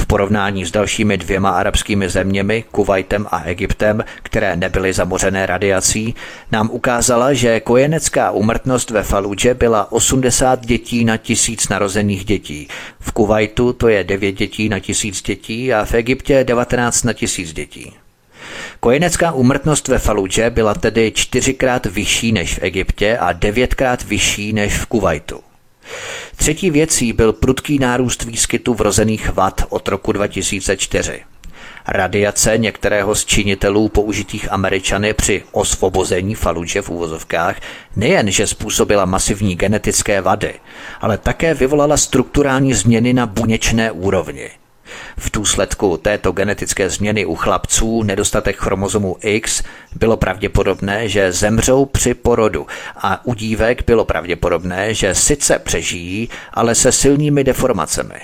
V 0.00 0.06
porovnání 0.06 0.64
s 0.64 0.70
dalšími 0.70 1.16
dvěma 1.16 1.50
arabskými 1.50 2.08
zeměmi, 2.08 2.64
Kuwaitem 2.70 3.26
a 3.30 3.42
Egyptem, 3.42 4.04
které 4.22 4.56
nebyly 4.56 4.92
zamořené 4.92 5.46
radiací, 5.46 6.14
nám 6.52 6.70
ukázala, 6.72 7.32
že 7.32 7.60
kojenecká 7.60 8.30
úmrtnost 8.30 8.90
ve 8.90 9.02
Faludže 9.02 9.54
byla 9.54 9.92
80 9.92 10.66
dětí 10.66 11.04
na 11.04 11.16
tisíc 11.16 11.68
narozených 11.68 12.24
dětí. 12.24 12.68
V 13.00 13.12
Kuwaitu 13.12 13.72
to 13.72 13.88
je 13.88 14.04
9 14.04 14.32
dětí 14.32 14.68
na 14.68 14.78
tisíc 14.78 15.22
dětí 15.22 15.72
a 15.72 15.84
v 15.84 15.94
Egyptě 15.94 16.44
19 16.44 17.02
na 17.02 17.12
tisíc 17.12 17.52
dětí. 17.52 17.92
Kojenecká 18.80 19.32
úmrtnost 19.32 19.88
ve 19.88 19.98
Faludže 19.98 20.50
byla 20.50 20.74
tedy 20.74 21.12
čtyřikrát 21.14 21.86
vyšší 21.86 22.32
než 22.32 22.54
v 22.54 22.62
Egyptě 22.62 23.18
a 23.18 23.32
devětkrát 23.32 24.02
vyšší 24.02 24.52
než 24.52 24.78
v 24.78 24.86
Kuwaitu. 24.86 25.49
Třetí 26.36 26.70
věcí 26.70 27.12
byl 27.12 27.32
prudký 27.32 27.78
nárůst 27.78 28.24
výskytu 28.24 28.74
vrozených 28.74 29.30
vad 29.34 29.64
od 29.68 29.88
roku 29.88 30.12
2004. 30.12 31.20
Radiace 31.88 32.58
některého 32.58 33.14
z 33.14 33.24
činitelů 33.24 33.88
použitých 33.88 34.52
Američany 34.52 35.14
při 35.14 35.42
osvobození 35.52 36.34
Faludže 36.34 36.82
v 36.82 36.90
úvozovkách 36.90 37.60
nejen, 37.96 38.30
že 38.30 38.46
způsobila 38.46 39.04
masivní 39.04 39.56
genetické 39.56 40.20
vady, 40.20 40.54
ale 41.00 41.18
také 41.18 41.54
vyvolala 41.54 41.96
strukturální 41.96 42.74
změny 42.74 43.12
na 43.12 43.26
buněčné 43.26 43.92
úrovni– 43.92 44.50
v 45.20 45.30
důsledku 45.32 45.96
této 45.96 46.32
genetické 46.32 46.90
změny 46.90 47.26
u 47.26 47.34
chlapců 47.34 48.02
nedostatek 48.02 48.56
chromozomu 48.56 49.16
X 49.20 49.62
bylo 49.96 50.16
pravděpodobné, 50.16 51.08
že 51.08 51.32
zemřou 51.32 51.84
při 51.84 52.14
porodu 52.14 52.66
a 52.96 53.26
u 53.26 53.34
dívek 53.34 53.84
bylo 53.86 54.04
pravděpodobné, 54.04 54.94
že 54.94 55.14
sice 55.14 55.58
přežijí, 55.58 56.28
ale 56.54 56.74
se 56.74 56.92
silnými 56.92 57.44
deformacemi. 57.44 58.20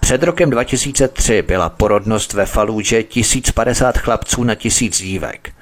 Před 0.00 0.22
rokem 0.22 0.50
2003 0.50 1.42
byla 1.42 1.68
porodnost 1.68 2.32
ve 2.32 2.46
Falúže 2.46 3.02
1050 3.02 3.98
chlapců 3.98 4.44
na 4.44 4.54
tisíc 4.54 5.02
dívek. 5.02 5.52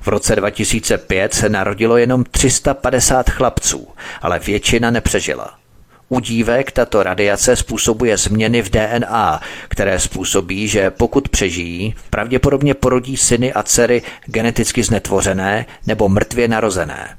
V 0.00 0.08
roce 0.08 0.36
2005 0.36 1.34
se 1.34 1.48
narodilo 1.48 1.96
jenom 1.96 2.24
350 2.24 3.30
chlapců, 3.30 3.88
ale 4.22 4.38
většina 4.38 4.90
nepřežila. 4.90 5.61
U 6.12 6.20
dívek 6.20 6.72
tato 6.72 7.02
radiace 7.02 7.56
způsobuje 7.56 8.16
změny 8.16 8.62
v 8.62 8.70
DNA, 8.70 9.40
které 9.68 10.00
způsobí, 10.00 10.68
že 10.68 10.90
pokud 10.90 11.28
přežijí, 11.28 11.94
pravděpodobně 12.10 12.74
porodí 12.74 13.16
syny 13.16 13.52
a 13.52 13.62
dcery 13.62 14.02
geneticky 14.26 14.82
znetvořené 14.82 15.66
nebo 15.86 16.08
mrtvě 16.08 16.48
narozené. 16.48 17.16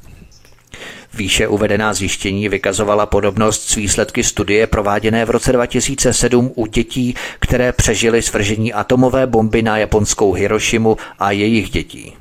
Výše 1.14 1.48
uvedená 1.48 1.94
zjištění 1.94 2.50
vykazovala 2.50 3.06
podobnost 3.06 3.70
s 3.70 3.76
výsledky 3.76 4.24
studie 4.24 4.68
prováděné 4.68 5.26
v 5.26 5.30
roce 5.30 5.52
2007 5.52 6.52
u 6.56 6.66
dětí, 6.66 7.16
které 7.40 7.72
přežily 7.72 8.22
svržení 8.22 8.74
atomové 8.74 9.28
bomby 9.28 9.62
na 9.62 9.78
japonskou 9.78 10.34
Hirošimu 10.34 10.98
a 11.20 11.32
jejich 11.32 11.70
dětí. 11.70 12.14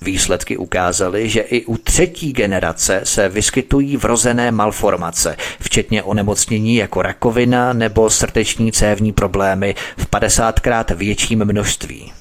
Výsledky 0.00 0.56
ukázaly, 0.56 1.28
že 1.28 1.40
i 1.40 1.64
u 1.64 1.76
třetí 1.76 2.32
generace 2.32 3.00
se 3.04 3.28
vyskytují 3.28 3.96
vrozené 3.96 4.50
malformace, 4.50 5.36
včetně 5.60 6.02
onemocnění 6.02 6.76
jako 6.76 7.02
rakovina 7.02 7.72
nebo 7.72 8.10
srdeční 8.10 8.72
cévní 8.72 9.12
problémy 9.12 9.74
v 9.96 10.06
50krát 10.06 10.96
větším 10.96 11.44
množství. 11.44 12.12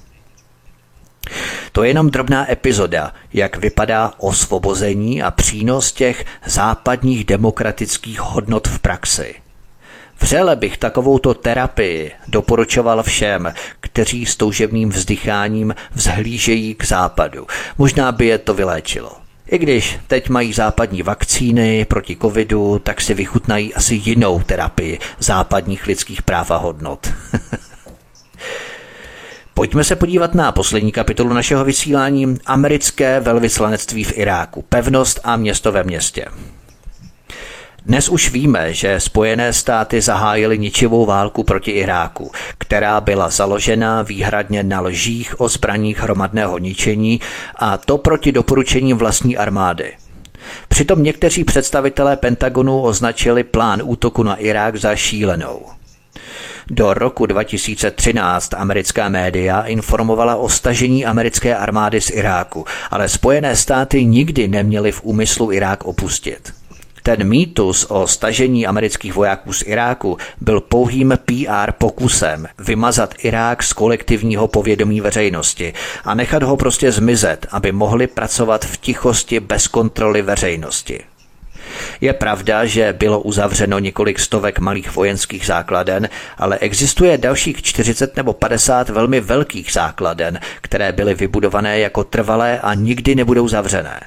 To 1.72 1.84
je 1.84 1.90
jenom 1.90 2.10
drobná 2.10 2.52
epizoda, 2.52 3.14
jak 3.34 3.58
vypadá 3.58 4.14
osvobození 4.18 5.24
a 5.24 5.32
přínos 5.32 5.92
těch 5.92 6.26
západních 6.46 7.26
demokratických 7.26 8.20
hodnot 8.20 8.68
v 8.68 8.80
praxi. 8.80 9.36
Vřele 10.22 10.56
bych 10.56 10.78
takovouto 10.78 11.34
terapii 11.34 12.12
doporučoval 12.28 13.04
všem, 13.04 13.54
kteří 13.80 14.26
s 14.26 14.36
toužebným 14.36 14.90
vzdycháním 14.90 15.76
vzhlížejí 15.94 16.76
k 16.76 16.86
západu. 16.86 17.48
Možná 17.78 18.12
by 18.12 18.26
je 18.26 18.38
to 18.38 18.54
vyléčilo. 18.54 19.12
I 19.48 19.58
když 19.58 20.00
teď 20.08 20.30
mají 20.30 20.54
západní 20.54 21.02
vakcíny 21.02 21.86
proti 21.86 22.18
covidu, 22.22 22.80
tak 22.80 23.02
si 23.02 23.14
vychutnají 23.14 23.74
asi 23.74 23.96
jinou 23.96 24.40
terapii 24.40 25.00
západních 25.20 25.88
lidských 25.88 26.22
práv 26.22 26.52
a 26.52 26.58
hodnot. 26.58 27.08
Pojďme 29.54 29.84
se 29.84 29.96
podívat 29.96 30.36
na 30.36 30.52
poslední 30.52 30.92
kapitolu 30.92 31.34
našeho 31.34 31.66
vysílání 31.66 32.38
Americké 32.46 33.20
velvyslanectví 33.20 34.04
v 34.04 34.18
Iráku. 34.18 34.62
Pevnost 34.62 35.20
a 35.24 35.38
město 35.38 35.72
ve 35.72 35.84
městě. 35.84 36.26
Dnes 37.88 38.10
už 38.10 38.32
víme, 38.32 38.74
že 38.74 39.00
Spojené 39.00 39.54
státy 39.54 40.02
zahájily 40.02 40.58
ničivou 40.58 41.06
válku 41.06 41.44
proti 41.44 41.72
Iráku, 41.72 42.32
která 42.58 43.02
byla 43.02 43.30
založena 43.30 44.02
výhradně 44.02 44.64
na 44.64 44.82
lžích 44.82 45.42
o 45.42 45.50
zbraních 45.50 46.00
hromadného 46.00 46.58
ničení 46.58 47.22
a 47.56 47.78
to 47.78 47.98
proti 47.98 48.32
doporučení 48.32 48.94
vlastní 48.94 49.38
armády. 49.38 49.94
Přitom 50.68 51.04
někteří 51.04 51.44
představitelé 51.44 52.18
Pentagonu 52.18 52.82
označili 52.82 53.44
plán 53.44 53.82
útoku 53.84 54.24
na 54.24 54.36
Irák 54.36 54.76
za 54.76 54.96
šílenou. 54.96 55.62
Do 56.70 56.94
roku 56.94 57.26
2013 57.26 58.54
americká 58.54 59.10
média 59.10 59.62
informovala 59.62 60.36
o 60.36 60.50
stažení 60.50 61.06
americké 61.06 61.56
armády 61.56 62.02
z 62.02 62.10
Iráku, 62.10 62.66
ale 62.92 63.10
Spojené 63.10 63.56
státy 63.56 64.06
nikdy 64.06 64.48
neměly 64.48 64.92
v 64.92 65.04
úmyslu 65.04 65.52
Irák 65.52 65.86
opustit. 65.86 66.57
Ten 67.08 67.28
mýtus 67.28 67.86
o 67.90 68.08
stažení 68.08 68.68
amerických 68.68 69.16
vojáků 69.16 69.54
z 69.54 69.64
Iráku 69.68 70.18
byl 70.42 70.62
pouhým 70.62 71.20
PR 71.26 71.72
pokusem 71.72 72.48
vymazat 72.60 73.14
Irák 73.20 73.64
z 73.64 73.74
kolektivního 73.74 74.48
povědomí 74.48 75.02
veřejnosti 75.02 75.74
a 76.04 76.14
nechat 76.14 76.44
ho 76.44 76.58
prostě 76.58 76.92
zmizet, 76.92 77.48
aby 77.52 77.72
mohli 77.72 78.08
pracovat 78.08 78.66
v 78.66 78.78
tichosti 78.78 79.40
bez 79.40 79.68
kontroly 79.68 80.22
veřejnosti. 80.22 81.00
Je 82.02 82.14
pravda, 82.14 82.66
že 82.66 82.94
bylo 82.94 83.22
uzavřeno 83.22 83.80
několik 83.80 84.20
stovek 84.20 84.60
malých 84.60 84.96
vojenských 84.96 85.46
základen, 85.46 86.10
ale 86.38 86.58
existuje 86.58 87.18
dalších 87.18 87.62
40 87.62 88.16
nebo 88.18 88.34
50 88.34 88.90
velmi 88.90 89.22
velkých 89.22 89.72
základen, 89.72 90.40
které 90.62 90.92
byly 90.92 91.14
vybudované 91.14 91.80
jako 91.80 92.04
trvalé 92.04 92.60
a 92.60 92.74
nikdy 92.74 93.16
nebudou 93.16 93.48
zavřené. 93.48 94.00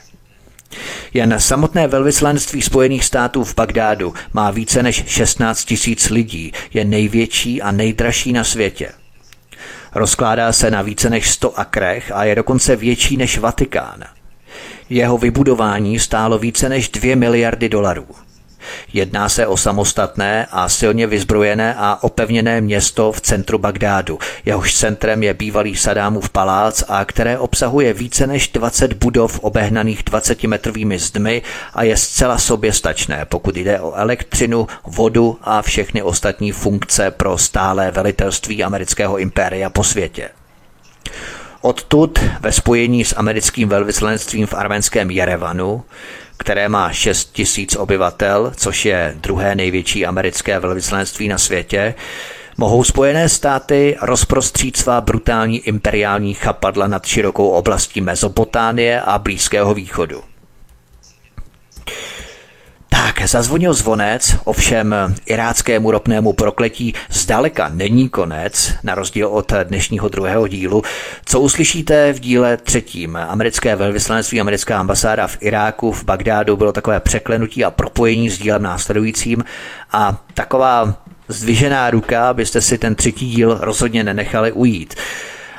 Jen 1.14 1.34
samotné 1.38 1.86
velvyslanství 1.86 2.62
Spojených 2.62 3.04
států 3.04 3.44
v 3.44 3.54
Bagdádu 3.54 4.14
má 4.32 4.50
více 4.50 4.82
než 4.82 5.04
16 5.06 5.64
tisíc 5.64 6.10
lidí, 6.10 6.52
je 6.74 6.84
největší 6.84 7.62
a 7.62 7.70
nejdražší 7.70 8.32
na 8.32 8.44
světě. 8.44 8.92
Rozkládá 9.94 10.52
se 10.52 10.70
na 10.70 10.82
více 10.82 11.10
než 11.10 11.30
100 11.30 11.58
akrech 11.58 12.12
a 12.14 12.24
je 12.24 12.34
dokonce 12.34 12.76
větší 12.76 13.16
než 13.16 13.38
Vatikán. 13.38 14.04
Jeho 14.90 15.18
vybudování 15.18 15.98
stálo 15.98 16.38
více 16.38 16.68
než 16.68 16.88
2 16.88 17.16
miliardy 17.16 17.68
dolarů. 17.68 18.06
Jedná 18.92 19.28
se 19.28 19.46
o 19.46 19.56
samostatné 19.56 20.46
a 20.50 20.68
silně 20.68 21.06
vyzbrojené 21.06 21.74
a 21.78 21.98
opevněné 22.02 22.60
město 22.60 23.12
v 23.12 23.20
centru 23.20 23.58
Bagdádu. 23.58 24.18
Jehož 24.44 24.74
centrem 24.74 25.22
je 25.22 25.34
bývalý 25.34 25.76
Sadámův 25.76 26.30
palác 26.30 26.84
a 26.88 27.04
které 27.04 27.38
obsahuje 27.38 27.92
více 27.92 28.26
než 28.26 28.48
20 28.48 28.92
budov 28.92 29.38
obehnaných 29.38 30.04
20-metrovými 30.04 30.98
zdmi 30.98 31.42
a 31.74 31.82
je 31.82 31.96
zcela 31.96 32.38
soběstačné, 32.38 33.24
pokud 33.24 33.56
jde 33.56 33.80
o 33.80 33.94
elektřinu, 33.94 34.66
vodu 34.86 35.38
a 35.42 35.62
všechny 35.62 36.02
ostatní 36.02 36.52
funkce 36.52 37.10
pro 37.10 37.38
stálé 37.38 37.90
velitelství 37.90 38.64
amerického 38.64 39.18
impéria 39.18 39.70
po 39.70 39.84
světě. 39.84 40.28
Odtud 41.60 42.18
ve 42.40 42.52
spojení 42.52 43.04
s 43.04 43.16
americkým 43.16 43.68
velvyslanectvím 43.68 44.46
v 44.46 44.54
arménském 44.54 45.10
Jerevanu 45.10 45.84
které 46.40 46.68
má 46.68 46.92
6 46.92 47.32
tisíc 47.32 47.76
obyvatel, 47.76 48.52
což 48.56 48.84
je 48.84 49.14
druhé 49.16 49.54
největší 49.54 50.06
americké 50.06 50.58
velvyslanectví 50.58 51.28
na 51.28 51.38
světě, 51.38 51.94
mohou 52.56 52.84
Spojené 52.84 53.28
státy 53.28 53.96
rozprostřít 54.02 54.76
svá 54.76 55.00
brutální 55.00 55.58
imperiální 55.58 56.34
chapadla 56.34 56.86
nad 56.86 57.06
širokou 57.06 57.48
oblastí 57.48 58.00
Mezopotánie 58.00 59.00
a 59.00 59.18
Blízkého 59.18 59.74
východu. 59.74 60.22
Tak, 62.92 63.28
zazvonil 63.28 63.74
zvonec, 63.74 64.36
ovšem 64.44 64.94
iráckému 65.26 65.90
ropnému 65.90 66.32
prokletí 66.32 66.94
zdaleka 67.10 67.70
není 67.72 68.08
konec, 68.08 68.74
na 68.82 68.94
rozdíl 68.94 69.28
od 69.28 69.52
dnešního 69.64 70.08
druhého 70.08 70.48
dílu. 70.48 70.82
Co 71.24 71.40
uslyšíte 71.40 72.12
v 72.12 72.20
díle 72.20 72.56
třetím? 72.56 73.16
Americké 73.16 73.76
velvyslanectví, 73.76 74.40
americká 74.40 74.78
ambasáda 74.78 75.26
v 75.26 75.36
Iráku, 75.40 75.92
v 75.92 76.04
Bagdádu 76.04 76.56
bylo 76.56 76.72
takové 76.72 77.00
překlenutí 77.00 77.64
a 77.64 77.70
propojení 77.70 78.30
s 78.30 78.38
dílem 78.38 78.62
následujícím 78.62 79.44
a 79.92 80.22
taková 80.34 80.94
zdvižená 81.28 81.90
ruka, 81.90 82.28
abyste 82.28 82.60
si 82.60 82.78
ten 82.78 82.94
třetí 82.94 83.30
díl 83.30 83.58
rozhodně 83.60 84.04
nenechali 84.04 84.52
ujít. 84.52 84.94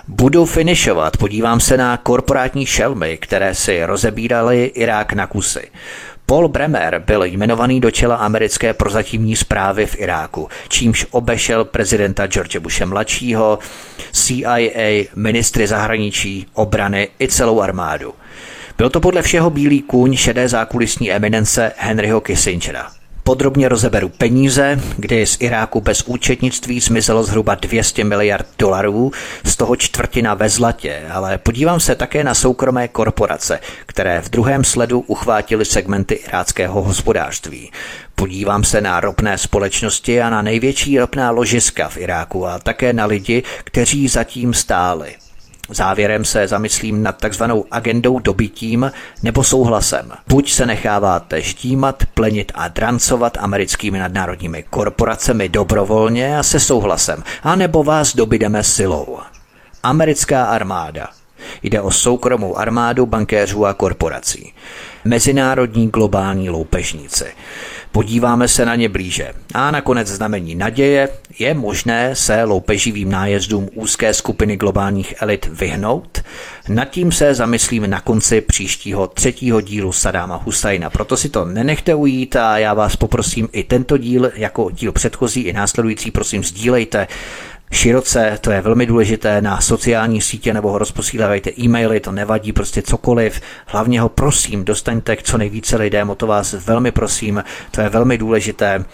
Budu 0.08 0.46
finišovat, 0.46 1.18
podívám 1.18 1.60
se 1.60 1.78
na 1.78 1.98
korporátní 1.98 2.66
šelmy, 2.66 3.18
které 3.18 3.56
si 3.56 3.86
rozebírali 3.86 4.66
Irák 4.66 5.14
na 5.14 5.28
kusy. 5.28 5.72
Paul 6.32 6.48
Bremer 6.48 7.04
byl 7.06 7.24
jmenovaný 7.24 7.80
do 7.80 7.92
čela 7.92 8.16
americké 8.16 8.74
prozatímní 8.74 9.36
zprávy 9.36 9.86
v 9.86 10.00
Iráku, 10.00 10.48
čímž 10.68 11.06
obešel 11.12 11.66
prezidenta 11.66 12.28
George 12.28 12.58
Bushe 12.58 12.86
mladšího, 12.86 13.60
CIA, 14.12 15.06
ministry 15.16 15.68
zahraničí, 15.68 16.46
obrany 16.54 17.10
i 17.22 17.28
celou 17.28 17.62
armádu. 17.62 18.14
Byl 18.78 18.90
to 18.90 19.00
podle 19.00 19.22
všeho 19.22 19.50
bílý 19.50 19.82
kůň 19.82 20.16
šedé 20.16 20.50
zákulisní 20.50 21.12
eminence 21.12 21.72
Henryho 21.78 22.22
Kissingera. 22.22 23.01
Podrobně 23.24 23.70
rozeberu 23.70 24.10
peníze, 24.10 24.80
kdy 24.98 25.26
z 25.26 25.38
Iráku 25.40 25.82
bez 25.82 26.02
účetnictví 26.02 26.80
zmizelo 26.80 27.24
zhruba 27.24 27.56
200 27.56 28.04
miliard 28.04 28.48
dolarů, 28.60 29.12
z 29.44 29.56
toho 29.56 29.76
čtvrtina 29.76 30.34
ve 30.34 30.50
zlatě, 30.50 31.02
ale 31.12 31.38
podívám 31.38 31.80
se 31.80 31.96
také 31.96 32.24
na 32.24 32.34
soukromé 32.34 32.88
korporace, 32.88 33.60
které 33.86 34.22
v 34.22 34.30
druhém 34.30 34.64
sledu 34.64 35.00
uchvátily 35.00 35.66
segmenty 35.66 36.14
iráckého 36.14 36.82
hospodářství. 36.82 37.72
Podívám 38.16 38.64
se 38.64 38.82
na 38.82 39.00
ropné 39.00 39.38
společnosti 39.38 40.22
a 40.22 40.30
na 40.30 40.42
největší 40.42 41.00
ropná 41.00 41.32
ložiska 41.32 41.90
v 41.90 41.98
Iráku 41.98 42.48
a 42.48 42.60
také 42.60 42.94
na 42.94 43.06
lidi, 43.06 43.44
kteří 43.64 44.08
zatím 44.08 44.54
stáli. 44.54 45.16
Závěrem 45.72 46.26
se 46.26 46.48
zamyslím 46.48 47.04
nad 47.04 47.18
takzvanou 47.18 47.66
agendou 47.72 48.20
dobytím 48.20 48.92
nebo 49.24 49.44
souhlasem. 49.44 50.12
Buď 50.28 50.52
se 50.52 50.66
necháváte 50.66 51.44
štímat, 51.44 52.04
plenit 52.14 52.52
a 52.56 52.68
drancovat 52.68 53.38
americkými 53.38 54.00
nadnárodními 54.00 54.64
korporacemi 54.70 55.50
dobrovolně 55.50 56.38
a 56.38 56.44
se 56.44 56.60
souhlasem, 56.60 57.24
anebo 57.44 57.84
vás 57.84 58.16
dobydeme 58.16 58.64
silou. 58.64 59.20
Americká 59.84 60.46
armáda. 60.46 61.08
Jde 61.64 61.82
o 61.82 61.92
soukromou 61.92 62.58
armádu 62.58 63.06
bankéřů 63.06 63.66
a 63.66 63.74
korporací. 63.74 64.54
Mezinárodní 65.06 65.88
globální 65.88 66.50
loupežníci. 66.50 67.26
Podíváme 67.92 68.48
se 68.48 68.66
na 68.66 68.76
ně 68.76 68.90
blíže. 68.90 69.34
A 69.54 69.72
nakonec 69.72 70.08
znamení 70.08 70.56
naděje 70.56 71.10
je 71.40 71.54
možné 71.54 72.16
se 72.16 72.44
loupeživým 72.44 73.12
nájezdům 73.12 73.70
úzké 73.74 74.14
skupiny 74.14 74.58
globálních 74.58 75.14
elit 75.22 75.46
vyhnout. 75.46 76.22
Nad 76.70 76.86
tím 76.86 77.12
se 77.12 77.34
zamyslím 77.34 77.90
na 77.90 78.02
konci 78.02 78.42
příštího 78.42 79.08
třetího 79.08 79.62
dílu 79.62 79.92
Sadáma 79.92 80.36
Husajna. 80.36 80.90
Proto 80.90 81.18
si 81.18 81.30
to 81.30 81.46
nenechte 81.46 81.96
ujít 81.96 82.36
a 82.36 82.58
já 82.58 82.74
vás 82.74 82.96
poprosím 82.96 83.50
i 83.52 83.64
tento 83.64 83.98
díl, 83.98 84.32
jako 84.36 84.72
díl 84.72 84.92
předchozí 84.92 85.42
i 85.42 85.54
následující, 85.54 86.12
prosím 86.12 86.44
sdílejte 86.44 87.08
široce, 87.72 88.38
to 88.42 88.52
je 88.52 88.62
velmi 88.62 88.86
důležité, 88.86 89.42
na 89.42 89.62
sociální 89.62 90.22
sítě 90.22 90.54
nebo 90.54 90.72
ho 90.72 90.78
rozposílávajte 90.78 91.52
e-maily, 91.60 92.00
to 92.00 92.12
nevadí, 92.12 92.54
prostě 92.54 92.82
cokoliv. 92.82 93.42
Hlavně 93.66 94.02
ho 94.02 94.10
prosím, 94.10 94.66
dostaňte 94.66 95.16
k 95.16 95.24
co 95.24 95.38
nejvíce 95.38 95.78
lidem, 95.78 96.10
o 96.10 96.16
to 96.16 96.28
vás 96.28 96.54
velmi 96.54 96.92
prosím, 96.92 97.44
to 97.72 97.82
je 97.82 97.90
velmi 97.90 98.18
důležité 98.18 98.86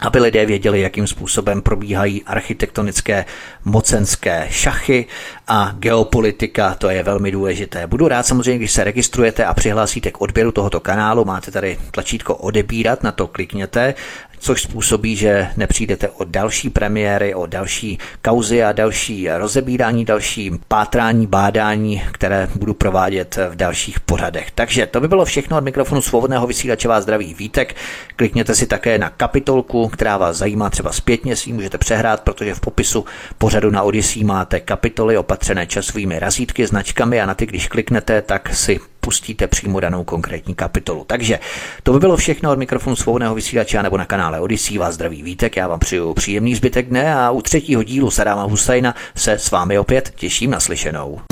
aby 0.00 0.20
lidé 0.20 0.46
věděli, 0.46 0.80
jakým 0.80 1.06
způsobem 1.06 1.62
probíhají 1.62 2.22
architektonické 2.22 3.24
mocenské 3.64 4.46
šachy 4.50 5.06
a 5.48 5.74
geopolitika, 5.78 6.74
to 6.74 6.90
je 6.90 7.02
velmi 7.02 7.30
důležité. 7.30 7.86
Budu 7.86 8.08
rád 8.08 8.26
samozřejmě, 8.26 8.58
když 8.58 8.72
se 8.72 8.84
registrujete 8.84 9.44
a 9.44 9.54
přihlásíte 9.54 10.10
k 10.10 10.20
odběru 10.20 10.52
tohoto 10.52 10.80
kanálu, 10.80 11.24
máte 11.24 11.50
tady 11.50 11.78
tlačítko 11.90 12.34
odebírat, 12.34 13.02
na 13.02 13.12
to 13.12 13.26
klikněte, 13.26 13.94
což 14.42 14.62
způsobí, 14.62 15.16
že 15.16 15.48
nepřijdete 15.56 16.08
o 16.08 16.24
další 16.24 16.70
premiéry, 16.70 17.34
o 17.34 17.46
další 17.46 17.98
kauzy 18.22 18.62
a 18.62 18.72
další 18.72 19.28
rozebírání, 19.28 20.04
další 20.04 20.50
pátrání, 20.68 21.26
bádání, 21.26 22.02
které 22.12 22.48
budu 22.54 22.74
provádět 22.74 23.38
v 23.50 23.56
dalších 23.56 24.00
pořadech. 24.00 24.50
Takže 24.54 24.86
to 24.86 25.00
by 25.00 25.08
bylo 25.08 25.24
všechno 25.24 25.58
od 25.58 25.64
mikrofonu 25.64 26.02
svobodného 26.02 26.46
vysílače 26.46 26.88
vás 26.88 27.02
zdraví 27.02 27.34
Vítek. 27.34 27.76
Klikněte 28.16 28.54
si 28.54 28.66
také 28.66 28.98
na 28.98 29.10
kapitolku, 29.10 29.88
která 29.88 30.16
vás 30.16 30.36
zajímá 30.36 30.70
třeba 30.70 30.92
zpětně, 30.92 31.36
si 31.36 31.52
můžete 31.52 31.78
přehrát, 31.78 32.20
protože 32.20 32.54
v 32.54 32.60
popisu 32.60 33.04
pořadu 33.38 33.70
na 33.70 33.82
Odyssey 33.82 34.24
máte 34.24 34.60
kapitoly 34.60 35.18
opatřené 35.18 35.66
časovými 35.66 36.18
razítky, 36.18 36.66
značkami 36.66 37.20
a 37.20 37.26
na 37.26 37.34
ty, 37.34 37.46
když 37.46 37.68
kliknete, 37.68 38.22
tak 38.22 38.54
si 38.54 38.80
pustíte 39.06 39.46
přímo 39.46 39.80
danou 39.80 40.04
konkrétní 40.04 40.54
kapitolu. 40.54 41.04
Takže 41.06 41.38
to 41.82 41.92
by 41.92 41.98
bylo 41.98 42.16
všechno 42.16 42.52
od 42.52 42.58
mikrofonu 42.58 42.96
svobodného 42.96 43.34
vysílače 43.34 43.82
nebo 43.82 43.98
na 43.98 44.04
kanále 44.04 44.40
Odyssey. 44.40 44.78
Vás 44.78 44.94
zdraví 44.94 45.22
Vítek, 45.22 45.56
já 45.56 45.68
vám 45.68 45.78
přeju 45.78 46.14
příjemný 46.14 46.54
zbytek 46.54 46.88
dne 46.88 47.14
a 47.14 47.30
u 47.30 47.42
třetího 47.42 47.82
dílu 47.82 48.10
Sadáma 48.10 48.42
Husajna 48.42 48.94
se 49.16 49.32
s 49.32 49.50
vámi 49.50 49.78
opět 49.78 50.12
těším 50.16 50.50
na 50.50 50.60
slyšenou. 50.60 51.31